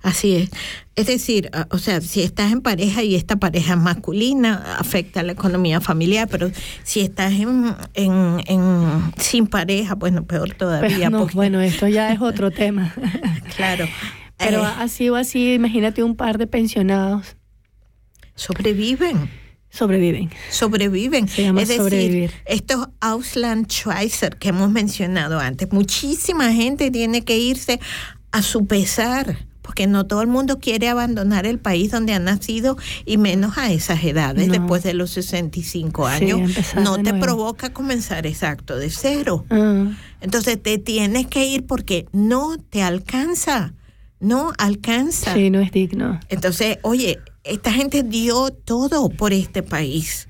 [0.02, 0.50] Así es.
[0.96, 5.24] Es decir, a- o sea, si estás en pareja y esta pareja es masculina, afecta
[5.24, 6.50] la economía familiar, pero
[6.84, 10.98] si estás en, en, en- sin pareja, bueno, peor todavía.
[10.98, 12.94] Pero no, porque- bueno, esto ya es otro tema.
[13.56, 13.88] claro.
[14.38, 17.36] Pero Eh, así o así, imagínate un par de pensionados.
[18.36, 19.30] Sobreviven.
[19.70, 20.30] Sobreviven.
[20.50, 21.28] Sobreviven.
[21.28, 22.32] Se llama es decir, sobrevivir.
[22.46, 27.80] estos Ausland Schweizer que hemos mencionado antes, muchísima gente tiene que irse
[28.32, 29.38] a su pesar.
[29.68, 33.70] Porque no todo el mundo quiere abandonar el país donde ha nacido y menos a
[33.70, 34.54] esas edades, No.
[34.54, 36.52] después de los 65 Sí, años.
[36.82, 39.46] no te provoca comenzar exacto de cero.
[39.50, 39.92] Ah,
[40.22, 43.74] Entonces te tienes que ir porque no te alcanza.
[44.22, 45.34] No alcanza.
[45.34, 46.20] sí, no es digno.
[46.30, 50.30] Entonces, oye, esta gente dio todo por este país.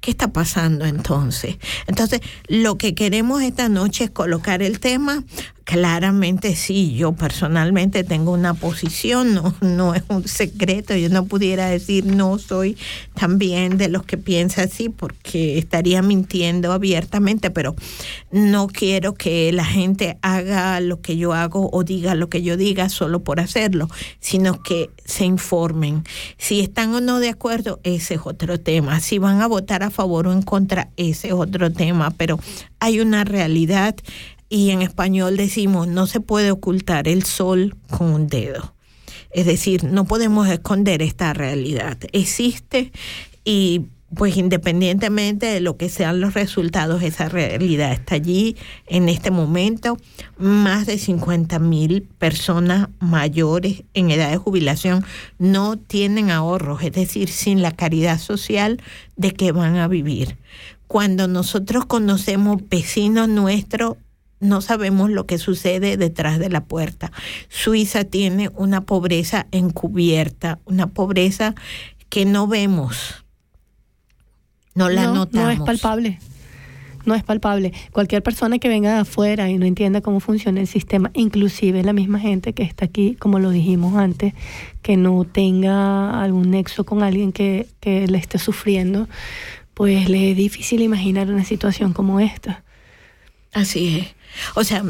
[0.00, 1.56] ¿Qué está pasando entonces?
[1.86, 5.24] Entonces, lo que queremos esta noche es colocar el tema.
[5.68, 11.66] Claramente sí, yo personalmente tengo una posición, no, no es un secreto, yo no pudiera
[11.66, 12.78] decir no soy
[13.12, 17.76] también de los que piensa así porque estaría mintiendo abiertamente, pero
[18.30, 22.56] no quiero que la gente haga lo que yo hago o diga lo que yo
[22.56, 23.90] diga solo por hacerlo,
[24.20, 26.02] sino que se informen.
[26.38, 29.00] Si están o no de acuerdo, ese es otro tema.
[29.00, 32.40] Si van a votar a favor o en contra, ese es otro tema, pero
[32.80, 33.94] hay una realidad
[34.48, 38.74] y en español decimos, no se puede ocultar el sol con un dedo.
[39.30, 41.98] Es decir, no podemos esconder esta realidad.
[42.12, 42.92] Existe
[43.44, 48.56] y pues independientemente de lo que sean los resultados, esa realidad está allí
[48.86, 49.98] en este momento.
[50.38, 55.04] Más de 50 mil personas mayores en edad de jubilación
[55.38, 58.80] no tienen ahorros, es decir, sin la caridad social
[59.16, 60.38] de que van a vivir.
[60.86, 63.98] Cuando nosotros conocemos vecinos nuestros,
[64.40, 67.12] no sabemos lo que sucede detrás de la puerta.
[67.48, 71.54] Suiza tiene una pobreza encubierta, una pobreza
[72.08, 73.24] que no vemos,
[74.74, 75.44] no la no, notamos.
[75.44, 76.18] no es palpable.
[77.04, 77.72] No es palpable.
[77.90, 81.94] Cualquier persona que venga de afuera y no entienda cómo funciona el sistema, inclusive la
[81.94, 84.34] misma gente que está aquí, como lo dijimos antes,
[84.82, 89.08] que no tenga algún nexo con alguien que, que le esté sufriendo,
[89.72, 92.62] pues le es difícil imaginar una situación como esta.
[93.52, 94.17] Así es.
[94.54, 94.84] O sea,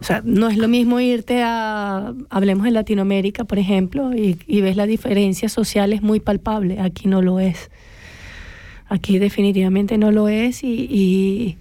[0.00, 4.62] O sea, no es lo mismo irte a, hablemos de Latinoamérica, por ejemplo, y, y
[4.62, 6.80] ves la diferencia social es muy palpable.
[6.80, 7.70] Aquí no lo es.
[8.88, 11.58] Aquí definitivamente no lo es y, y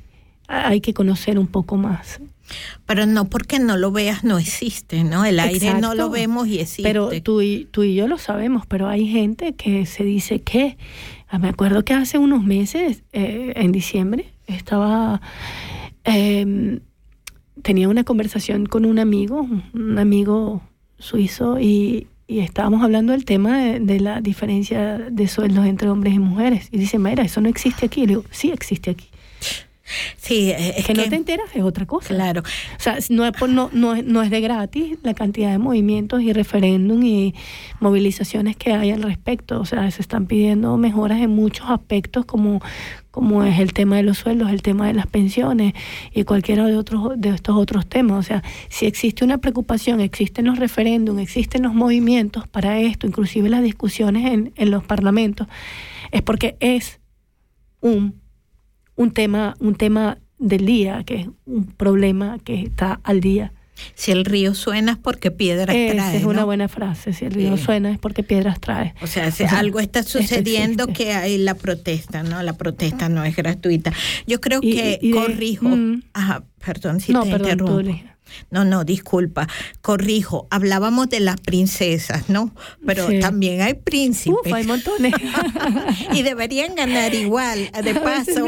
[0.47, 2.21] hay que conocer un poco más.
[2.85, 5.25] pero no porque no lo veas no existe, ¿no?
[5.25, 6.83] El aire no lo vemos y existe.
[6.83, 10.77] Pero tú y, tú y yo lo sabemos, pero hay gente que se dice que,
[11.27, 15.21] ah, me acuerdo que hace unos meses, eh, en diciembre, estaba,
[16.05, 16.79] eh,
[17.61, 20.61] tenía una conversación con un amigo, un amigo
[20.97, 26.19] suizo, y, estábamos hablando del tema de, de la diferencia de sueldos entre hombres y
[26.19, 26.69] mujeres.
[26.71, 28.01] Y dice, mira, eso no existe aquí.
[28.01, 29.07] Y le digo, sí existe aquí.
[30.17, 32.13] Sí, es que, no te enteras es otra cosa.
[32.13, 32.41] Claro.
[32.41, 35.57] O sea, no es, por- no, no, es- no es de gratis la cantidad de
[35.57, 37.33] movimientos y referéndum y
[37.79, 39.59] movilizaciones que hay al respecto.
[39.59, 42.61] O sea, se están pidiendo mejoras en muchos aspectos como,
[43.11, 45.73] como es el tema de los sueldos, el tema de las pensiones
[46.13, 48.19] y cualquiera de, otros, de estos otros temas.
[48.19, 53.49] O sea, si existe una preocupación, existen los referéndums, existen los movimientos para esto, inclusive
[53.49, 55.47] las discusiones en, en los parlamentos,
[56.11, 56.99] es porque es
[57.81, 58.18] un,
[58.99, 63.53] un tema, un tema del día, que es un problema que está al día.
[63.95, 66.17] Si el río suena es porque piedras Esa trae.
[66.17, 67.13] es una buena frase.
[67.13, 67.63] Si el río Sí.
[67.63, 68.93] suena es porque piedras trae.
[69.01, 71.05] O sea, si O sea, algo está esto sucediendo existe.
[71.05, 72.43] que hay la protesta, ¿no?
[72.43, 73.93] La protesta no es gratuita.
[74.27, 75.69] Yo creo Y- que y de- corrijo.
[75.69, 76.03] mm.
[76.13, 78.08] Ajá, perdón si no, te perdón, interrumpo.
[78.51, 79.47] No, no, disculpa.
[79.81, 80.47] Corrijo.
[80.49, 82.53] Hablábamos de las princesas, ¿no?
[82.85, 83.19] Pero Sí.
[83.19, 84.39] también hay príncipes.
[84.45, 85.13] Uf, hay montones.
[86.13, 88.45] y deberían ganar igual, de paso,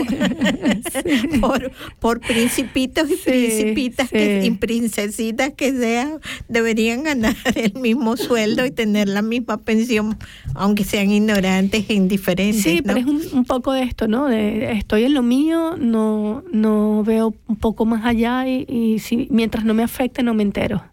[1.40, 8.18] por, por principitos y Sí, principitas que- y princesitas que sean, deberían ganar el mismo
[8.18, 10.18] sueldo y tener la misma pensión,
[10.56, 12.64] aunque sean ignorantes e indiferentes.
[12.64, 12.94] Sí, ¿no?
[12.94, 14.28] pero es un, un poco de esto, ¿no?
[14.28, 19.28] De estoy en lo mío, no, no veo un poco más allá y, y si,
[19.30, 20.84] mientras no me afecte no me entero.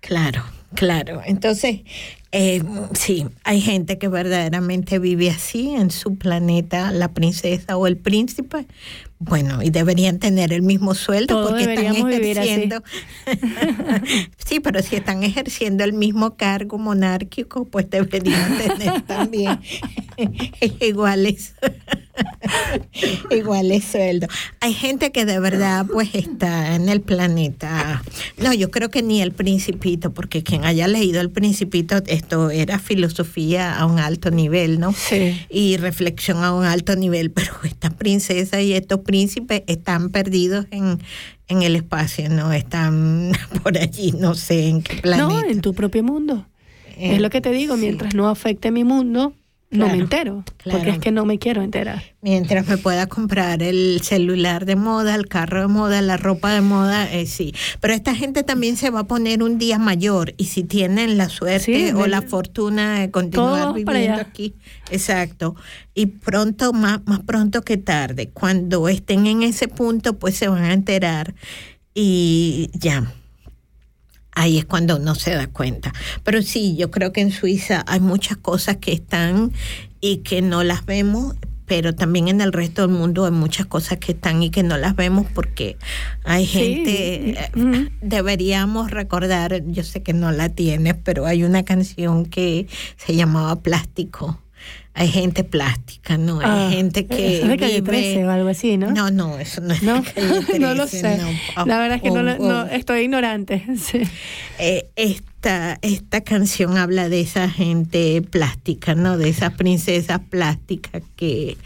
[0.00, 0.44] Claro,
[0.74, 1.22] claro.
[1.24, 1.80] Entonces,
[2.32, 2.62] eh,
[2.92, 8.66] sí, hay gente que verdaderamente vive así en su planeta, la princesa o el príncipe.
[9.18, 12.82] Bueno, y deberían tener el mismo sueldo Todos porque están ejerciendo.
[14.44, 19.58] sí, pero si están ejerciendo el mismo cargo monárquico, pues deberían tener también
[20.80, 21.54] iguales
[23.30, 24.30] iguales sueldos.
[24.60, 28.02] Hay gente que de verdad pues está en el planeta.
[28.38, 32.78] No, yo creo que ni el principito, porque quien haya leído el principito, esto era
[32.78, 34.92] filosofía a un alto nivel, ¿no?
[34.92, 35.40] Sí.
[35.50, 40.98] Y reflexión a un alto nivel, pero esta princesa y estos príncipes están perdidos en,
[41.48, 42.52] en el espacio, ¿no?
[42.52, 43.32] Están
[43.62, 45.28] por allí, no sé en qué planeta.
[45.28, 46.46] No, en tu propio mundo.
[46.96, 47.82] es lo que te digo, sí.
[47.82, 49.34] mientras no afecte mi mundo,
[49.76, 50.44] no me entero.
[50.56, 50.78] claro.
[50.78, 52.02] Porque es que no me quiero enterar.
[52.20, 56.60] Mientras me pueda comprar el celular de moda, el carro de moda, la ropa de
[56.60, 57.54] moda, eh, sí.
[57.80, 61.28] Pero esta gente también se va a poner un día mayor y si tienen la
[61.28, 64.54] suerte Sí, o la fortuna de continuar viviendo aquí,
[64.90, 65.54] exacto.
[65.94, 70.64] Y pronto, más, más pronto que tarde, cuando estén en ese punto, pues se van
[70.64, 71.34] a enterar
[71.94, 73.12] y ya.
[74.38, 75.94] Ahí es cuando uno se da cuenta.
[76.22, 79.50] Pero sí, yo creo que en Suiza hay muchas cosas que están
[80.02, 81.34] y que no las vemos,
[81.64, 84.76] pero también en el resto del mundo hay muchas cosas que están y que no
[84.76, 85.78] las vemos porque
[86.22, 91.64] hay Sí, gente, eh, deberíamos recordar, yo sé que no la tienes, pero hay una
[91.64, 92.66] canción que
[92.98, 94.42] se llamaba Plástico.
[94.98, 96.40] Hay gente plástica, ¿no?
[96.40, 98.90] Hay Ah, gente que eso es de calle vive- 13 o algo así, ¿no?
[98.92, 101.18] No, no, eso no es No, de calle no lo 13, sé.
[101.18, 101.66] no.
[101.66, 102.66] La verdad es que no, lo- Oh, no, oh.
[102.66, 103.62] estoy ignorante.
[103.76, 104.00] Sí.
[104.58, 109.18] Eh, esta, esta canción habla de esa gente plástica, ¿no?
[109.18, 111.58] De esas princesas plásticas que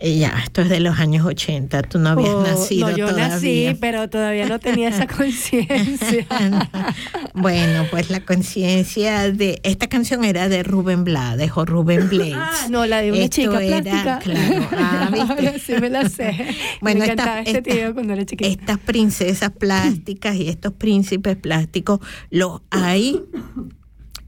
[0.00, 3.28] ya, esto es de los años 80, tú no habías Oh, nacido no, yo todavía.
[3.28, 6.24] nací, pero todavía no tenía esa conciencia.
[7.34, 12.34] bueno, pues la conciencia de esta canción era de Rubén Blades o Rubén Blades.
[12.36, 14.18] Ah, no, la de una Esto chica era, plástica.
[14.20, 15.10] claro, ah,
[15.66, 16.32] sí me la sé.
[16.80, 18.48] Bueno, me esta- encantaba este tío cuando era chiquita.
[18.50, 22.00] estas princesas plásticas y estos príncipes plásticos
[22.30, 23.20] los hay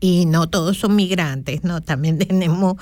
[0.00, 1.80] y no todos son migrantes, ¿no?
[1.82, 2.74] También tenemos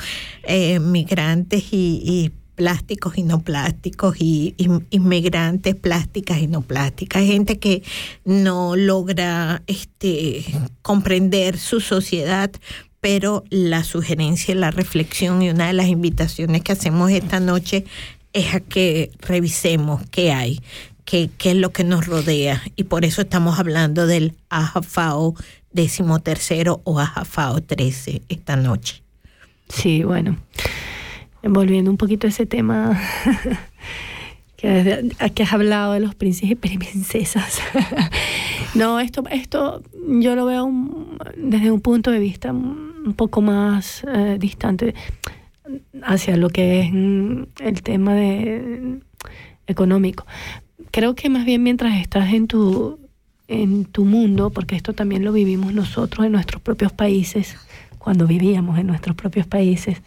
[0.44, 4.56] eh, migrantes y, y plásticos y no plásticos y,
[4.90, 7.84] inmigrantes plásticas y no plásticas, gente que
[8.24, 10.44] no logra este
[10.82, 12.50] comprender su sociedad,
[13.00, 17.84] pero la sugerencia, la reflexión y una de las invitaciones que hacemos esta noche
[18.32, 20.60] es a que revisemos qué hay,
[21.04, 22.60] qué, qué es lo que nos rodea.
[22.74, 25.36] Y por eso estamos hablando del AJAFAO
[25.70, 29.04] decimotercero o AJAFAO 13 esta noche.
[29.68, 30.36] Sí, bueno.
[31.42, 33.00] Volviendo un poquito ese tema
[34.56, 35.12] que,
[35.42, 37.60] has hablado de los príncipes y princesas.
[38.74, 40.70] no, esto, esto yo lo veo
[41.36, 44.94] desde un punto de vista un poco más eh, distante
[46.02, 49.00] hacia lo que es mm, el tema de
[49.66, 50.26] económico.
[50.90, 52.98] Creo que más bien mientras estás en tu
[53.48, 57.56] en tu mundo, porque esto también lo vivimos nosotros en nuestros propios países,
[57.98, 60.02] cuando vivíamos en nuestros propios países,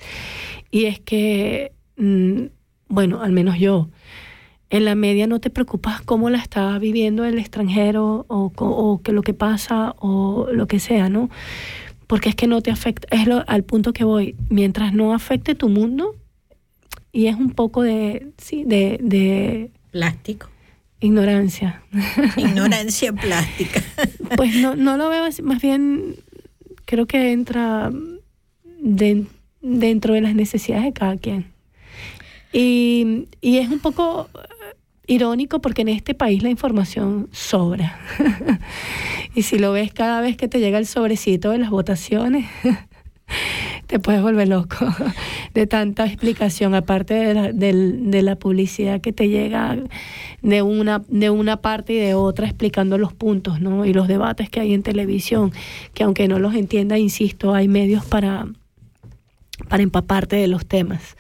[0.72, 2.44] y es que, mm,
[2.88, 3.90] bueno, al menos yo,
[4.70, 9.12] en la media no te preocupas cómo la está viviendo el extranjero o, o que
[9.12, 11.30] lo que pasa o lo que sea, ¿no?
[12.08, 15.56] Porque es que no te afecta, es lo, al punto que voy, mientras no afecte
[15.56, 16.16] tu mundo,
[17.14, 20.48] y es un poco de, sí, de, de Plástico.
[21.02, 21.82] ignorancia.
[22.38, 23.82] Ignorancia plástica.
[24.38, 26.16] Pues no, no lo veo así, más bien
[26.86, 27.92] creo que entra
[28.80, 29.26] de-
[29.62, 31.46] dentro de las necesidades de cada quien.
[32.54, 34.76] Y, y es un poco eh,
[35.08, 37.98] irónico porque en este país la información sobra.
[39.36, 42.48] y si lo ves cada vez que te llega el sobrecito de las votaciones,
[43.88, 44.86] te puedes volver loco
[45.54, 49.78] de tanta explicación, aparte de la, del- de la publicidad que te llega
[50.42, 53.86] de una, de una parte y de otra explicando los puntos, ¿no?
[53.86, 55.54] Y los debates que hay en televisión,
[55.94, 58.48] que aunque no los entienda, insisto, hay medios para,
[59.72, 61.16] para empaparte de los temas.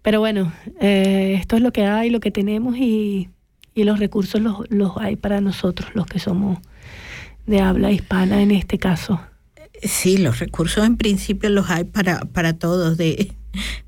[0.00, 0.50] Pero bueno,
[0.80, 3.28] eh, esto es lo que hay, lo que tenemos y,
[3.74, 6.58] y los recursos los, los hay para nosotros, los que somos
[7.44, 9.20] de habla hispana en este caso.
[9.82, 13.30] Sí, los recursos en principio los hay para, para todos, de,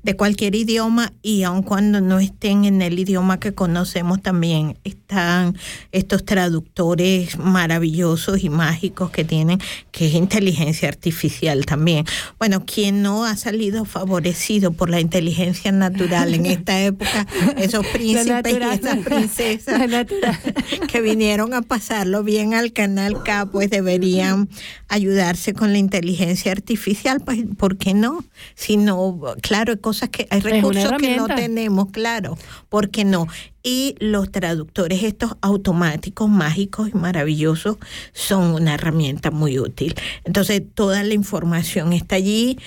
[0.03, 5.57] de cualquier idioma y aun cuando no estén en el idioma que conocemos también están
[5.91, 9.59] estos traductores maravillosos y mágicos que tienen,
[9.91, 12.05] que es inteligencia artificial también.
[12.39, 17.25] Bueno, quien no ha salido favorecido por la inteligencia natural en esta época,
[17.57, 19.81] esos príncipes y esas princesas
[20.87, 24.49] que vinieron a pasarlo bien al canal K, pues deberían
[24.89, 28.23] ayudarse con la inteligencia artificial, pues ¿por qué no?
[28.55, 32.37] Si no, claro, hay cosas que hay recursos que no tenemos, claro,
[32.69, 33.27] ¿por qué no?
[33.63, 37.77] Y los traductores estos automáticos, mágicos y maravillosos
[38.11, 39.95] son una herramienta muy útil.
[40.25, 42.59] Entonces, toda la información está allí.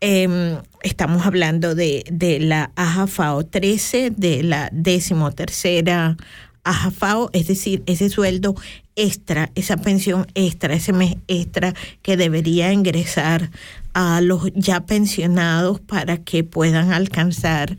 [0.00, 6.16] Em, estamos hablando de, de la AJAFAO 13, de la decimotercera
[6.64, 8.54] AJAFAO, es decir, ese sueldo
[8.96, 13.50] extra, esa pensión extra, ese mes extra que debería ingresar
[13.92, 17.76] a los ya pensionados para que puedan alcanzar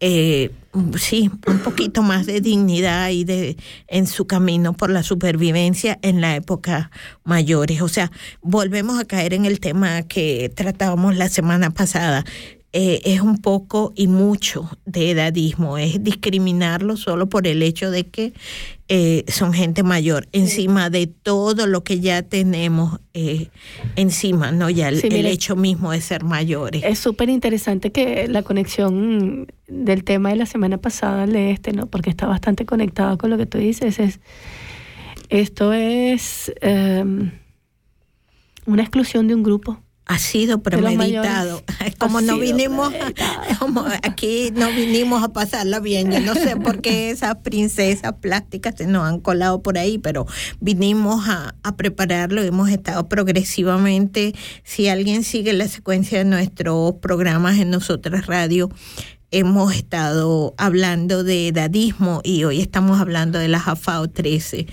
[0.00, 0.50] eh,
[0.98, 3.56] sí, un poquito más de dignidad y de
[3.86, 6.90] en su camino por la supervivencia en la época
[7.24, 7.82] mayores.
[7.82, 8.10] O sea,
[8.40, 12.24] volvemos a caer en el tema que tratábamos la semana pasada.
[12.72, 18.06] Eh, es un poco y mucho de edadismo, es discriminarlo solo por el hecho de
[18.06, 18.32] que
[18.92, 23.48] eh, son gente mayor, encima de todo lo que ya tenemos eh,
[23.94, 24.68] encima, ¿no?
[24.68, 25.30] Ya el, Sí, el mire.
[25.30, 26.82] hecho mismo de ser mayores.
[26.84, 31.72] Es súper interesante que la conexión del tema de la semana pasada al de este,
[31.72, 31.86] ¿no?
[31.86, 34.00] Porque está bastante conectado con lo que tú dices.
[34.00, 34.18] Es,
[35.28, 37.04] esto es eh,
[38.66, 39.80] una exclusión de un grupo.
[40.10, 41.62] Ha sido premeditado.
[41.98, 42.92] Como Ha no vinimos,
[43.60, 46.10] como aquí no vinimos a pasarla bien.
[46.10, 50.26] Yo no sé por qué esas princesas plásticas se nos han colado por ahí, pero
[50.58, 52.42] vinimos a, a prepararlo.
[52.42, 54.34] Hemos estado progresivamente.
[54.64, 58.68] Si alguien sigue la secuencia de nuestros programas en Nosotras Radio,
[59.30, 64.66] hemos estado hablando de edadismo y hoy estamos hablando de la JAFAO 13.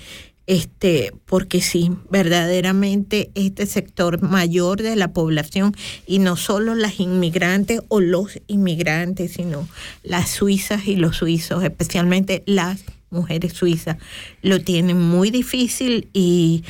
[0.48, 5.76] Este, porque sí, verdaderamente este sector mayor de la población
[6.06, 9.68] y no solo las inmigrantes o los inmigrantes, sino
[10.02, 13.98] las suizas y los suizos, especialmente las mujeres suizas,
[14.40, 16.64] lo tienen muy difícil y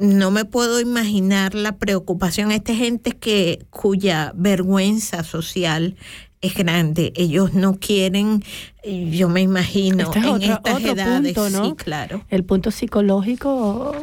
[0.00, 2.50] no me puedo imaginar la preocupación.
[2.50, 5.94] Esta gente que cuya vergüenza social
[6.42, 7.12] es grande.
[7.16, 8.42] Ellos no quieren,
[8.84, 11.34] yo me imagino, Este es en otro- estas otro edades.
[11.34, 11.64] punto, ¿no?
[11.64, 12.24] Sí, claro.
[12.28, 13.94] El punto psicológico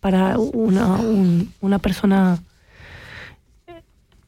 [0.00, 2.42] para una, un- una persona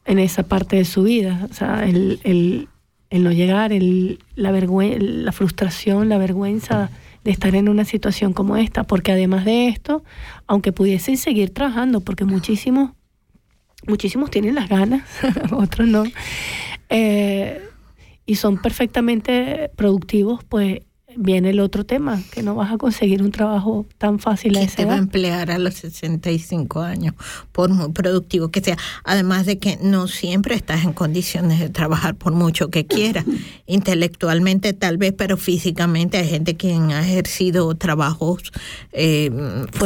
[0.05, 1.47] en esa parte de su vida.
[1.49, 2.67] O sea, el, el-
[3.09, 6.89] el no llegar, el, la, vergüe- la frustración, la vergüenza
[7.23, 8.83] de estar en una situación como esta.
[8.85, 10.03] Porque además de esto,
[10.45, 12.91] aunque pudiesen seguir trabajando, porque muchísimos,
[13.87, 15.03] muchísimos tienen las ganas,
[15.51, 16.03] otros no,
[16.89, 17.61] eh,
[18.25, 20.81] y son perfectamente productivos, pues
[21.17, 24.67] viene el otro tema, que no vas a conseguir un trabajo tan fácil a ¿Quién
[24.67, 25.03] esa te va a edad.
[25.03, 27.15] emplear a los 65 años,
[27.51, 28.77] por muy productivo que sea?
[29.03, 33.25] Además de que no siempre estás en condiciones de trabajar por mucho que quieras.
[33.65, 38.51] Intelectualmente tal vez, pero físicamente hay gente quien ha ejercido trabajos
[38.91, 39.31] eh,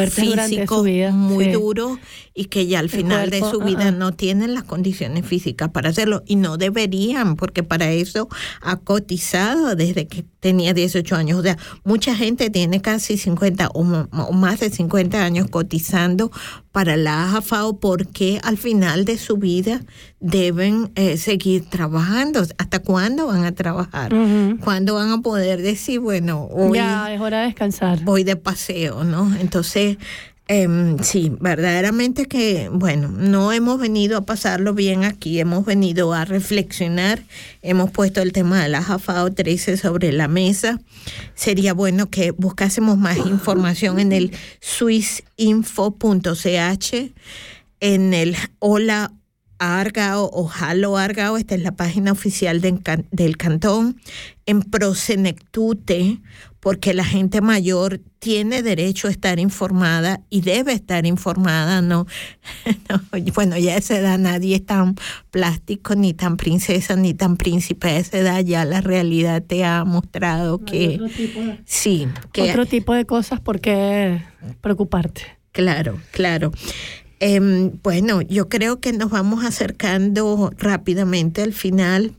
[0.09, 1.51] físicos vida, muy sí.
[1.51, 1.99] duros
[2.33, 6.23] y que ya al final de su vida no tienen las condiciones físicas para hacerlo
[6.25, 8.29] y no deberían, porque para eso
[8.61, 11.20] ha cotizado desde que tenía 18 años.
[11.29, 16.31] O sea, mucha gente tiene casi 50 o, o más de 50 años cotizando
[16.71, 19.81] para la AJAFAO porque al final de su vida
[20.19, 22.41] deben eh, seguir trabajando.
[22.57, 24.13] ¿Hasta cuándo van a trabajar?
[24.13, 24.57] Ujú.
[24.63, 27.99] ¿Cuándo van a poder decir, bueno, hoy Ya, es hora de descansar.
[28.03, 29.33] voy de paseo, ¿no?
[29.39, 29.97] Entonces,
[30.53, 36.25] em, sí, verdaderamente que, bueno, no hemos venido a pasarlo bien aquí, hemos venido a
[36.25, 37.23] reflexionar,
[37.61, 40.81] hemos puesto el tema de la JAFAO 13 sobre la mesa.
[41.35, 47.13] Sería bueno que buscásemos más información en el swissinfo.ch,
[47.79, 49.13] en el Hola
[49.57, 54.01] Argao o Halo Argao, esta es la página oficial del, can- del cantón,
[54.45, 54.63] en
[56.61, 62.05] porque la gente mayor tiene derecho a estar informada y debe estar informada, ¿no?
[62.89, 63.01] No,
[63.33, 64.95] bueno, ya a esa edad nadie es tan
[65.31, 67.87] plástico, ni tan princesa, ni tan príncipe.
[67.89, 72.43] A esa edad ya la realidad te ha mostrado que otro tipo de- sí, que
[72.43, 74.21] Otro tipo de cosas por qué
[74.61, 75.23] preocuparte.
[75.51, 76.51] Claro, claro.
[77.19, 82.13] Em, bueno, yo creo que nos vamos acercando rápidamente al final.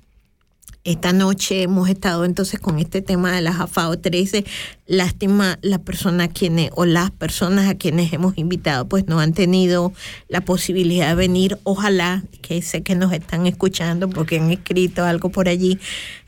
[0.84, 4.44] Esta noche hemos estado entonces con este tema de las AFAO 13.
[4.88, 9.32] Lástima la persona a quienes o las personas a quienes hemos invitado pues no han
[9.32, 9.92] tenido
[10.28, 11.56] la posibilidad de venir.
[11.62, 15.78] Ojalá que sé que nos están escuchando porque han escrito algo por allí.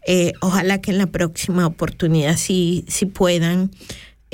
[0.07, 3.73] Eh, ojalá que en la próxima oportunidad sí, sí puedan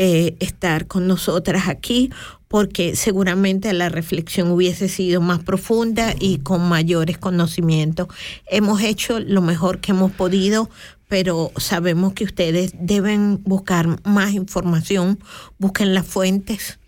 [0.02, 2.10] eh, estar con nosotras aquí
[2.48, 8.08] porque seguramente la reflexión hubiese sido más profunda y con mayores conocimientos.
[8.46, 10.70] Hemos hecho lo mejor que hemos podido,
[11.06, 15.18] pero sabemos que ustedes deben buscar más información,
[15.58, 16.78] busquen las fuentes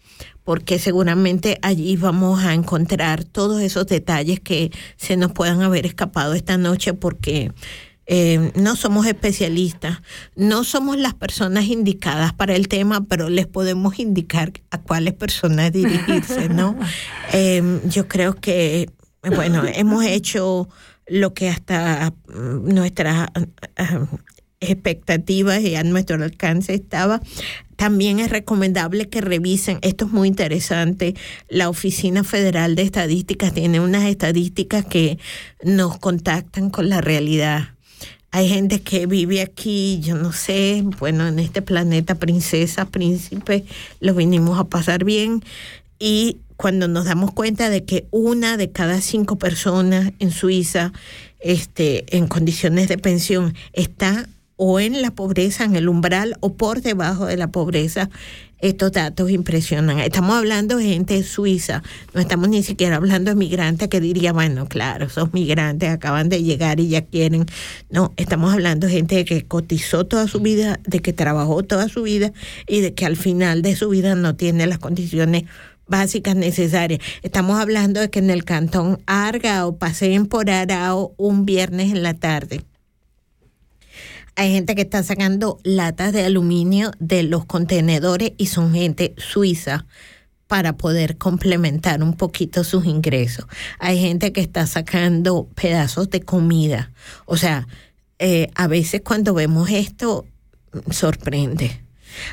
[0.42, 6.32] porque seguramente allí vamos a encontrar todos esos detalles que se nos puedan haber escapado
[6.32, 7.52] esta noche porque
[8.06, 10.02] eh, no somos especialistas,
[10.34, 15.72] no somos las personas indicadas para el tema, pero les podemos indicar a cuáles personas
[15.72, 16.76] dirigirse, ¿no?
[17.34, 18.90] Eh, yo creo que,
[19.22, 20.68] bueno, hemos hecho
[21.06, 23.30] lo que hasta mm, nuestras
[24.62, 27.20] expectativas y a nuestro alcance estaba.
[27.76, 31.14] También es recomendable que revisen, esto es muy interesante,
[31.48, 35.18] la Oficina Federal de Estadísticas tiene unas estadísticas que
[35.64, 37.71] nos contactan con la realidad.
[38.32, 43.64] Hay gente que vive aquí, yo no sé, bueno, en este planeta princesa, príncipe,
[44.00, 45.44] lo vinimos a pasar bien.
[45.98, 50.92] Y cuando nos damos cuenta de que una de cada cinco personas en Suiza
[51.40, 54.26] este, en condiciones de pensión está
[54.56, 58.08] o en la pobreza, en el umbral o por debajo de la pobreza,
[58.62, 59.98] estos datos impresionan.
[59.98, 61.82] Estamos hablando de gente suiza,
[62.14, 66.42] no estamos ni siquiera hablando de migrantes que diría, bueno, claro, esos migrantes acaban de
[66.42, 67.44] llegar y ya quieren.
[67.90, 72.04] No, estamos hablando de gente que cotizó toda su vida, de que trabajó toda su
[72.04, 72.32] vida
[72.68, 75.44] y de que al final de su vida no tiene las condiciones
[75.88, 77.00] básicas necesarias.
[77.22, 82.14] Estamos hablando de que en el cantón Argao paseen por Arao un viernes en la
[82.14, 82.62] tarde.
[84.34, 89.86] Hay gente que está sacando latas de aluminio de los contenedores y son gente suiza
[90.46, 93.46] para poder complementar un poquito sus ingresos.
[93.78, 96.92] Hay gente que está sacando pedazos de comida.
[97.24, 97.66] O sea,
[98.18, 100.26] eh, a veces cuando vemos esto,
[100.90, 101.82] sorprende.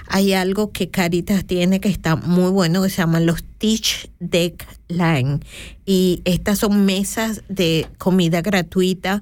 [0.08, 4.68] Hay algo que Caritas tiene que está muy bueno que se llaman los Teach Deck
[4.88, 5.40] Line.
[5.86, 9.22] Y estas son mesas de comida gratuita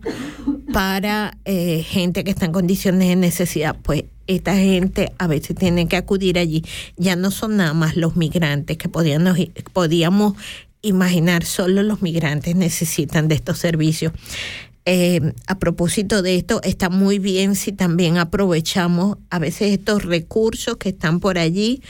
[0.74, 3.76] para eh, gente que está en condiciones de necesidad.
[3.82, 6.64] Pues esta gente a veces tiene que acudir allí.
[6.98, 9.38] Ya no son nada más los migrantes que podíamos,
[9.74, 10.34] podíamos
[10.82, 14.14] imaginar, solo los migrantes necesitan de estos servicios.
[14.90, 20.78] Eh, a propósito de esto, está muy bien si también aprovechamos a veces estos recursos
[20.78, 21.84] que están por allí.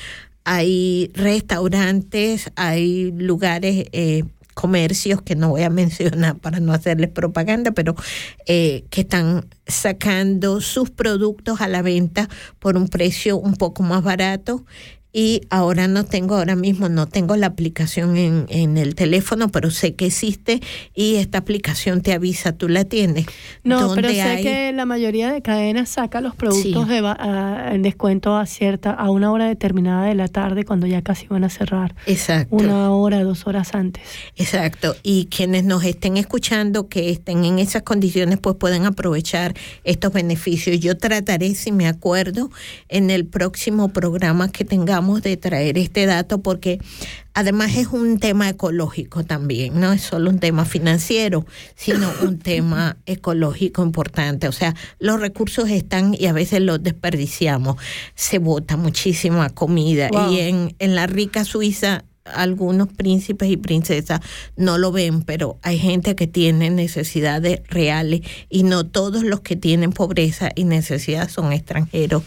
[0.45, 4.23] Hay restaurantes, hay lugares, eh,
[4.55, 7.95] comercios que no voy a mencionar para no hacerles propaganda, pero
[8.47, 14.01] eh, que están sacando sus productos a la venta por un precio un poco más
[14.01, 14.65] barato
[15.19, 19.71] y ahora no tengo, ahora mismo no tengo la aplicación en, en el teléfono, pero
[19.71, 20.61] sé que existe
[20.93, 23.25] y esta aplicación te avisa, tú la tienes.
[23.63, 24.43] No, pero ¿Dónde sé hay?
[24.43, 26.93] que la mayoría de cadenas saca los productos Sí.
[26.93, 31.01] de a- en descuento a cierta a una hora determinada de la tarde cuando ya
[31.01, 31.95] casi van a cerrar.
[32.05, 32.55] Exacto.
[32.55, 34.03] Una hora, dos horas antes.
[34.35, 40.13] Exacto, y quienes nos estén escuchando que estén en esas condiciones pues pueden aprovechar estos
[40.13, 40.79] beneficios.
[40.79, 42.51] Yo trataré, si me acuerdo,
[42.87, 46.79] en el próximo programa que tengamos de traer este dato porque
[47.33, 52.97] además es un tema ecológico también, no es solo un tema financiero, sino un tema
[53.05, 54.47] ecológico importante.
[54.47, 57.77] O sea, los recursos están y a veces los desperdiciamos.
[58.15, 60.31] Se bota muchísima comida Wow.
[60.31, 62.03] y en, en la rica Suiza
[62.33, 64.19] algunos príncipes y princesas
[64.55, 69.55] no lo ven, pero hay gente que tiene necesidades reales y no todos los que
[69.55, 72.23] tienen pobreza y necesidad son extranjeros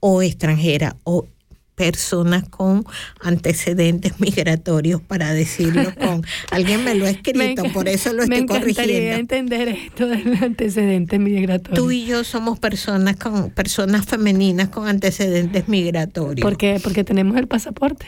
[0.00, 1.26] o extranjeras o
[1.74, 2.84] personas con
[3.20, 6.22] antecedentes migratorios, para decirlo con...
[6.50, 9.16] Alguien me lo ha escrito, por eso lo me estoy encantaría corrigiendo.
[9.18, 11.74] entender esto del antecedente migratorio.
[11.82, 16.42] Tú y yo somos personas con personas femeninas con antecedentes migratorios.
[16.42, 16.80] ¿Por qué?
[16.82, 18.06] Porque tenemos el pasaporte.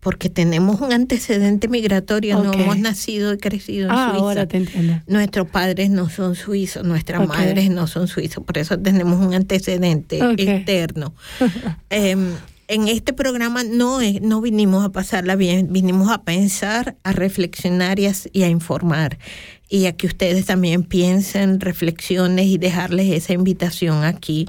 [0.00, 4.24] porque tenemos un antecedente migratorio, no hemos nacido y crecido en Ah, Suiza.
[4.24, 5.00] ahora te entiendo.
[5.06, 10.20] Nuestros padres no son suizos, nuestras madres no son suizos, por eso tenemos un antecedente
[10.20, 10.40] Ok.
[10.40, 11.14] externo.
[11.90, 12.32] Em,
[12.68, 17.98] en este programa no, es- no vinimos a pasarla bien, vinimos a pensar, a reflexionar
[17.98, 19.18] y a, y a informar.
[19.68, 24.46] Y a que ustedes también piensen, reflexiones y dejarles esa invitación aquí.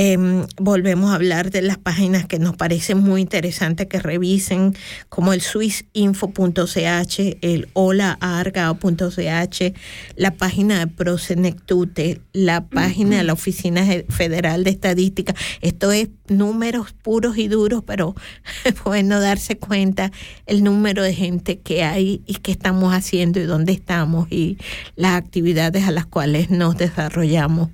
[0.00, 4.76] Em, volvemos a hablar de las páginas que nos parecen muy interesantes que revisen,
[5.08, 9.74] como el swissinfo.ch, el holaargao.ch,
[10.14, 15.34] la página de Prosenectute, la página de la Oficina Federal de Estadística.
[15.62, 18.14] Esto es números puros y duros, pero
[18.84, 20.12] bueno darse cuenta
[20.46, 24.58] el número de gente que hay y qué estamos haciendo y dónde estamos y
[24.94, 27.70] las actividades a las cuales nos desarrollamos.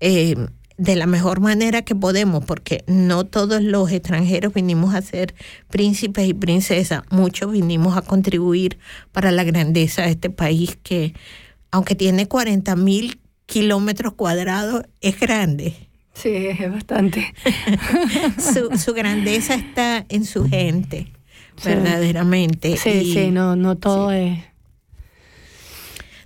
[0.00, 0.36] Eh,
[0.76, 5.34] de la mejor manera que podemos, porque no todos los extranjeros vinimos a ser
[5.70, 8.78] príncipes y princesas, muchos vinimos a contribuir
[9.12, 11.14] para la grandeza de este país que,
[11.70, 15.74] aunque tiene 40 mil kilómetros cuadrados, es grande.
[16.14, 17.34] Sí, es bastante.
[18.38, 21.12] su, su grandeza está en su gente,
[21.56, 21.68] Sí.
[21.68, 22.76] verdaderamente.
[22.76, 24.38] Sí, Y- sí, no, no todo es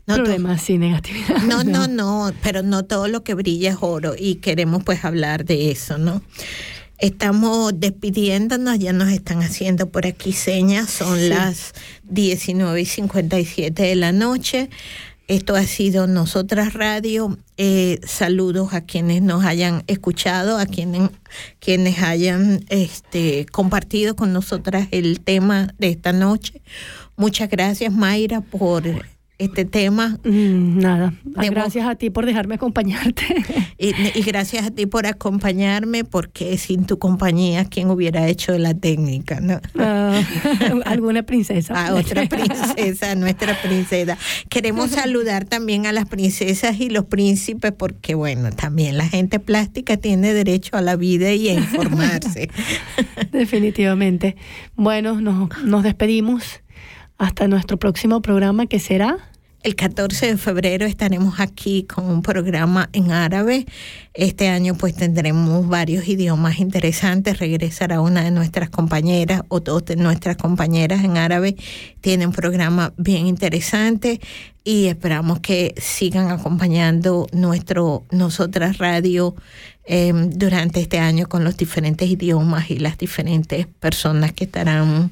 [0.09, 1.43] No problemas y negatividad.
[1.43, 5.45] No, no, no, pero no todo lo que brilla es oro y queremos pues hablar
[5.45, 6.23] de eso, ¿no?
[6.99, 11.29] Estamos despidiéndonos, ya nos están haciendo por aquí señas, son Sí.
[11.29, 11.73] las
[12.05, 14.69] 19 y 57 de la noche.
[15.29, 17.39] Esto ha sido Nosotras Radio.
[17.59, 21.11] Eh, saludos a quienes nos hayan escuchado, a quienes,
[21.61, 26.63] quienes hayan este, compartido con nosotras el tema de esta noche.
[27.17, 28.85] Muchas gracias, Mayra, por
[29.39, 30.19] este tema.
[30.25, 31.15] Mm, nada.
[31.25, 33.25] Gracias a ti por dejarme acompañarte.
[33.81, 38.75] Y, y gracias a ti por acompañarme, porque sin tu compañía, ¿quién hubiera hecho la
[38.75, 39.41] técnica?
[39.41, 39.61] ¿no?
[39.79, 40.21] Ah,
[40.85, 41.87] alguna princesa.
[41.87, 44.19] A otra princesa, nuestra princesa.
[44.49, 49.97] Queremos saludar también a las princesas y los príncipes, porque bueno, también la gente plástica
[49.97, 52.51] tiene derecho a la vida y a informarse.
[53.31, 54.35] Definitivamente.
[54.75, 56.63] Bueno, nos, nos despedimos
[57.19, 59.19] hasta nuestro próximo programa que será.
[59.65, 63.67] El 14 de febrero estaremos aquí con un programa en árabe.
[64.15, 67.41] Este año pues tendremos varios idiomas interesantes.
[67.41, 71.57] Regresará una de nuestras compañeras o dos de nuestras compañeras en árabe.
[72.01, 74.21] Tienen un programa bien interesante
[74.69, 79.35] y esperamos que sigan acompañando nuestro Nosotras Radio
[79.87, 85.11] eh, durante este año con los diferentes idiomas y las diferentes personas que estarán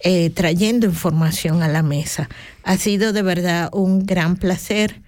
[0.00, 2.28] eh, trayendo información a la mesa.
[2.64, 5.00] Ha sido de verdad un gran placer.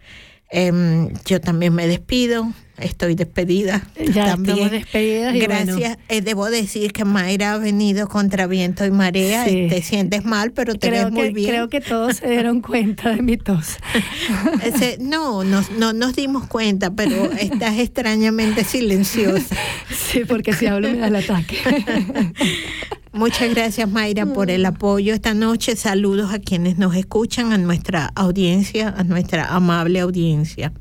[0.48, 3.86] Em, yo también me despido, estoy despedida.
[4.12, 4.70] Ya también.
[4.70, 5.76] despedidas y Gracias.
[5.78, 5.96] bueno.
[6.08, 9.44] Eh, debo decir que Mayra ha venido contra viento y marea.
[9.44, 9.66] Sí.
[9.68, 11.48] Te sientes mal, pero te Creo ves muy bien.
[11.50, 13.76] creo que todos se dieron cuenta de mi tos.
[14.64, 19.56] Ese- no, nos, no nos dimos cuenta, pero estás extrañamente silenciosa.
[20.10, 21.58] Sí, porque si hablo me da el ataque.
[23.12, 25.74] Muchas gracias Mayra por el apoyo esta noche.
[25.76, 30.72] Saludos a quienes nos escuchan, a nuestra audiencia, a nuestra amable audiencia.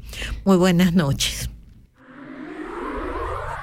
[0.45, 1.49] Muy buenas noches.